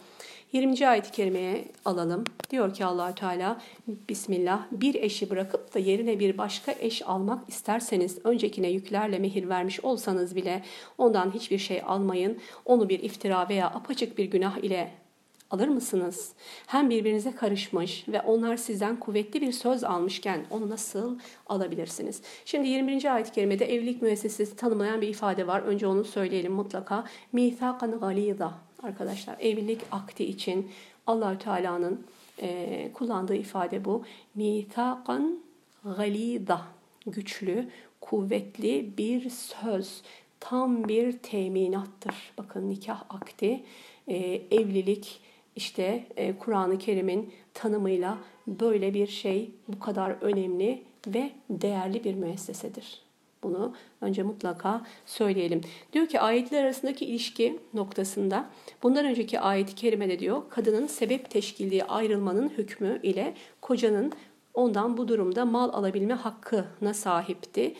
20. 0.53 0.87
ayet-i 0.87 1.11
kerimeye 1.11 1.65
alalım. 1.85 2.23
Diyor 2.49 2.73
ki 2.73 2.85
Allahü 2.85 3.15
Teala 3.15 3.61
Bismillah 4.09 4.65
bir 4.71 4.95
eşi 4.95 5.29
bırakıp 5.29 5.73
da 5.73 5.79
yerine 5.79 6.19
bir 6.19 6.37
başka 6.37 6.71
eş 6.79 7.01
almak 7.01 7.49
isterseniz 7.49 8.17
öncekine 8.23 8.67
yüklerle 8.67 9.19
mehir 9.19 9.49
vermiş 9.49 9.79
olsanız 9.79 10.35
bile 10.35 10.63
ondan 10.97 11.33
hiçbir 11.33 11.57
şey 11.57 11.81
almayın. 11.85 12.37
Onu 12.65 12.89
bir 12.89 12.99
iftira 12.99 13.49
veya 13.49 13.67
apaçık 13.67 14.17
bir 14.17 14.25
günah 14.25 14.57
ile 14.57 14.91
alır 15.51 15.67
mısınız? 15.67 16.31
Hem 16.67 16.89
birbirinize 16.89 17.31
karışmış 17.31 18.07
ve 18.07 18.21
onlar 18.21 18.57
sizden 18.57 18.99
kuvvetli 18.99 19.41
bir 19.41 19.51
söz 19.51 19.83
almışken 19.83 20.45
onu 20.49 20.69
nasıl 20.69 21.19
alabilirsiniz? 21.47 22.21
Şimdi 22.45 22.67
20. 22.67 23.11
ayet-i 23.11 23.31
kerimede 23.31 23.73
evlilik 23.73 24.01
müessesesi 24.01 24.55
tanımlayan 24.55 25.01
bir 25.01 25.07
ifade 25.07 25.47
var. 25.47 25.61
Önce 25.61 25.87
onu 25.87 26.03
söyleyelim 26.03 26.53
mutlaka. 26.53 27.03
Mithakan 27.31 27.99
galida 27.99 28.53
arkadaşlar. 28.83 29.35
Evlilik 29.39 29.81
akti 29.91 30.25
için 30.25 30.71
Allahü 31.07 31.37
Teala'nın 31.37 32.05
e, 32.41 32.91
kullandığı 32.93 33.35
ifade 33.35 33.85
bu. 33.85 34.03
Mithakan 34.35 35.39
galida 35.83 36.61
güçlü, 37.05 37.69
kuvvetli 38.01 38.97
bir 38.97 39.29
söz, 39.29 40.01
tam 40.39 40.87
bir 40.87 41.11
teminattır. 41.11 42.15
Bakın 42.37 42.69
nikah 42.69 43.03
akti, 43.09 43.63
e, 44.07 44.15
evlilik 44.51 45.19
işte 45.57 46.07
e, 46.17 46.37
Kur'an-ı 46.37 46.77
Kerim'in 46.77 47.33
tanımıyla 47.53 48.17
böyle 48.47 48.93
bir 48.93 49.07
şey 49.07 49.51
bu 49.67 49.79
kadar 49.79 50.15
önemli 50.21 50.83
ve 51.07 51.31
değerli 51.49 52.03
bir 52.03 52.13
müessesedir. 52.13 53.01
Bunu 53.43 53.73
önce 54.01 54.23
mutlaka 54.23 54.81
söyleyelim. 55.05 55.61
Diyor 55.93 56.07
ki 56.07 56.19
ayetler 56.19 56.63
arasındaki 56.63 57.05
ilişki 57.05 57.59
noktasında 57.73 58.49
bundan 58.83 59.05
önceki 59.05 59.39
ayet-i 59.39 59.75
kerimede 59.75 60.19
diyor 60.19 60.41
kadının 60.49 60.87
sebep 60.87 61.29
teşkilliği 61.29 61.83
ayrılmanın 61.83 62.49
hükmü 62.49 62.99
ile 63.03 63.33
kocanın 63.61 64.11
ondan 64.53 64.97
bu 64.97 65.07
durumda 65.07 65.45
mal 65.45 65.69
alabilme 65.73 66.13
hakkına 66.13 66.93
sahipti. 66.93 67.73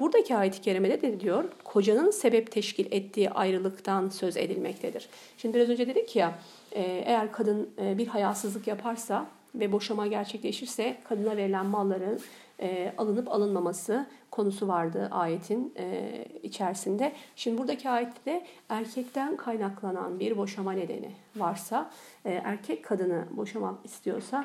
Buradaki 0.00 0.36
ayet-i 0.36 0.60
kerimede 0.60 1.00
de 1.00 1.20
diyor 1.20 1.44
kocanın 1.64 2.10
sebep 2.10 2.52
teşkil 2.52 2.86
ettiği 2.90 3.30
ayrılıktan 3.30 4.08
söz 4.08 4.36
edilmektedir. 4.36 5.08
Şimdi 5.38 5.54
biraz 5.56 5.68
önce 5.68 5.86
dedik 5.86 6.16
ya 6.16 6.38
eğer 6.80 7.32
kadın 7.32 7.70
e, 7.78 7.98
bir 7.98 8.06
hayasızlık 8.06 8.66
yaparsa 8.66 9.26
ve 9.54 9.72
boşama 9.72 10.06
gerçekleşirse 10.06 10.96
kadına 11.08 11.36
verilen 11.36 11.66
malların 11.66 12.20
e, 12.60 12.92
alınıp 12.98 13.32
alınmaması 13.32 14.06
konusu 14.30 14.68
vardı 14.68 15.08
ayetin 15.10 15.74
e, 15.78 16.10
içerisinde. 16.42 17.12
Şimdi 17.36 17.58
buradaki 17.58 17.90
ayette 17.90 18.46
erkekten 18.68 19.36
kaynaklanan 19.36 20.20
bir 20.20 20.36
boşama 20.36 20.72
nedeni 20.72 21.10
varsa, 21.36 21.90
erkek 22.24 22.84
kadını 22.84 23.24
boşamak 23.30 23.84
istiyorsa 23.84 24.44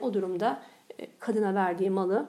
o 0.00 0.14
durumda 0.14 0.62
kadına 1.18 1.54
verdiği 1.54 1.90
malı 1.90 2.28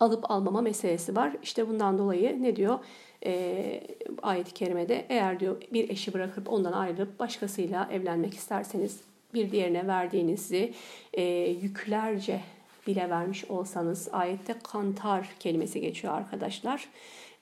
alıp 0.00 0.30
almama 0.30 0.60
meselesi 0.60 1.16
var. 1.16 1.32
İşte 1.42 1.68
bundan 1.68 1.98
dolayı 1.98 2.42
ne 2.42 2.56
diyor? 2.56 2.78
E, 3.26 3.82
ayet-i 4.22 4.54
kerimede 4.54 5.06
eğer 5.08 5.40
diyor 5.40 5.62
bir 5.72 5.88
eşi 5.88 6.12
bırakıp 6.12 6.52
ondan 6.52 6.72
ayrılıp 6.72 7.18
başkasıyla 7.18 7.88
evlenmek 7.92 8.34
isterseniz 8.34 9.00
bir 9.34 9.50
diğerine 9.50 9.86
verdiğinizi 9.86 10.72
e, 11.12 11.22
yüklerce 11.62 12.40
bile 12.86 13.10
vermiş 13.10 13.44
olsanız 13.44 14.08
ayette 14.12 14.54
kantar 14.62 15.28
kelimesi 15.40 15.80
geçiyor 15.80 16.14
arkadaşlar. 16.14 16.88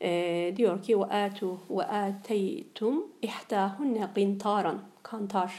E, 0.03 0.53
diyor 0.57 0.83
ki 0.83 1.01
ve 1.01 1.05
atu 1.05 1.59
ve 1.71 1.83
ateytum 1.83 3.07
ihtahunne 3.23 4.09
qintaran 4.15 4.81
kantar 5.03 5.53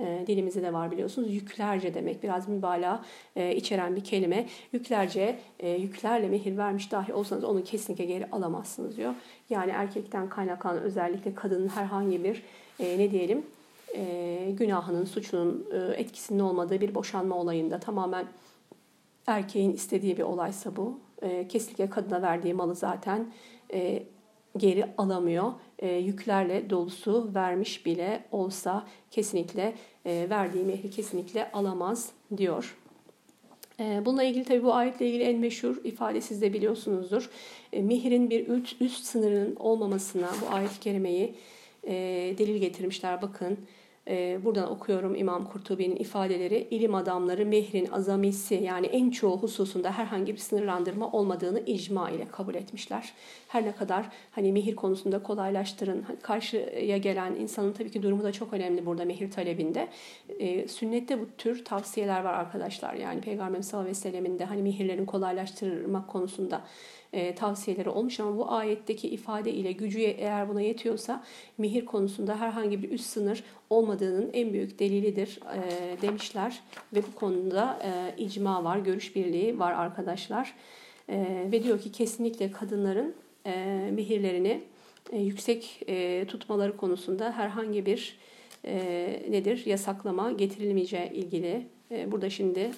e, 0.00 0.24
dilimizde 0.26 0.62
de 0.62 0.72
var 0.72 0.90
biliyorsunuz. 0.90 1.34
Yüklerce 1.34 1.94
demek 1.94 2.22
biraz 2.22 2.48
mübalağa 2.48 3.04
e, 3.36 3.56
içeren 3.56 3.96
bir 3.96 4.04
kelime. 4.04 4.46
Yüklerce 4.72 5.38
e, 5.60 5.70
yüklerle 5.70 6.28
mehir 6.28 6.56
vermiş 6.56 6.92
dahi 6.92 7.12
olsanız 7.12 7.44
onu 7.44 7.64
kesinlikle 7.64 8.04
geri 8.04 8.30
alamazsınız 8.30 8.96
diyor. 8.96 9.14
Yani 9.50 9.70
erkekten 9.70 10.28
kaynaklanan 10.28 10.82
özellikle 10.82 11.34
kadının 11.34 11.68
herhangi 11.68 12.24
bir 12.24 12.42
e, 12.80 12.98
ne 12.98 13.10
diyelim 13.10 13.42
günahının, 14.50 15.04
suçunun 15.04 15.66
e, 15.72 15.76
etkisinin 15.76 16.38
olmadığı 16.38 16.80
bir 16.80 16.94
boşanma 16.94 17.36
olayında 17.36 17.80
tamamen 17.80 18.26
erkeğin 19.26 19.72
istediği 19.72 20.16
bir 20.16 20.22
olaysa 20.22 20.76
bu. 20.76 20.98
Kesinlikle 21.48 21.90
kadına 21.90 22.22
verdiği 22.22 22.54
malı 22.54 22.74
zaten 22.74 23.26
geri 24.56 24.86
alamıyor. 24.98 25.52
E, 25.80 25.88
yüklerle 25.88 26.70
dolusu 26.70 27.30
vermiş 27.34 27.86
bile 27.86 28.24
olsa 28.32 28.86
kesinlikle 29.10 29.74
e, 30.06 30.26
verdiği 30.30 30.64
mehri 30.64 30.90
kesinlikle 30.90 31.52
alamaz 31.52 32.12
diyor. 32.36 32.76
E, 33.80 34.02
bununla 34.04 34.22
ilgili 34.22 34.44
tabi 34.44 34.62
bu 34.62 34.74
ayetle 34.74 35.08
ilgili 35.08 35.22
en 35.22 35.38
meşhur 35.38 35.84
ifade 35.84 36.20
siz 36.20 36.42
de 36.42 36.52
biliyorsunuzdur. 36.52 37.30
Mehrin 37.72 38.30
bir 38.30 38.48
üst, 38.48 38.82
üst 38.82 39.04
sınırının 39.04 39.56
olmamasına 39.56 40.30
bu 40.42 40.54
ayet-i 40.54 40.80
kerimeyi 40.80 41.34
delil 42.38 42.56
getirmişler. 42.56 43.22
Bakın 43.22 43.58
ee, 44.10 44.44
buradan 44.44 44.70
okuyorum 44.70 45.14
İmam 45.14 45.44
Kurtubi'nin 45.44 45.96
ifadeleri. 45.96 46.68
ilim 46.70 46.94
adamları 46.94 47.46
mehrin 47.46 47.86
azamisi 47.86 48.54
yani 48.54 48.86
en 48.86 49.10
çoğu 49.10 49.38
hususunda 49.38 49.92
herhangi 49.92 50.32
bir 50.32 50.38
sınırlandırma 50.38 51.12
olmadığını 51.12 51.60
icma 51.60 52.10
ile 52.10 52.28
kabul 52.28 52.54
etmişler. 52.54 53.12
Her 53.48 53.66
ne 53.66 53.72
kadar 53.72 54.06
hani 54.30 54.52
mehir 54.52 54.76
konusunda 54.76 55.22
kolaylaştırın. 55.22 56.02
Hani 56.02 56.18
karşıya 56.18 56.98
gelen 56.98 57.34
insanın 57.34 57.72
tabii 57.72 57.90
ki 57.90 58.02
durumu 58.02 58.22
da 58.22 58.32
çok 58.32 58.52
önemli 58.52 58.86
burada 58.86 59.04
mehir 59.04 59.30
talebinde. 59.30 59.88
Ee, 60.38 60.68
sünnette 60.68 61.20
bu 61.20 61.26
tür 61.38 61.64
tavsiyeler 61.64 62.24
var 62.24 62.34
arkadaşlar. 62.34 62.94
Yani 62.94 63.20
Peygamber 63.20 63.62
sallallahu 63.62 63.88
aleyhi 63.88 63.98
ve 63.98 64.10
sellemin 64.10 64.38
de 64.38 64.44
hani 64.44 64.62
mehirlerin 64.62 65.06
kolaylaştırmak 65.06 66.08
konusunda 66.08 66.62
e, 67.12 67.34
tavsiyeleri 67.34 67.88
olmuş 67.88 68.20
ama 68.20 68.36
bu 68.36 68.52
ayetteki 68.52 69.08
ifade 69.08 69.52
ile 69.52 69.72
gücü 69.72 70.00
eğer 70.00 70.48
buna 70.48 70.60
yetiyorsa 70.60 71.24
mihir 71.58 71.84
konusunda 71.84 72.40
herhangi 72.40 72.82
bir 72.82 72.90
üst 72.90 73.06
sınır 73.06 73.44
olmadığının 73.70 74.30
en 74.32 74.52
büyük 74.52 74.78
delilidir 74.78 75.40
e, 75.54 76.02
demişler 76.02 76.60
ve 76.94 77.02
bu 77.02 77.14
konuda 77.14 77.78
e, 77.84 78.22
icma 78.22 78.64
var, 78.64 78.78
görüş 78.78 79.16
birliği 79.16 79.58
var 79.58 79.72
arkadaşlar. 79.72 80.54
Ve 81.52 81.62
diyor 81.64 81.80
ki 81.80 81.92
kesinlikle 81.92 82.50
kadınların 82.50 83.14
mihirlerini 83.90 84.60
yüksek 85.12 85.86
tutmaları 86.28 86.76
konusunda 86.76 87.32
herhangi 87.32 87.86
bir 87.86 88.18
nedir 89.30 89.66
yasaklama 89.66 90.32
getirilmeyeceği 90.32 91.10
ilgili. 91.10 91.66
Burada 92.06 92.30
şimdi 92.30 92.70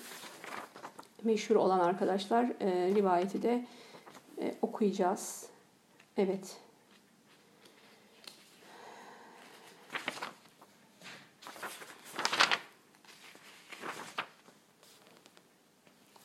meşhur 1.24 1.56
olan 1.56 1.80
arkadaşlar 1.80 2.46
rivayeti 2.94 3.42
de 3.42 3.64
e, 4.40 4.54
okuyacağız. 4.62 5.46
Evet. 6.16 6.56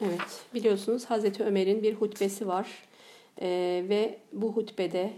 Evet, 0.02 0.46
biliyorsunuz 0.54 1.06
Hazreti 1.06 1.44
Ömer'in 1.44 1.84
bir 1.84 1.96
hutbesi 1.96 2.48
var 2.48 2.68
ee, 3.42 3.86
ve 3.90 4.20
bu 4.34 4.54
hutbede 4.54 5.14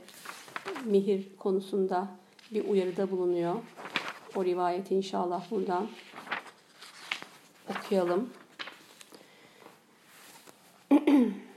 mihir 0.85 1.27
konusunda 1.37 2.07
bir 2.51 2.65
uyarıda 2.65 3.11
bulunuyor. 3.11 3.55
O 4.35 4.45
rivayeti 4.45 4.95
inşallah 4.95 5.51
buradan 5.51 5.89
okuyalım. 7.69 8.29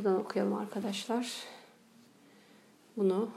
Şuradan 0.00 0.20
okuyalım 0.20 0.54
arkadaşlar. 0.54 1.32
Bunu 2.96 3.30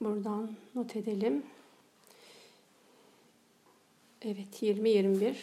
buradan 0.00 0.50
not 0.74 0.96
edelim. 0.96 1.46
Evet 4.22 4.62
20-21 4.62 5.34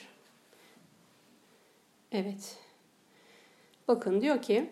Evet. 2.11 2.57
Bakın 3.87 4.21
diyor 4.21 4.41
ki 4.41 4.69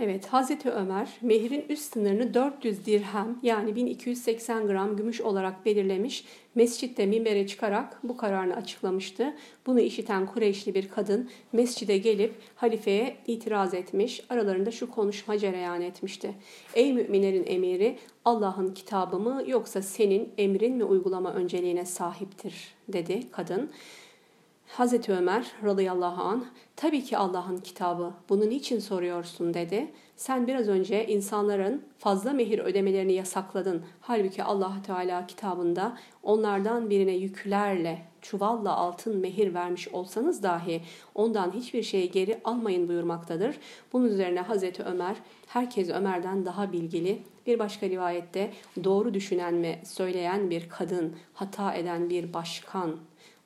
Evet, 0.00 0.26
Hazreti 0.26 0.70
Ömer 0.70 1.08
mehrin 1.22 1.64
üst 1.68 1.92
sınırını 1.92 2.34
400 2.34 2.86
dirhem 2.86 3.38
yani 3.42 3.76
1280 3.76 4.66
gram 4.66 4.96
gümüş 4.96 5.20
olarak 5.20 5.66
belirlemiş. 5.66 6.24
Mescitte 6.54 7.06
minbere 7.06 7.46
çıkarak 7.46 8.00
bu 8.02 8.16
kararını 8.16 8.56
açıklamıştı. 8.56 9.34
Bunu 9.66 9.80
işiten 9.80 10.26
Kureyşli 10.26 10.74
bir 10.74 10.88
kadın 10.88 11.30
mescide 11.52 11.98
gelip 11.98 12.34
halifeye 12.56 13.16
itiraz 13.26 13.74
etmiş. 13.74 14.24
Aralarında 14.30 14.70
şu 14.70 14.90
konuşma 14.90 15.38
cereyan 15.38 15.82
etmişti. 15.82 16.34
Ey 16.74 16.92
müminlerin 16.92 17.44
emiri 17.46 17.98
Allah'ın 18.24 18.74
kitabı 18.74 19.18
mı 19.18 19.42
yoksa 19.46 19.82
senin 19.82 20.32
emrin 20.38 20.76
mi 20.76 20.84
uygulama 20.84 21.32
önceliğine 21.32 21.84
sahiptir 21.84 22.54
dedi 22.88 23.30
kadın. 23.30 23.70
Hazreti 24.68 25.12
Ömer 25.12 25.46
radıyallahu 25.64 26.22
an 26.22 26.44
tabii 26.76 27.04
ki 27.04 27.18
Allah'ın 27.18 27.56
kitabı 27.56 28.12
bunu 28.28 28.48
niçin 28.48 28.78
soruyorsun 28.78 29.54
dedi. 29.54 29.92
Sen 30.16 30.46
biraz 30.46 30.68
önce 30.68 31.06
insanların 31.06 31.82
fazla 31.98 32.32
mehir 32.32 32.58
ödemelerini 32.58 33.12
yasakladın. 33.12 33.82
Halbuki 34.00 34.42
allah 34.42 34.72
Teala 34.86 35.26
kitabında 35.26 35.98
onlardan 36.22 36.90
birine 36.90 37.12
yüklerle, 37.12 38.02
çuvalla 38.22 38.76
altın 38.76 39.16
mehir 39.16 39.54
vermiş 39.54 39.88
olsanız 39.88 40.42
dahi 40.42 40.82
ondan 41.14 41.52
hiçbir 41.52 41.82
şeyi 41.82 42.10
geri 42.10 42.40
almayın 42.44 42.88
buyurmaktadır. 42.88 43.56
Bunun 43.92 44.08
üzerine 44.08 44.40
Hazreti 44.40 44.82
Ömer 44.82 45.16
herkes 45.46 45.90
Ömer'den 45.90 46.44
daha 46.44 46.72
bilgili, 46.72 47.22
bir 47.46 47.58
başka 47.58 47.88
rivayette 47.88 48.52
doğru 48.84 49.14
düşünen 49.14 49.62
ve 49.62 49.78
söyleyen 49.84 50.50
bir 50.50 50.68
kadın, 50.68 51.16
hata 51.34 51.74
eden 51.74 52.10
bir 52.10 52.34
başkan 52.34 52.96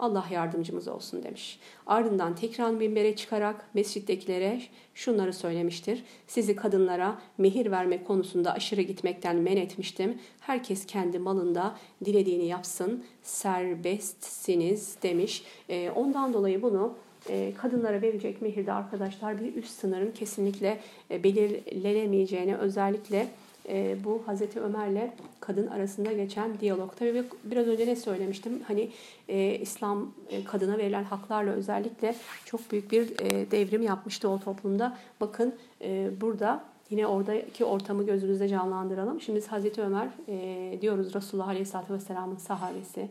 Allah 0.02 0.24
yardımcımız 0.30 0.88
olsun 0.88 1.22
demiş. 1.22 1.58
Ardından 1.86 2.34
tekrar 2.34 2.70
minbere 2.70 3.16
çıkarak 3.16 3.64
mescittekilere 3.74 4.62
şunları 4.94 5.32
söylemiştir. 5.32 6.04
Sizi 6.26 6.56
kadınlara 6.56 7.18
mehir 7.38 7.70
vermek 7.70 8.06
konusunda 8.06 8.52
aşırı 8.52 8.82
gitmekten 8.82 9.36
men 9.36 9.56
etmiştim. 9.56 10.18
Herkes 10.40 10.86
kendi 10.86 11.18
malında 11.18 11.76
dilediğini 12.04 12.46
yapsın, 12.46 13.04
serbestsiniz 13.22 14.96
demiş. 15.02 15.44
E, 15.68 15.90
ondan 15.90 16.32
dolayı 16.32 16.62
bunu 16.62 16.94
e, 17.28 17.52
kadınlara 17.54 18.02
verecek 18.02 18.42
mehirde 18.42 18.72
arkadaşlar 18.72 19.40
bir 19.40 19.54
üst 19.54 19.70
sınırın 19.80 20.10
kesinlikle 20.10 20.80
e, 21.10 21.24
belirlenemeyeceğini 21.24 22.56
özellikle 22.56 23.28
e, 23.68 23.96
bu 24.04 24.22
Hazreti 24.26 24.60
Ömer'le 24.60 25.10
kadın 25.40 25.66
arasında 25.66 26.12
geçen 26.12 26.60
diyalog. 26.60 26.96
Tabii 26.96 27.24
biraz 27.44 27.66
önce 27.66 27.86
ne 27.86 27.96
söylemiştim? 27.96 28.62
Hani 28.66 28.90
e, 29.28 29.58
İslam 29.58 30.14
e, 30.30 30.44
kadına 30.44 30.78
verilen 30.78 31.04
haklarla 31.04 31.50
özellikle 31.50 32.14
çok 32.44 32.72
büyük 32.72 32.92
bir 32.92 33.20
e, 33.20 33.50
devrim 33.50 33.82
yapmıştı 33.82 34.28
o 34.28 34.40
toplumda. 34.40 34.98
Bakın 35.20 35.54
e, 35.80 36.10
burada 36.20 36.64
yine 36.90 37.06
oradaki 37.06 37.64
ortamı 37.64 38.06
gözümüzde 38.06 38.48
canlandıralım. 38.48 39.20
Şimdi 39.20 39.36
biz 39.36 39.46
Hazreti 39.48 39.82
Ömer 39.82 40.08
e, 40.28 40.78
diyoruz 40.80 41.14
Resulullah 41.14 41.48
Aleyhisselatü 41.48 41.94
Vesselam'ın 41.94 42.36
sahabesi. 42.36 43.08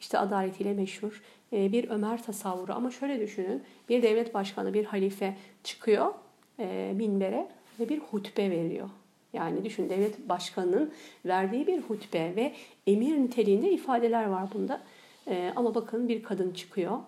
İşte 0.00 0.18
adaletiyle 0.18 0.74
meşhur 0.74 1.22
e, 1.52 1.72
bir 1.72 1.90
Ömer 1.90 2.22
tasavvuru. 2.22 2.72
Ama 2.72 2.90
şöyle 2.90 3.20
düşünün 3.20 3.62
bir 3.88 4.02
devlet 4.02 4.34
başkanı, 4.34 4.74
bir 4.74 4.84
halife 4.84 5.36
çıkıyor 5.64 6.14
e, 6.58 6.92
minbere 6.96 7.48
ve 7.80 7.88
bir 7.88 7.98
hutbe 7.98 8.50
veriyor. 8.50 8.88
Yani 9.34 9.64
düşün 9.64 9.88
devlet 9.88 10.28
başkanının 10.28 10.92
verdiği 11.24 11.66
bir 11.66 11.80
hutbe 11.80 12.36
ve 12.36 12.52
emir 12.86 13.18
niteliğinde 13.18 13.70
ifadeler 13.70 14.26
var 14.26 14.48
bunda. 14.54 14.80
Ee, 15.28 15.52
ama 15.56 15.74
bakın 15.74 16.08
bir 16.08 16.22
kadın 16.22 16.50
çıkıyor 16.50 16.98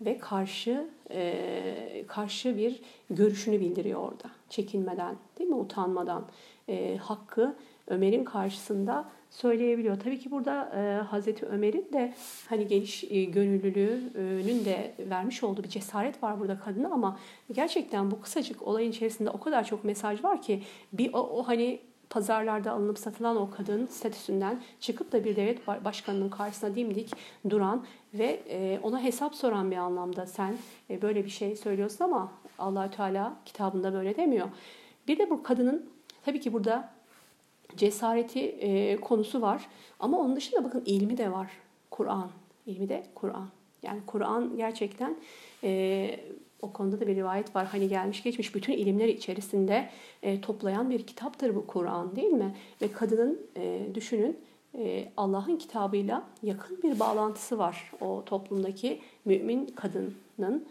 ve 0.00 0.18
karşı 0.18 0.86
e, 1.10 2.04
karşı 2.08 2.56
bir 2.56 2.80
görüşünü 3.10 3.60
bildiriyor 3.60 4.00
orada. 4.00 4.30
Çekinmeden, 4.50 5.16
değil 5.38 5.50
mi? 5.50 5.56
Utanmadan. 5.56 6.24
E, 6.68 6.96
hakkı 6.96 7.54
Ömer'in 7.88 8.24
karşısında 8.24 9.04
söyleyebiliyor. 9.34 10.00
Tabii 10.00 10.18
ki 10.18 10.30
burada 10.30 10.72
e, 10.76 11.02
Hazreti 11.02 11.46
Ömer'in 11.46 11.88
de 11.92 12.14
hani 12.48 12.66
geniş 12.66 13.04
e, 13.04 13.24
gönüllülüğünün 13.24 14.64
de 14.64 14.94
vermiş 14.98 15.42
olduğu 15.42 15.62
bir 15.62 15.68
cesaret 15.68 16.22
var 16.22 16.40
burada 16.40 16.58
kadına 16.58 16.88
ama 16.88 17.18
gerçekten 17.52 18.10
bu 18.10 18.20
kısacık 18.20 18.62
olayın 18.62 18.90
içerisinde 18.90 19.30
o 19.30 19.40
kadar 19.40 19.64
çok 19.64 19.84
mesaj 19.84 20.24
var 20.24 20.42
ki 20.42 20.62
bir 20.92 21.14
o, 21.14 21.18
o 21.18 21.48
hani 21.48 21.80
pazarlarda 22.10 22.72
alınıp 22.72 22.98
satılan 22.98 23.36
o 23.36 23.50
kadın 23.50 23.86
statüsünden 23.86 24.60
çıkıp 24.80 25.12
da 25.12 25.24
bir 25.24 25.36
devlet 25.36 25.66
başkanının 25.66 26.28
karşısına 26.28 26.74
dimdik 26.74 27.10
duran 27.50 27.84
ve 28.14 28.40
e, 28.48 28.80
ona 28.82 29.02
hesap 29.02 29.34
soran 29.34 29.70
bir 29.70 29.76
anlamda 29.76 30.26
sen 30.26 30.56
e, 30.90 31.02
böyle 31.02 31.24
bir 31.24 31.30
şey 31.30 31.56
söylüyorsun 31.56 32.04
ama 32.04 32.32
Allahü 32.58 32.90
Teala 32.90 33.36
kitabında 33.44 33.92
böyle 33.92 34.16
demiyor. 34.16 34.48
Bir 35.08 35.18
de 35.18 35.30
bu 35.30 35.42
kadının 35.42 35.90
tabii 36.24 36.40
ki 36.40 36.52
burada 36.52 36.93
cesareti 37.76 38.40
e, 38.40 38.96
konusu 38.96 39.42
var 39.42 39.66
ama 40.00 40.18
onun 40.18 40.36
dışında 40.36 40.64
bakın 40.64 40.82
ilmi 40.86 41.18
de 41.18 41.32
var. 41.32 41.50
Kur'an. 41.90 42.30
ilmi 42.66 42.88
de 42.88 43.06
Kur'an. 43.14 43.48
Yani 43.82 44.00
Kur'an 44.06 44.56
gerçekten 44.56 45.16
e, 45.64 46.20
o 46.62 46.72
konuda 46.72 47.00
da 47.00 47.06
bir 47.06 47.16
rivayet 47.16 47.56
var. 47.56 47.66
Hani 47.66 47.88
gelmiş 47.88 48.22
geçmiş 48.22 48.54
bütün 48.54 48.72
ilimler 48.72 49.08
içerisinde 49.08 49.88
e, 50.22 50.40
toplayan 50.40 50.90
bir 50.90 51.06
kitaptır 51.06 51.54
bu 51.54 51.66
Kur'an 51.66 52.16
değil 52.16 52.32
mi? 52.32 52.54
Ve 52.82 52.92
kadının 52.92 53.40
e, 53.56 53.80
düşünün 53.94 54.38
e, 54.78 55.08
Allah'ın 55.16 55.56
kitabıyla 55.56 56.22
yakın 56.42 56.82
bir 56.82 57.00
bağlantısı 57.00 57.58
var. 57.58 57.92
O 58.00 58.22
toplumdaki 58.26 59.00
mümin 59.24 59.66
kadının 59.66 60.64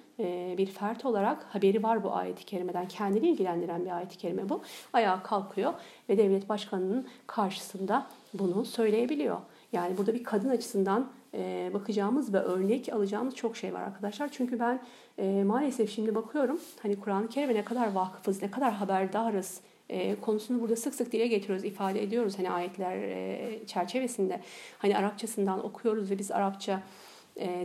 bir 0.57 0.65
fert 0.65 1.05
olarak 1.05 1.43
haberi 1.43 1.83
var 1.83 2.03
bu 2.03 2.15
ayet-i 2.15 2.45
kerimeden. 2.45 2.87
Kendini 2.87 3.29
ilgilendiren 3.29 3.85
bir 3.85 3.91
ayet-i 3.91 4.17
kerime 4.17 4.49
bu. 4.49 4.61
Ayağa 4.93 5.23
kalkıyor 5.23 5.73
ve 6.09 6.17
devlet 6.17 6.49
başkanının 6.49 7.07
karşısında 7.27 8.07
bunu 8.33 8.65
söyleyebiliyor. 8.65 9.37
Yani 9.73 9.97
burada 9.97 10.13
bir 10.13 10.23
kadın 10.23 10.49
açısından 10.49 11.11
e, 11.33 11.71
bakacağımız 11.73 12.33
ve 12.33 12.39
örnek 12.39 12.93
alacağımız 12.93 13.35
çok 13.35 13.57
şey 13.57 13.73
var 13.73 13.81
arkadaşlar. 13.81 14.29
Çünkü 14.31 14.59
ben 14.59 14.81
e, 15.17 15.43
maalesef 15.43 15.95
şimdi 15.95 16.15
bakıyorum 16.15 16.59
hani 16.81 16.99
Kur'an-ı 16.99 17.29
Kerim'e 17.29 17.53
ne 17.53 17.63
kadar 17.63 17.91
vakıfız, 17.91 18.41
ne 18.41 18.51
kadar 18.51 18.73
haberdarız 18.73 19.61
e, 19.89 20.15
konusunu 20.15 20.61
burada 20.61 20.75
sık 20.75 20.95
sık 20.95 21.11
dile 21.11 21.27
getiriyoruz, 21.27 21.65
ifade 21.65 22.03
ediyoruz 22.03 22.39
hani 22.39 22.51
ayetler 22.51 22.97
e, 22.97 23.59
çerçevesinde. 23.67 24.41
Hani 24.77 24.97
Arapçasından 24.97 25.65
okuyoruz 25.65 26.11
ve 26.11 26.19
biz 26.19 26.31
Arapça 26.31 26.73
e, 26.73 26.79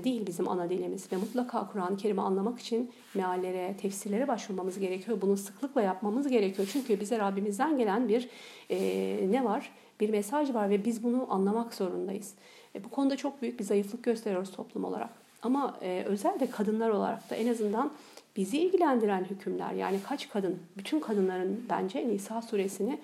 değil 0.04 0.26
bizim 0.26 0.48
ana 0.48 0.70
dilimiz 0.70 1.12
ve 1.12 1.16
mutlaka 1.16 1.68
Kur'an-ı 1.72 1.96
Kerim'i 1.96 2.20
anlamak 2.20 2.58
için 2.58 2.90
meallere, 3.14 3.76
tefsirlere 3.80 4.28
başvurmamız 4.28 4.78
gerekiyor. 4.78 5.20
Bunu 5.20 5.36
sıklıkla 5.36 5.82
yapmamız 5.82 6.28
gerekiyor. 6.28 6.68
Çünkü 6.72 7.00
bize 7.00 7.18
Rabbimizden 7.18 7.78
gelen 7.78 8.08
bir 8.08 8.28
e, 8.70 8.78
ne 9.30 9.44
var? 9.44 9.70
Bir 10.00 10.10
mesaj 10.10 10.54
var 10.54 10.70
ve 10.70 10.84
biz 10.84 11.02
bunu 11.02 11.26
anlamak 11.30 11.74
zorundayız. 11.74 12.34
E, 12.74 12.84
bu 12.84 12.88
konuda 12.88 13.16
çok 13.16 13.42
büyük 13.42 13.58
bir 13.58 13.64
zayıflık 13.64 14.04
gösteriyoruz 14.04 14.52
toplum 14.52 14.84
olarak. 14.84 15.10
Ama 15.42 15.76
e, 15.82 16.04
özellikle 16.06 16.50
kadınlar 16.50 16.90
olarak 16.90 17.30
da 17.30 17.34
en 17.34 17.48
azından 17.48 17.92
bizi 18.36 18.58
ilgilendiren 18.58 19.24
hükümler 19.24 19.72
yani 19.72 19.98
kaç 20.08 20.28
kadın, 20.28 20.58
bütün 20.76 21.00
kadınların 21.00 21.64
bence 21.68 22.08
Nisa 22.08 22.42
suresini 22.42 22.98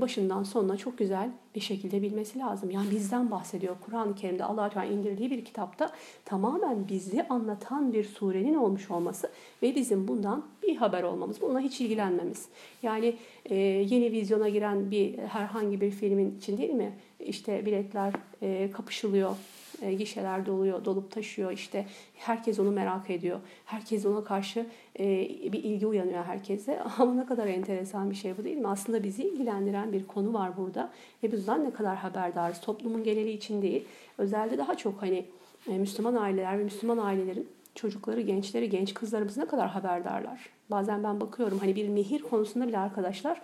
başından 0.00 0.42
sonuna 0.42 0.76
çok 0.76 0.98
güzel 0.98 1.30
bir 1.54 1.60
şekilde 1.60 2.02
bilmesi 2.02 2.38
lazım. 2.38 2.70
Yani 2.70 2.90
bizden 2.90 3.30
bahsediyor. 3.30 3.76
Kur'an-ı 3.86 4.14
Kerim'de 4.14 4.44
Allah 4.44 4.68
Teala 4.68 4.86
indirdiği 4.86 5.30
bir 5.30 5.44
kitapta 5.44 5.90
tamamen 6.24 6.88
bizi 6.88 7.28
anlatan 7.28 7.92
bir 7.92 8.04
surenin 8.04 8.54
olmuş 8.54 8.90
olması 8.90 9.30
ve 9.62 9.74
bizim 9.74 10.08
bundan 10.08 10.44
bir 10.62 10.76
haber 10.76 11.02
olmamız, 11.02 11.40
bununla 11.40 11.60
hiç 11.60 11.80
ilgilenmemiz. 11.80 12.48
Yani 12.82 13.16
e, 13.44 13.54
yeni 13.54 14.12
vizyona 14.12 14.48
giren 14.48 14.90
bir 14.90 15.18
herhangi 15.18 15.80
bir 15.80 15.90
filmin 15.90 16.38
için 16.38 16.58
değil 16.58 16.74
mi? 16.74 16.92
İşte 17.20 17.66
biletler 17.66 18.12
e, 18.42 18.70
kapışılıyor, 18.70 19.36
e, 19.84 19.94
gişeler 19.94 20.46
doluyor, 20.46 20.84
dolup 20.84 21.10
taşıyor. 21.10 21.52
İşte 21.52 21.86
herkes 22.14 22.58
onu 22.58 22.70
merak 22.70 23.10
ediyor. 23.10 23.40
Herkes 23.64 24.06
ona 24.06 24.24
karşı 24.24 24.66
e, 24.98 25.04
bir 25.52 25.64
ilgi 25.64 25.86
uyanıyor 25.86 26.24
herkese. 26.24 26.80
Ama 26.98 27.14
ne 27.14 27.26
kadar 27.26 27.46
enteresan 27.46 28.10
bir 28.10 28.16
şey 28.16 28.38
bu 28.38 28.44
değil 28.44 28.56
mi? 28.56 28.68
Aslında 28.68 29.02
bizi 29.02 29.22
ilgilendiren 29.22 29.92
bir 29.92 30.06
konu 30.06 30.32
var 30.32 30.56
burada. 30.56 30.90
Ve 31.22 31.32
bizden 31.32 31.64
ne 31.64 31.70
kadar 31.70 31.96
haberdarız. 31.96 32.60
Toplumun 32.60 33.04
geneli 33.04 33.30
için 33.30 33.62
değil. 33.62 33.84
Özellikle 34.18 34.58
daha 34.58 34.76
çok 34.76 35.02
hani 35.02 35.24
e, 35.68 35.78
Müslüman 35.78 36.14
aileler 36.14 36.58
ve 36.58 36.64
Müslüman 36.64 36.98
ailelerin 36.98 37.48
çocukları, 37.74 38.20
gençleri, 38.20 38.70
genç 38.70 38.94
kızlarımız 38.94 39.36
ne 39.36 39.46
kadar 39.46 39.68
haberdarlar. 39.68 40.48
Bazen 40.70 41.04
ben 41.04 41.20
bakıyorum 41.20 41.58
hani 41.58 41.76
bir 41.76 41.88
mihir 41.88 42.22
konusunda 42.22 42.68
bile 42.68 42.78
arkadaşlar 42.78 43.40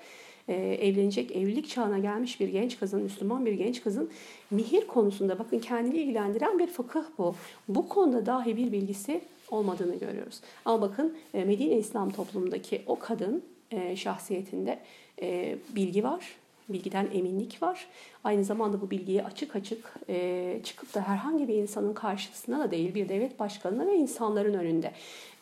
e, 0.51 0.55
evlenecek, 0.55 1.36
evlilik 1.36 1.68
çağına 1.68 1.98
gelmiş 1.98 2.40
bir 2.40 2.48
genç 2.48 2.80
kızın, 2.80 3.03
Müslüman 3.03 3.46
bir 3.46 3.53
genç 3.53 3.82
kızın 3.82 4.11
mihir 4.51 4.86
konusunda 4.86 5.38
bakın 5.38 5.59
kendini 5.59 5.98
ilgilendiren 5.98 6.59
bir 6.59 6.66
fıkıh 6.66 7.05
bu. 7.18 7.34
Bu 7.68 7.88
konuda 7.88 8.26
dahi 8.26 8.57
bir 8.57 8.72
bilgisi 8.72 9.20
olmadığını 9.51 9.96
görüyoruz. 9.96 10.40
Ama 10.64 10.82
bakın 10.82 11.16
e, 11.34 11.44
Medine 11.44 11.78
İslam 11.78 12.11
toplumundaki 12.11 12.82
o 12.86 12.98
kadın 12.98 13.42
e, 13.70 13.96
şahsiyetinde 13.96 14.78
e, 15.22 15.57
bilgi 15.76 16.05
var, 16.05 16.24
bilgiden 16.68 17.09
eminlik 17.14 17.62
var. 17.62 17.86
Aynı 18.24 18.44
zamanda 18.44 18.80
bu 18.80 18.90
bilgiyi 18.90 19.22
açık 19.22 19.57
açık 19.57 19.94
e, 20.09 20.61
çıkıp 20.64 20.94
da 20.94 21.09
herhangi 21.09 21.48
bir 21.48 21.55
insanın 21.55 21.94
karşısına 21.94 22.59
da 22.59 22.70
değil 22.70 22.94
bir 22.94 23.09
devlet 23.09 23.38
başkanına 23.38 23.86
ve 23.86 23.96
insanların 23.96 24.55
önünde 24.55 24.92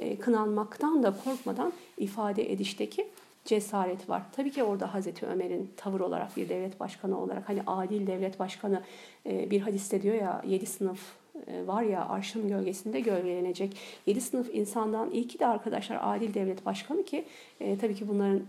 e, 0.00 0.16
kınanmaktan 0.16 1.02
da 1.02 1.14
korkmadan 1.24 1.72
ifade 1.98 2.52
edişteki 2.52 3.08
cesaret 3.48 4.08
var. 4.08 4.22
Tabii 4.32 4.50
ki 4.50 4.64
orada 4.64 4.94
Hazreti 4.94 5.26
Ömer'in 5.26 5.70
tavır 5.76 6.00
olarak 6.00 6.36
bir 6.36 6.48
devlet 6.48 6.80
başkanı 6.80 7.20
olarak 7.20 7.48
hani 7.48 7.62
adil 7.66 8.06
devlet 8.06 8.38
başkanı 8.38 8.82
e, 9.26 9.50
bir 9.50 9.60
hadiste 9.60 10.02
diyor 10.02 10.14
ya 10.14 10.42
yedi 10.46 10.66
sınıf 10.66 11.00
e, 11.46 11.66
var 11.66 11.82
ya 11.82 12.08
arşın 12.08 12.48
gölgesinde 12.48 13.00
gölgelenecek. 13.00 13.76
Yedi 14.06 14.20
sınıf 14.20 14.54
insandan 14.54 15.10
iyi 15.10 15.28
ki 15.28 15.38
de 15.38 15.46
arkadaşlar 15.46 15.98
adil 16.02 16.34
devlet 16.34 16.66
başkanı 16.66 17.04
ki 17.04 17.24
e, 17.60 17.78
tabii 17.78 17.94
ki 17.94 18.08
bunların 18.08 18.42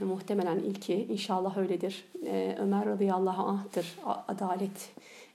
muhtemelen 0.00 0.58
ilki 0.58 0.94
inşallah 0.94 1.56
öyledir. 1.56 2.04
E, 2.26 2.56
Ömer 2.60 2.86
radıyallahu 2.86 3.42
anh'tır. 3.42 3.98
Adalet, 4.28 4.90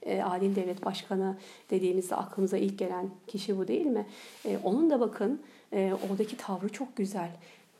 e, 0.05 0.21
adil 0.21 0.55
devlet 0.55 0.85
başkanı 0.85 1.37
dediğimizde 1.69 2.15
aklımıza 2.15 2.57
ilk 2.57 2.79
gelen 2.79 3.09
kişi 3.27 3.57
bu 3.57 3.67
değil 3.67 3.85
mi? 3.85 4.05
E, 4.45 4.57
onun 4.63 4.89
da 4.89 4.99
bakın 4.99 5.41
e, 5.73 5.93
oradaki 6.09 6.37
tavrı 6.37 6.69
çok 6.69 6.95
güzel. 6.95 7.31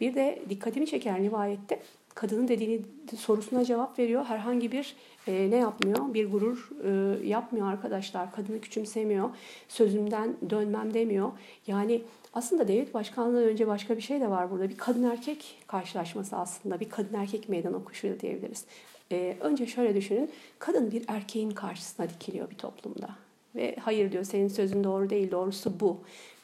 Bir 0.02 0.16
de 0.16 0.42
dikkatimi 0.50 0.88
çeken 0.88 1.24
rivayette 1.24 1.80
kadının 2.16 2.48
dediğini 2.48 2.82
sorusuna 3.18 3.66
cevap 3.66 4.00
veriyor. 4.00 4.26
Herhangi 4.26 4.72
bir 4.72 4.96
e, 5.28 5.52
ne 5.52 5.56
yapmıyor? 5.56 6.14
Bir 6.14 6.32
gurur 6.32 6.70
e, 6.84 7.28
yapmıyor 7.28 7.68
arkadaşlar. 7.68 8.32
Kadını 8.32 8.62
küçümsemiyor. 8.62 9.30
Sözümden 9.68 10.36
dönmem 10.50 10.94
demiyor. 10.94 11.32
Yani 11.68 12.02
aslında 12.34 12.68
devlet 12.68 12.94
başkanlığından 12.94 13.44
önce 13.44 13.68
başka 13.68 13.98
bir 13.98 14.02
şey 14.02 14.22
de 14.22 14.30
var 14.30 14.52
burada. 14.52 14.70
Bir 14.70 14.78
kadın 14.78 15.04
erkek 15.04 15.58
karşılaşması 15.68 16.36
aslında. 16.36 16.80
Bir 16.80 16.90
kadın 16.90 17.14
erkek 17.14 17.50
meydan 17.50 17.74
okuşu 17.74 18.20
diyebiliriz. 18.20 18.66
E, 19.12 19.38
önce 19.42 19.66
şöyle 19.66 19.96
düşünün. 19.96 20.30
Kadın 20.60 20.92
bir 20.92 21.04
erkeğin 21.08 21.52
karşısına 21.52 22.10
dikiliyor 22.10 22.50
bir 22.50 22.58
toplumda. 22.58 23.10
Ve 23.56 23.76
hayır 23.80 24.12
diyor 24.12 24.24
senin 24.24 24.48
sözün 24.48 24.84
doğru 24.84 25.10
değil 25.10 25.32
doğrusu 25.32 25.80
bu. 25.80 25.98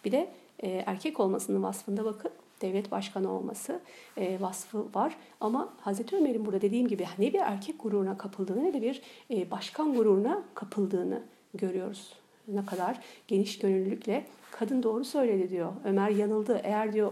Bir 0.06 0.12
de 0.12 0.30
e, 0.64 0.70
erkek 0.70 1.20
olmasının 1.20 1.64
vasfında 1.64 2.06
bakın 2.06 2.32
devlet 2.62 2.92
başkanı 2.92 3.32
olması 3.32 3.80
e, 4.18 4.42
vasfı 4.42 4.86
var. 4.96 5.18
Ama 5.42 5.74
Hazreti 5.82 6.16
Ömer'in 6.16 6.46
burada 6.46 6.62
dediğim 6.62 6.88
gibi 6.88 7.08
ne 7.18 7.34
bir 7.34 7.40
erkek 7.40 7.84
gururuna 7.84 8.18
kapıldığını 8.18 8.64
ne 8.64 8.74
de 8.74 8.82
bir 8.82 9.02
e, 9.32 9.52
başkan 9.52 9.96
gururuna 9.96 10.44
kapıldığını 10.54 11.24
görüyoruz. 11.54 12.14
Ne 12.48 12.66
kadar 12.66 13.00
geniş 13.28 13.60
gönüllülükle 13.60 14.26
kadın 14.52 14.84
doğru 14.84 15.06
söyledi 15.06 15.50
diyor. 15.50 15.72
Ömer 15.86 16.10
yanıldı. 16.10 16.62
Eğer 16.64 16.94
diyor 16.94 17.12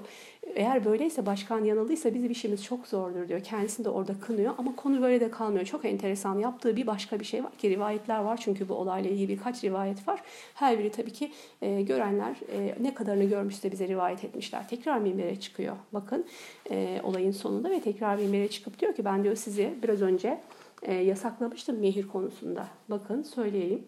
eğer 0.56 0.86
böyleyse 0.86 1.26
başkan 1.26 1.64
yanıldıysa 1.64 2.14
bizim 2.14 2.32
işimiz 2.32 2.64
çok 2.64 2.88
zordur 2.88 3.28
diyor. 3.28 3.44
Kendisini 3.44 3.86
de 3.86 3.90
orada 3.90 4.20
kınıyor 4.20 4.54
ama 4.58 4.76
konu 4.76 5.02
böyle 5.02 5.20
de 5.20 5.32
kalmıyor. 5.32 5.66
Çok 5.66 5.86
enteresan. 5.86 6.40
Yaptığı 6.40 6.76
bir 6.76 6.88
başka 6.88 7.20
bir 7.20 7.26
şey 7.26 7.44
var 7.44 7.58
ki 7.58 7.70
rivayetler 7.70 8.20
var 8.20 8.40
çünkü 8.44 8.70
bu 8.70 8.74
olayla 8.74 9.10
ilgili 9.10 9.30
birkaç 9.30 9.64
rivayet 9.64 10.08
var. 10.08 10.22
Her 10.54 10.80
biri 10.80 10.92
tabii 10.92 11.14
ki 11.14 11.32
e, 11.62 11.82
görenler 11.82 12.36
e, 12.52 12.76
ne 12.82 12.94
kadarını 12.94 13.24
görmüşse 13.24 13.72
bize 13.72 13.88
rivayet 13.88 14.24
etmişler. 14.24 14.68
Tekrar 14.70 14.98
minbere 14.98 15.40
çıkıyor. 15.40 15.76
Bakın 15.94 16.26
e, 16.72 17.02
olayın 17.04 17.32
sonunda 17.32 17.70
ve 17.70 17.82
tekrar 17.82 18.16
minbere 18.16 18.48
çıkıp 18.48 18.80
diyor 18.80 18.96
ki 18.96 19.06
ben 19.06 19.24
diyor 19.24 19.36
sizi 19.36 19.74
biraz 19.84 20.02
önce 20.02 20.40
e, 20.84 20.94
yasaklamıştım 20.94 21.80
mehir 21.80 22.08
konusunda. 22.08 22.68
Bakın 22.90 23.24
söyleyeyim. 23.24 23.84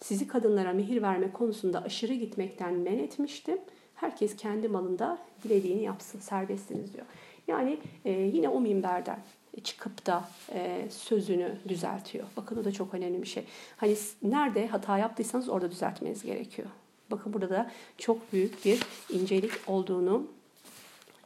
Sizi 0.00 0.28
kadınlara 0.28 0.72
mehir 0.72 1.02
verme 1.02 1.32
konusunda 1.32 1.82
aşırı 1.82 2.14
gitmekten 2.14 2.74
men 2.74 2.98
etmiştim. 2.98 3.58
Herkes 3.94 4.36
kendi 4.36 4.68
malında 4.68 5.18
dilediğini 5.44 5.82
yapsın, 5.82 6.20
serbestsiniz 6.20 6.94
diyor. 6.94 7.06
Yani 7.48 7.78
e, 8.04 8.10
yine 8.10 8.48
o 8.48 8.60
minberden 8.60 9.20
çıkıp 9.64 10.06
da 10.06 10.28
e, 10.52 10.86
sözünü 10.90 11.58
düzeltiyor. 11.68 12.26
Bakın 12.36 12.56
o 12.56 12.64
da 12.64 12.72
çok 12.72 12.94
önemli 12.94 13.22
bir 13.22 13.28
şey. 13.28 13.44
Hani 13.76 13.96
nerede 14.22 14.66
hata 14.66 14.98
yaptıysanız 14.98 15.48
orada 15.48 15.70
düzeltmeniz 15.70 16.22
gerekiyor. 16.22 16.68
Bakın 17.10 17.32
burada 17.32 17.50
da 17.50 17.70
çok 17.98 18.32
büyük 18.32 18.64
bir 18.64 18.82
incelik 19.10 19.52
olduğunu 19.66 20.26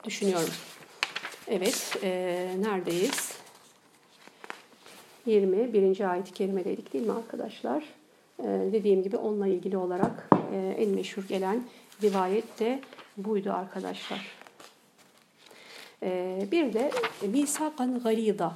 düşünüyorum. 0.04 0.54
Evet, 1.48 1.96
e, 2.02 2.10
neredeyiz? 2.60 3.32
21. 5.26 6.10
ayet-i 6.10 6.32
kerimedeydik 6.32 6.92
değil 6.92 7.06
mi 7.06 7.12
arkadaşlar? 7.12 7.84
E, 8.42 8.72
dediğim 8.72 9.02
gibi 9.02 9.16
onunla 9.16 9.46
ilgili 9.46 9.76
olarak 9.76 10.28
e, 10.52 10.74
en 10.78 10.88
meşhur 10.88 11.28
gelen 11.28 11.62
rivayet 12.02 12.60
de 12.60 12.80
buydu 13.16 13.52
arkadaşlar. 13.52 14.26
E, 16.02 16.38
bir 16.52 16.72
de 16.72 16.90
Misakan 17.26 18.00
Galida 18.00 18.54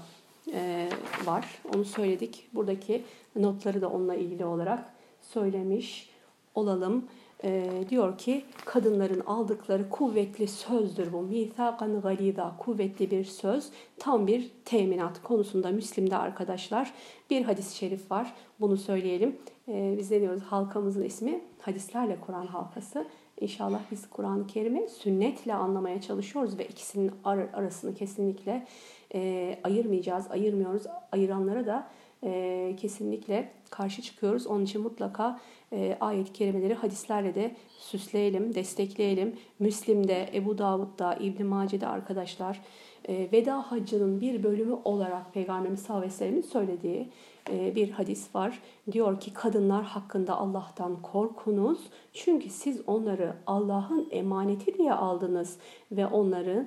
e, 0.54 0.88
var. 1.24 1.62
Onu 1.74 1.84
söyledik. 1.84 2.48
Buradaki 2.52 3.02
notları 3.36 3.80
da 3.80 3.88
onunla 3.90 4.14
ilgili 4.14 4.44
olarak 4.44 4.84
söylemiş 5.22 6.10
olalım. 6.54 7.04
E, 7.44 7.70
diyor 7.90 8.18
ki 8.18 8.44
kadınların 8.64 9.20
aldıkları 9.20 9.90
kuvvetli 9.90 10.48
sözdür 10.48 11.12
bu. 11.12 11.22
Mithakan 11.22 12.00
galida 12.00 12.54
kuvvetli 12.58 13.10
bir 13.10 13.24
söz. 13.24 13.70
Tam 13.98 14.26
bir 14.26 14.50
teminat 14.64 15.22
konusunda 15.22 15.70
Müslim'de 15.70 16.16
arkadaşlar 16.16 16.92
bir 17.30 17.42
hadis-i 17.42 17.76
şerif 17.76 18.10
var. 18.10 18.32
Bunu 18.60 18.76
söyleyelim. 18.76 19.36
E, 19.68 19.94
biz 19.98 20.10
ne 20.10 20.20
diyoruz? 20.20 20.42
Halkamızın 20.42 21.02
ismi 21.02 21.40
hadislerle 21.60 22.16
Kur'an 22.26 22.46
halkası. 22.46 23.06
İnşallah 23.40 23.80
biz 23.90 24.10
Kur'an-ı 24.10 24.46
Kerim'i 24.46 24.88
sünnetle 24.88 25.54
anlamaya 25.54 26.00
çalışıyoruz 26.00 26.58
ve 26.58 26.66
ikisinin 26.66 27.10
ar- 27.24 27.48
arasını 27.52 27.94
kesinlikle 27.94 28.66
e, 29.14 29.58
ayırmayacağız, 29.64 30.30
ayırmıyoruz. 30.30 30.82
Ayıranlara 31.12 31.66
da 31.66 31.88
e, 32.24 32.76
kesinlikle 32.80 33.52
karşı 33.70 34.02
çıkıyoruz. 34.02 34.46
Onun 34.46 34.64
için 34.64 34.82
mutlaka 34.82 35.40
e, 35.72 35.96
ayet-i 36.00 36.32
kerimeleri 36.32 36.74
hadislerle 36.74 37.34
de 37.34 37.56
süsleyelim, 37.78 38.54
destekleyelim. 38.54 39.36
Müslim'de, 39.58 40.30
Ebu 40.34 40.58
Davud'da, 40.58 41.14
İbn-i 41.14 41.44
Mace'de 41.44 41.86
arkadaşlar 41.86 42.60
e, 43.08 43.28
veda 43.32 43.72
hacının 43.72 44.20
bir 44.20 44.42
bölümü 44.42 44.76
olarak 44.84 45.34
Peygamberimiz 45.34 45.82
sallallahu 45.82 46.10
aleyhi 46.20 46.36
ve 46.36 46.42
söylediği 46.42 47.08
e, 47.50 47.74
bir 47.74 47.90
hadis 47.90 48.34
var. 48.34 48.62
Diyor 48.92 49.20
ki 49.20 49.32
kadınlar 49.32 49.84
hakkında 49.84 50.36
Allah'tan 50.36 51.02
korkunuz. 51.02 51.78
Çünkü 52.12 52.50
siz 52.50 52.80
onları 52.86 53.36
Allah'ın 53.46 54.08
emaneti 54.10 54.78
diye 54.78 54.92
aldınız 54.92 55.58
ve 55.92 56.06
onların 56.06 56.66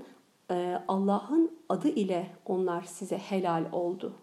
e, 0.52 0.82
Allah'ın 0.88 1.52
adı 1.70 1.88
ile 1.88 2.28
onlar 2.46 2.82
size 2.82 3.18
helal 3.18 3.66
oldu 3.72 4.14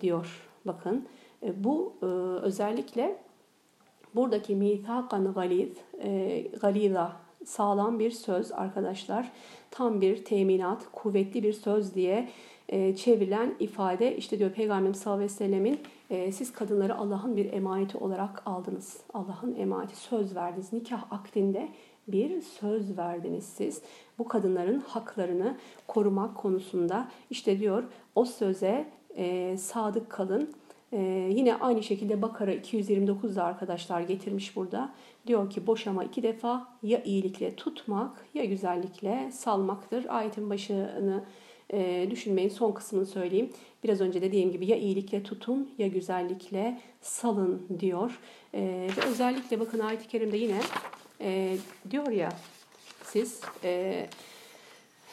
diyor. 0.00 0.48
Bakın 0.66 1.08
bu 1.56 1.94
özellikle 2.42 3.16
buradaki 4.14 4.56
mithakan 4.56 5.34
galiz, 5.34 5.68
galiza 6.60 7.12
sağlam 7.44 7.98
bir 7.98 8.10
söz 8.10 8.52
arkadaşlar. 8.52 9.32
Tam 9.70 10.00
bir 10.00 10.24
teminat, 10.24 10.82
kuvvetli 10.92 11.42
bir 11.42 11.52
söz 11.52 11.94
diye 11.94 12.28
e, 12.68 12.96
çevrilen 12.96 13.54
ifade 13.60 14.16
işte 14.16 14.38
diyor 14.38 14.50
Peygamberimiz 14.50 14.98
sallallahu 14.98 15.22
aleyhi 15.22 15.32
ve 15.32 15.36
sellemin 15.36 15.80
e, 16.10 16.32
siz 16.32 16.52
kadınları 16.52 16.94
Allah'ın 16.96 17.36
bir 17.36 17.52
emaneti 17.52 17.98
olarak 17.98 18.42
aldınız. 18.46 19.00
Allah'ın 19.14 19.54
emaneti 19.54 19.96
söz 19.96 20.36
verdiniz. 20.36 20.72
Nikah 20.72 21.12
akdinde 21.12 21.68
bir 22.08 22.40
söz 22.40 22.98
verdiniz 22.98 23.44
siz. 23.44 23.82
Bu 24.18 24.28
kadınların 24.28 24.80
haklarını 24.80 25.56
korumak 25.86 26.36
konusunda 26.36 27.08
işte 27.30 27.60
diyor 27.60 27.84
o 28.14 28.24
söze 28.24 28.88
e, 29.16 29.56
sadık 29.56 30.10
kalın. 30.10 30.50
Ee, 30.92 31.30
yine 31.30 31.54
aynı 31.54 31.82
şekilde 31.82 32.22
Bakara 32.22 32.54
229'da 32.54 33.44
arkadaşlar 33.44 34.00
getirmiş 34.00 34.56
burada. 34.56 34.94
Diyor 35.26 35.50
ki 35.50 35.66
boşama 35.66 36.04
iki 36.04 36.22
defa 36.22 36.68
ya 36.82 37.02
iyilikle 37.02 37.56
tutmak 37.56 38.26
ya 38.34 38.44
güzellikle 38.44 39.30
salmaktır. 39.32 40.06
Ayetin 40.08 40.50
başını 40.50 41.24
e, 41.72 42.08
düşünmeyin 42.10 42.48
son 42.48 42.72
kısmını 42.72 43.06
söyleyeyim. 43.06 43.50
Biraz 43.84 44.00
önce 44.00 44.22
dediğim 44.22 44.52
gibi 44.52 44.66
ya 44.66 44.76
iyilikle 44.76 45.22
tutun 45.22 45.70
ya 45.78 45.86
güzellikle 45.86 46.80
salın 47.00 47.66
diyor. 47.80 48.20
E, 48.54 48.88
ve 48.96 49.08
özellikle 49.10 49.60
bakın 49.60 49.78
ayet-i 49.78 50.08
kerimde 50.08 50.36
yine 50.36 50.60
e, 51.20 51.56
diyor 51.90 52.08
ya 52.08 52.32
siz 53.04 53.40
e, 53.64 54.06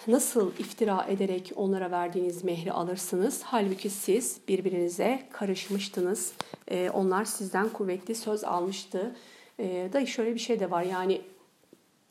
nasıl 0.09 0.51
iftira 0.59 1.05
ederek 1.09 1.51
onlara 1.55 1.91
verdiğiniz 1.91 2.43
mehri 2.43 2.71
alırsınız? 2.71 3.41
Halbuki 3.43 3.89
siz 3.89 4.39
birbirinize 4.47 5.27
karışmıştınız. 5.31 6.33
E, 6.67 6.89
onlar 6.89 7.25
sizden 7.25 7.69
kuvvetli 7.69 8.15
söz 8.15 8.43
almıştı. 8.43 9.15
E, 9.59 9.89
da 9.93 10.05
şöyle 10.05 10.33
bir 10.33 10.39
şey 10.39 10.59
de 10.59 10.71
var 10.71 10.83
yani 10.83 11.21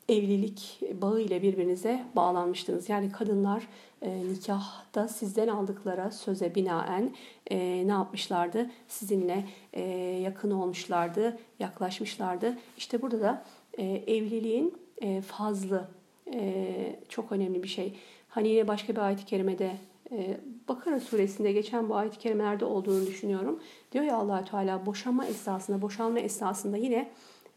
evlilik 0.09 0.81
bağı 1.03 1.21
ile 1.21 1.43
birbirinize 1.43 2.05
bağlanmıştınız. 2.17 2.89
Yani 2.89 3.13
kadınlar 3.13 3.69
e, 4.03 4.29
nikahta 4.29 5.09
sizden 5.09 5.49
aldıkları 5.49 6.13
söze 6.13 6.55
binaen 6.55 7.15
e, 7.51 7.59
ne 7.87 7.93
yapmışlardı? 7.93 8.71
Sizinle 8.89 9.45
e, 9.73 9.83
yakın 10.23 10.51
olmuşlardı, 10.51 11.39
yaklaşmışlardı. 11.59 12.59
İşte 12.77 13.03
burada 13.03 13.21
da 13.21 13.45
e, 13.79 13.85
evliliğin 13.85 14.79
e, 15.03 15.21
fazlı 15.21 15.89
e, 16.35 17.01
çok 17.09 17.33
önemli 17.33 17.63
bir 17.63 17.69
şey. 17.69 17.95
Hani 18.29 18.49
yine 18.49 18.69
başka 18.69 18.93
bir 18.93 19.01
ayet-i 19.01 19.25
kerimede 19.25 19.73
e, 20.13 20.37
Bakara 20.69 21.01
suresinde 21.01 21.53
geçen 21.53 21.89
bu 21.89 21.97
ayet-i 21.97 22.19
kerimelerde 22.19 22.65
olduğunu 22.65 23.07
düşünüyorum. 23.07 23.61
Diyor 23.93 24.05
ya 24.05 24.17
allah 24.17 24.45
Teala 24.45 24.87
boşanma 24.87 25.27
esasında, 25.27 25.83
boşanma 25.83 26.19
esasında 26.19 26.77
yine 26.77 27.11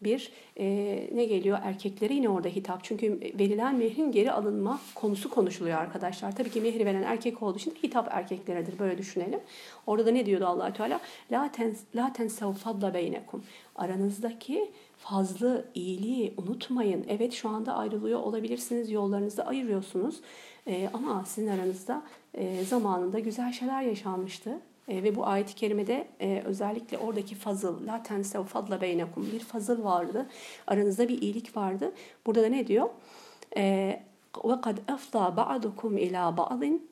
bir 0.04 0.32
e, 0.58 0.66
ne 1.14 1.26
geliyor 1.26 1.60
erkeklere 1.64 2.14
yine 2.14 2.30
orada 2.30 2.48
hitap. 2.48 2.84
Çünkü 2.84 3.20
verilen 3.40 3.76
mehrin 3.76 4.12
geri 4.12 4.32
alınma 4.32 4.80
konusu 4.96 5.30
konuşuluyor 5.30 5.78
arkadaşlar. 5.78 6.36
Tabii 6.36 6.50
ki 6.50 6.62
mehri 6.62 6.86
veren 6.86 7.04
erkek 7.04 7.44
olduğu 7.44 7.58
için 7.58 7.78
hitap 7.84 8.08
erkekleredir 8.12 8.80
böyle 8.80 8.98
düşünelim. 8.98 9.40
Orada 9.88 10.06
da 10.06 10.12
ne 10.12 10.26
diyordu 10.26 10.46
allah 10.46 10.74
Teala? 10.74 11.00
La 11.32 11.52
ten 11.52 11.76
la 11.96 12.14
tensev 12.14 12.52
fadla 12.52 12.94
beynekum. 12.94 13.44
Aranızdaki 13.76 14.72
fazlı 15.02 15.66
iyiliği 15.74 16.34
unutmayın. 16.38 17.06
Evet 17.10 17.34
şu 17.34 17.49
anda 17.49 17.74
ayrılıyor 17.74 18.20
olabilirsiniz, 18.20 18.91
yollarınızı 18.91 19.45
ayırıyorsunuz. 19.45 20.22
E, 20.68 20.89
ama 20.93 21.24
sizin 21.28 21.47
aranızda 21.47 22.04
e, 22.34 22.64
zamanında 22.64 23.20
güzel 23.20 23.52
şeyler 23.52 23.82
yaşanmıştı. 23.82 24.60
E, 24.88 25.04
ve 25.04 25.16
bu 25.16 25.28
ayet-i 25.28 25.56
kerimede 25.56 26.08
e, 26.22 26.41
özellikle 26.45 26.97
oradaki 26.97 27.36
fazıl, 27.36 27.88
la 27.88 28.04
tensev 28.04 28.43
fadla 28.43 28.82
beynekum 28.82 29.28
bir 29.34 29.39
fazıl 29.39 29.84
vardı. 29.84 30.26
Aranızda 30.68 31.08
bir 31.08 31.22
iyilik 31.22 31.58
vardı. 31.58 31.91
Burada 32.26 32.43
da 32.43 32.47
ne 32.47 32.68
diyor? 32.68 32.89
E, 33.58 34.04
kad 34.62 34.78
efza 34.93 35.38
ba'dukum 35.38 35.97
ila 35.97 36.38
ba'din 36.38 36.89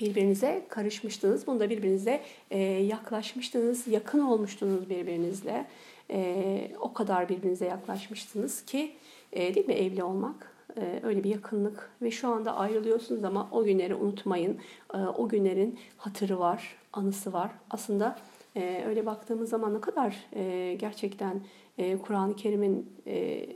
birbirinize 0.00 0.66
karışmıştınız. 0.68 1.46
Bunda 1.46 1.70
birbirinize 1.70 2.22
e, 2.50 2.58
yaklaşmıştınız, 2.62 3.86
yakın 3.88 4.20
olmuştunuz 4.20 4.90
birbirinizle. 4.90 5.66
E, 6.10 6.70
o 6.80 6.92
kadar 6.92 7.28
birbirinize 7.28 7.66
yaklaşmıştınız 7.66 8.64
ki 8.64 8.92
e, 9.32 9.54
değil 9.54 9.66
mi 9.66 9.74
evli 9.74 10.04
olmak 10.04 10.56
e, 10.76 11.00
öyle 11.02 11.24
bir 11.24 11.30
yakınlık 11.30 11.90
ve 12.02 12.10
şu 12.10 12.28
anda 12.28 12.56
ayrılıyorsunuz 12.56 13.24
ama 13.24 13.48
o 13.52 13.64
günleri 13.64 13.94
unutmayın. 13.94 14.58
E, 14.94 14.96
o 14.96 15.28
günlerin 15.28 15.78
hatırı 15.96 16.38
var, 16.38 16.76
anısı 16.92 17.32
var. 17.32 17.50
Aslında 17.70 18.18
e, 18.56 18.84
öyle 18.86 19.06
baktığımız 19.06 19.50
zaman 19.50 19.74
ne 19.74 19.80
kadar 19.80 20.16
e, 20.34 20.74
gerçekten 20.74 21.40
e, 21.78 21.98
Kur'an-ı 21.98 22.36
Kerim'in 22.36 22.90
e, 23.06 23.46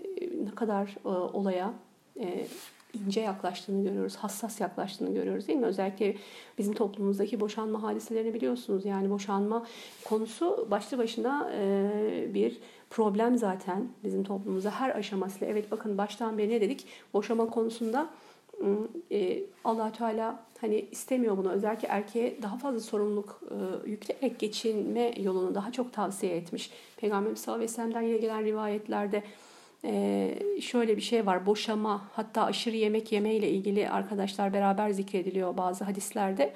ne 0.44 0.54
kadar 0.54 0.96
e, 1.04 1.08
olaya 1.08 1.74
e, 2.20 2.46
ince 3.06 3.20
yaklaştığını 3.20 3.84
görüyoruz, 3.84 4.16
hassas 4.16 4.60
yaklaştığını 4.60 5.14
görüyoruz 5.14 5.48
değil 5.48 5.58
mi? 5.58 5.66
Özellikle 5.66 6.16
bizim 6.58 6.74
toplumumuzdaki 6.74 7.40
boşanma 7.40 7.82
hadiselerini 7.82 8.34
biliyorsunuz. 8.34 8.84
Yani 8.84 9.10
boşanma 9.10 9.66
konusu 10.04 10.66
başlı 10.70 10.98
başına 10.98 11.50
e, 11.54 12.34
bir 12.34 12.58
problem 12.90 13.38
zaten 13.38 13.88
bizim 14.04 14.24
toplumumuzda 14.24 14.70
her 14.70 14.90
aşamasıyla. 14.90 15.46
Evet 15.46 15.70
bakın 15.70 15.98
baştan 15.98 16.38
beri 16.38 16.50
ne 16.50 16.60
dedik? 16.60 16.86
Boşanma 17.14 17.50
konusunda 17.50 18.10
e, 19.12 19.42
allah 19.64 19.92
Teala 19.92 20.44
hani 20.60 20.88
istemiyor 20.90 21.36
bunu. 21.36 21.50
Özellikle 21.50 21.88
erkeğe 21.88 22.42
daha 22.42 22.58
fazla 22.58 22.80
sorumluluk 22.80 23.40
e, 23.50 23.90
yükleyerek 23.90 24.38
geçinme 24.38 25.14
yolunu 25.20 25.54
daha 25.54 25.72
çok 25.72 25.92
tavsiye 25.92 26.36
etmiş. 26.36 26.70
Peygamberimiz 26.96 27.40
sallallahu 27.40 27.58
aleyhi 27.58 27.72
ve 27.72 27.74
sellem'den 27.74 28.02
yine 28.02 28.16
gelen 28.16 28.44
rivayetlerde 28.44 29.22
ee, 29.84 30.38
şöyle 30.60 30.96
bir 30.96 31.02
şey 31.02 31.26
var 31.26 31.46
boşama 31.46 32.04
hatta 32.12 32.44
aşırı 32.44 32.76
yemek 32.76 33.12
yeme 33.12 33.34
ile 33.34 33.50
ilgili 33.50 33.90
arkadaşlar 33.90 34.52
beraber 34.52 34.90
zikrediliyor 34.90 35.56
bazı 35.56 35.84
hadislerde. 35.84 36.54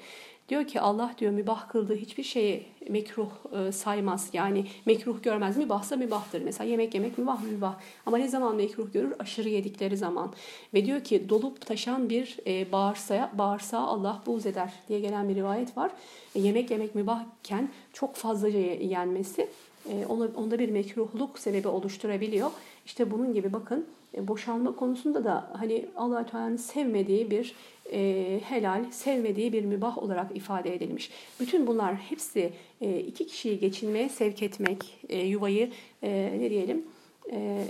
Diyor 0.49 0.67
ki 0.67 0.81
Allah 0.81 1.15
diyor 1.17 1.31
mübah 1.31 1.69
kıldığı 1.69 1.95
hiçbir 1.95 2.23
şeyi 2.23 2.65
mekruh 2.89 3.29
e, 3.53 3.71
saymaz. 3.71 4.29
Yani 4.33 4.65
mekruh 4.85 5.23
görmez. 5.23 5.57
Mübahsa 5.57 5.95
mübahtır. 5.95 6.41
Mesela 6.41 6.69
yemek 6.69 6.93
yemek 6.93 7.17
mübah 7.17 7.43
mübah. 7.43 7.79
Ama 8.05 8.17
ne 8.17 8.27
zaman 8.27 8.55
mekruh 8.55 8.93
görür? 8.93 9.13
Aşırı 9.19 9.49
yedikleri 9.49 9.97
zaman. 9.97 10.33
Ve 10.73 10.85
diyor 10.85 11.03
ki 11.03 11.29
dolup 11.29 11.65
taşan 11.65 12.09
bir 12.09 12.37
e, 12.47 12.71
bağırsağa, 12.71 13.31
bağırsağa 13.33 13.79
Allah 13.79 14.21
buğz 14.25 14.45
eder 14.45 14.73
diye 14.87 14.99
gelen 14.99 15.29
bir 15.29 15.35
rivayet 15.35 15.77
var. 15.77 15.91
E, 16.35 16.39
yemek 16.39 16.71
yemek 16.71 16.95
mübahken 16.95 17.69
çok 17.93 18.15
fazlaca 18.15 18.59
yenmesi 18.59 19.47
e, 19.89 20.05
onda 20.35 20.59
bir 20.59 20.69
mekruhluk 20.69 21.39
sebebi 21.39 21.67
oluşturabiliyor. 21.67 22.51
İşte 22.85 23.11
bunun 23.11 23.33
gibi 23.33 23.53
bakın 23.53 23.85
e, 24.17 24.27
boşanma 24.27 24.75
konusunda 24.75 25.23
da 25.23 25.49
hani 25.53 25.85
allah 25.95 26.25
Teala'nın 26.25 26.57
sevmediği 26.57 27.31
bir 27.31 27.55
e, 27.91 28.39
helal, 28.43 28.91
sevmediği 28.91 29.53
bir 29.53 29.65
mübah 29.65 29.97
olarak 29.97 30.35
ifade 30.37 30.75
edilmiş. 30.75 31.11
Bütün 31.39 31.67
bunlar 31.67 31.95
hepsi 31.95 32.53
e, 32.81 32.99
iki 32.99 33.27
kişiyi 33.27 33.59
geçinmeye 33.59 34.09
sevk 34.09 34.43
etmek, 34.43 34.99
e, 35.09 35.19
yuvayı 35.19 35.71
e, 36.03 36.39
ne 36.39 36.49
diyelim 36.49 36.85
e, 37.31 37.65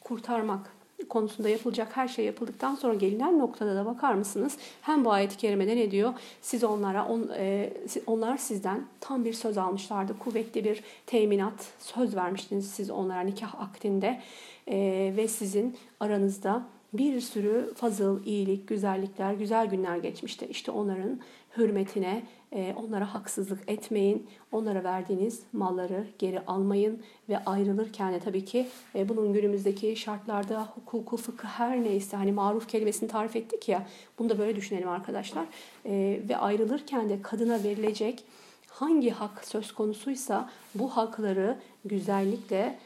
kurtarmak 0.00 0.72
konusunda 1.08 1.48
yapılacak 1.48 1.96
her 1.96 2.08
şey 2.08 2.24
yapıldıktan 2.24 2.74
sonra 2.74 2.94
gelinen 2.94 3.38
noktada 3.38 3.76
da 3.76 3.86
bakar 3.86 4.14
mısınız? 4.14 4.56
Hem 4.82 5.04
bu 5.04 5.12
ayet-i 5.12 5.36
kerimede 5.36 5.76
ne 5.76 5.90
diyor? 5.90 6.12
Siz 6.42 6.64
onlara, 6.64 7.06
on, 7.06 7.30
e, 7.36 7.72
onlar 8.06 8.36
sizden 8.36 8.84
tam 9.00 9.24
bir 9.24 9.32
söz 9.32 9.58
almışlardı. 9.58 10.18
Kuvvetli 10.18 10.64
bir 10.64 10.82
teminat, 11.06 11.68
söz 11.78 12.16
vermiştiniz 12.16 12.70
siz 12.70 12.90
onlara 12.90 13.20
nikah 13.20 13.62
akdinde 13.62 14.20
e, 14.68 15.12
ve 15.16 15.28
sizin 15.28 15.76
aranızda 16.00 16.66
bir 16.92 17.20
sürü 17.20 17.72
fazıl, 17.74 18.24
iyilik, 18.24 18.68
güzellikler, 18.68 19.32
güzel 19.32 19.66
günler 19.66 19.96
geçmişti. 19.96 20.46
İşte 20.50 20.70
onların 20.70 21.20
hürmetine, 21.56 22.22
e, 22.52 22.74
onlara 22.76 23.14
haksızlık 23.14 23.60
etmeyin. 23.66 24.26
Onlara 24.52 24.84
verdiğiniz 24.84 25.42
malları 25.52 26.06
geri 26.18 26.40
almayın 26.40 27.02
ve 27.28 27.44
ayrılırken 27.44 28.12
de 28.12 28.20
tabii 28.20 28.44
ki 28.44 28.68
e, 28.94 29.08
bunun 29.08 29.32
günümüzdeki 29.32 29.96
şartlarda 29.96 30.66
hukuku, 30.66 31.16
fıkı 31.16 31.46
her 31.46 31.82
neyse 31.82 32.16
hani 32.16 32.32
maruf 32.32 32.68
kelimesini 32.68 33.08
tarif 33.08 33.36
ettik 33.36 33.68
ya 33.68 33.86
bunu 34.18 34.28
da 34.28 34.38
böyle 34.38 34.56
düşünelim 34.56 34.88
arkadaşlar. 34.88 35.46
E, 35.86 36.20
ve 36.28 36.36
ayrılırken 36.36 37.08
de 37.08 37.22
kadına 37.22 37.62
verilecek 37.64 38.24
hangi 38.68 39.10
hak 39.10 39.44
söz 39.44 39.72
konusuysa 39.72 40.50
bu 40.74 40.88
hakları 40.88 41.58
güzellikle 41.84 42.78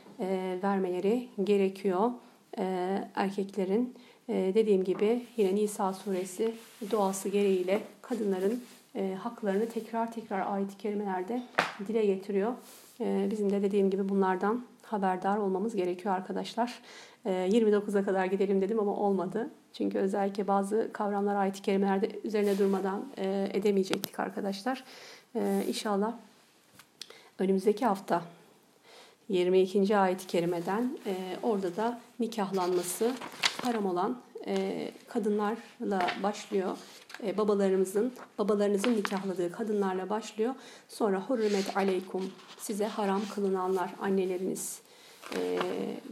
vermeleri 0.63 1.29
gerekiyor 1.45 2.11
erkeklerin. 3.15 3.95
Dediğim 4.29 4.85
gibi 4.85 5.27
yine 5.37 5.55
Nisa 5.55 5.93
suresi 5.93 6.55
doğası 6.91 7.29
gereğiyle 7.29 7.81
kadınların 8.03 8.63
e, 8.95 9.15
haklarını 9.23 9.69
tekrar 9.69 10.13
tekrar 10.13 10.53
ayet-i 10.53 10.77
kerimelerde 10.79 11.43
dile 11.89 12.07
getiriyor. 12.07 12.53
E, 13.01 13.29
bizim 13.31 13.51
de 13.51 13.63
dediğim 13.63 13.91
gibi 13.91 14.09
bunlardan 14.09 14.65
haberdar 14.83 15.37
olmamız 15.37 15.77
gerekiyor 15.77 16.15
arkadaşlar. 16.15 16.81
E, 17.25 17.31
29'a 17.31 18.05
kadar 18.05 18.25
gidelim 18.25 18.61
dedim 18.61 18.81
ama 18.81 18.97
olmadı. 18.97 19.51
Çünkü 19.73 19.99
özellikle 19.99 20.47
bazı 20.47 20.91
kavramlar 20.93 21.37
ayet-i 21.37 21.63
kerimelerde 21.63 22.11
üzerine 22.25 22.59
durmadan 22.59 23.05
e, 23.17 23.49
edemeyecektik 23.53 24.21
arkadaşlar. 24.21 24.85
E, 25.37 25.65
inşallah 25.69 26.15
önümüzdeki 27.39 27.87
hafta 27.87 28.23
22. 29.29 29.97
ayet-i 29.97 30.27
kerimeden 30.27 30.99
e, 31.07 31.37
orada 31.43 31.77
da 31.77 32.01
nikahlanması 32.21 33.13
haram 33.63 33.87
olan 33.87 34.19
e, 34.47 34.91
kadınlarla 35.09 36.09
başlıyor 36.23 36.77
e, 37.23 37.39
babalarımızın, 37.39 38.13
babalarınızın 38.39 38.97
nikahladığı 38.97 39.53
kadınlarla 39.53 40.11
başlıyor. 40.11 40.55
Sonra 40.89 41.21
hurmet 41.21 41.77
aleykum 41.77 42.31
size 42.59 42.87
haram 42.87 43.23
kılınanlar 43.35 43.91
anneleriniz 44.01 44.81
e, 45.37 45.59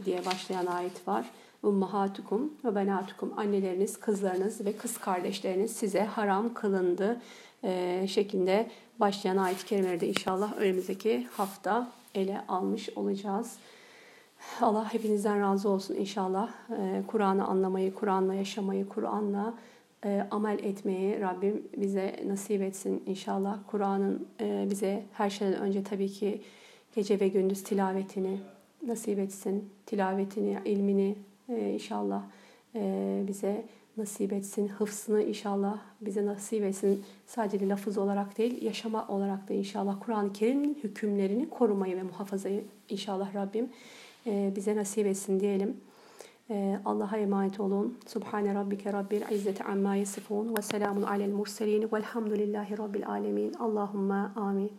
diye 0.05 0.25
başlayan 0.25 0.65
ayet 0.65 1.07
var. 1.07 1.25
Ummahatukum 1.63 2.53
ve 2.65 2.75
benatukum 2.75 3.39
anneleriniz, 3.39 3.99
kızlarınız 3.99 4.65
ve 4.65 4.77
kız 4.77 4.97
kardeşleriniz 4.97 5.71
size 5.71 6.03
haram 6.03 6.53
kılındı 6.53 7.21
e, 7.63 8.05
şeklinde 8.07 8.71
başlayan 8.99 9.37
ayet-i 9.37 9.65
kerimeleri 9.65 9.99
de 9.99 10.07
inşallah 10.07 10.57
önümüzdeki 10.57 11.27
hafta 11.31 11.91
ele 12.15 12.41
almış 12.47 12.89
olacağız. 12.95 13.57
Allah 14.61 14.93
hepinizden 14.93 15.41
razı 15.41 15.69
olsun 15.69 15.95
inşallah. 15.95 16.51
E, 16.71 17.03
Kur'an'ı 17.07 17.45
anlamayı, 17.45 17.93
Kur'an'la 17.93 18.33
yaşamayı, 18.33 18.89
Kur'an'la 18.89 19.53
e, 20.05 20.27
amel 20.31 20.59
etmeyi 20.59 21.21
Rabbim 21.21 21.67
bize 21.77 22.19
nasip 22.27 22.61
etsin 22.61 23.03
inşallah. 23.05 23.59
Kur'an'ın 23.67 24.27
e, 24.41 24.67
bize 24.69 25.03
her 25.13 25.29
şeyden 25.29 25.61
önce 25.61 25.83
tabii 25.83 26.09
ki 26.09 26.41
gece 26.95 27.19
ve 27.19 27.27
gündüz 27.27 27.63
tilavetini 27.63 28.39
nasip 28.87 29.19
etsin. 29.19 29.69
Tilavetini, 29.85 30.57
ilmini 30.65 31.15
e, 31.49 31.69
inşallah 31.69 32.23
bize 33.27 33.65
nasip 33.97 34.33
etsin. 34.33 34.67
Hıfsını 34.67 35.23
inşallah 35.23 35.79
bize 36.01 36.25
nasip 36.25 36.63
etsin. 36.63 37.03
Sadece 37.27 37.69
lafız 37.69 37.97
olarak 37.97 38.37
değil, 38.37 38.61
yaşama 38.61 39.07
olarak 39.07 39.49
da 39.49 39.53
inşallah 39.53 39.97
Kur'an-ı 39.99 40.33
Kerim'in 40.33 40.77
hükümlerini 40.83 41.49
korumayı 41.49 41.97
ve 41.97 42.03
muhafazayı 42.03 42.63
inşallah 42.89 43.35
Rabbim 43.35 43.69
e, 44.27 44.53
bize 44.55 44.75
nasip 44.75 45.07
etsin 45.07 45.39
diyelim. 45.39 45.77
Ee, 46.49 46.79
Allah'a 46.85 47.17
emanet 47.17 47.59
olun. 47.59 47.97
Subhane 48.07 48.55
rabbike 48.55 48.93
rabbil 48.93 49.21
izzeti 49.31 49.63
amma 49.63 49.95
yasifun 49.95 50.57
ve 50.57 50.61
selamun 50.61 51.01
alel 51.01 51.31
murselin 51.31 51.89
velhamdülillahi 51.93 52.77
rabbil 52.77 53.07
alemin. 53.07 53.53
Allahumma 53.53 54.33
amin. 54.35 54.71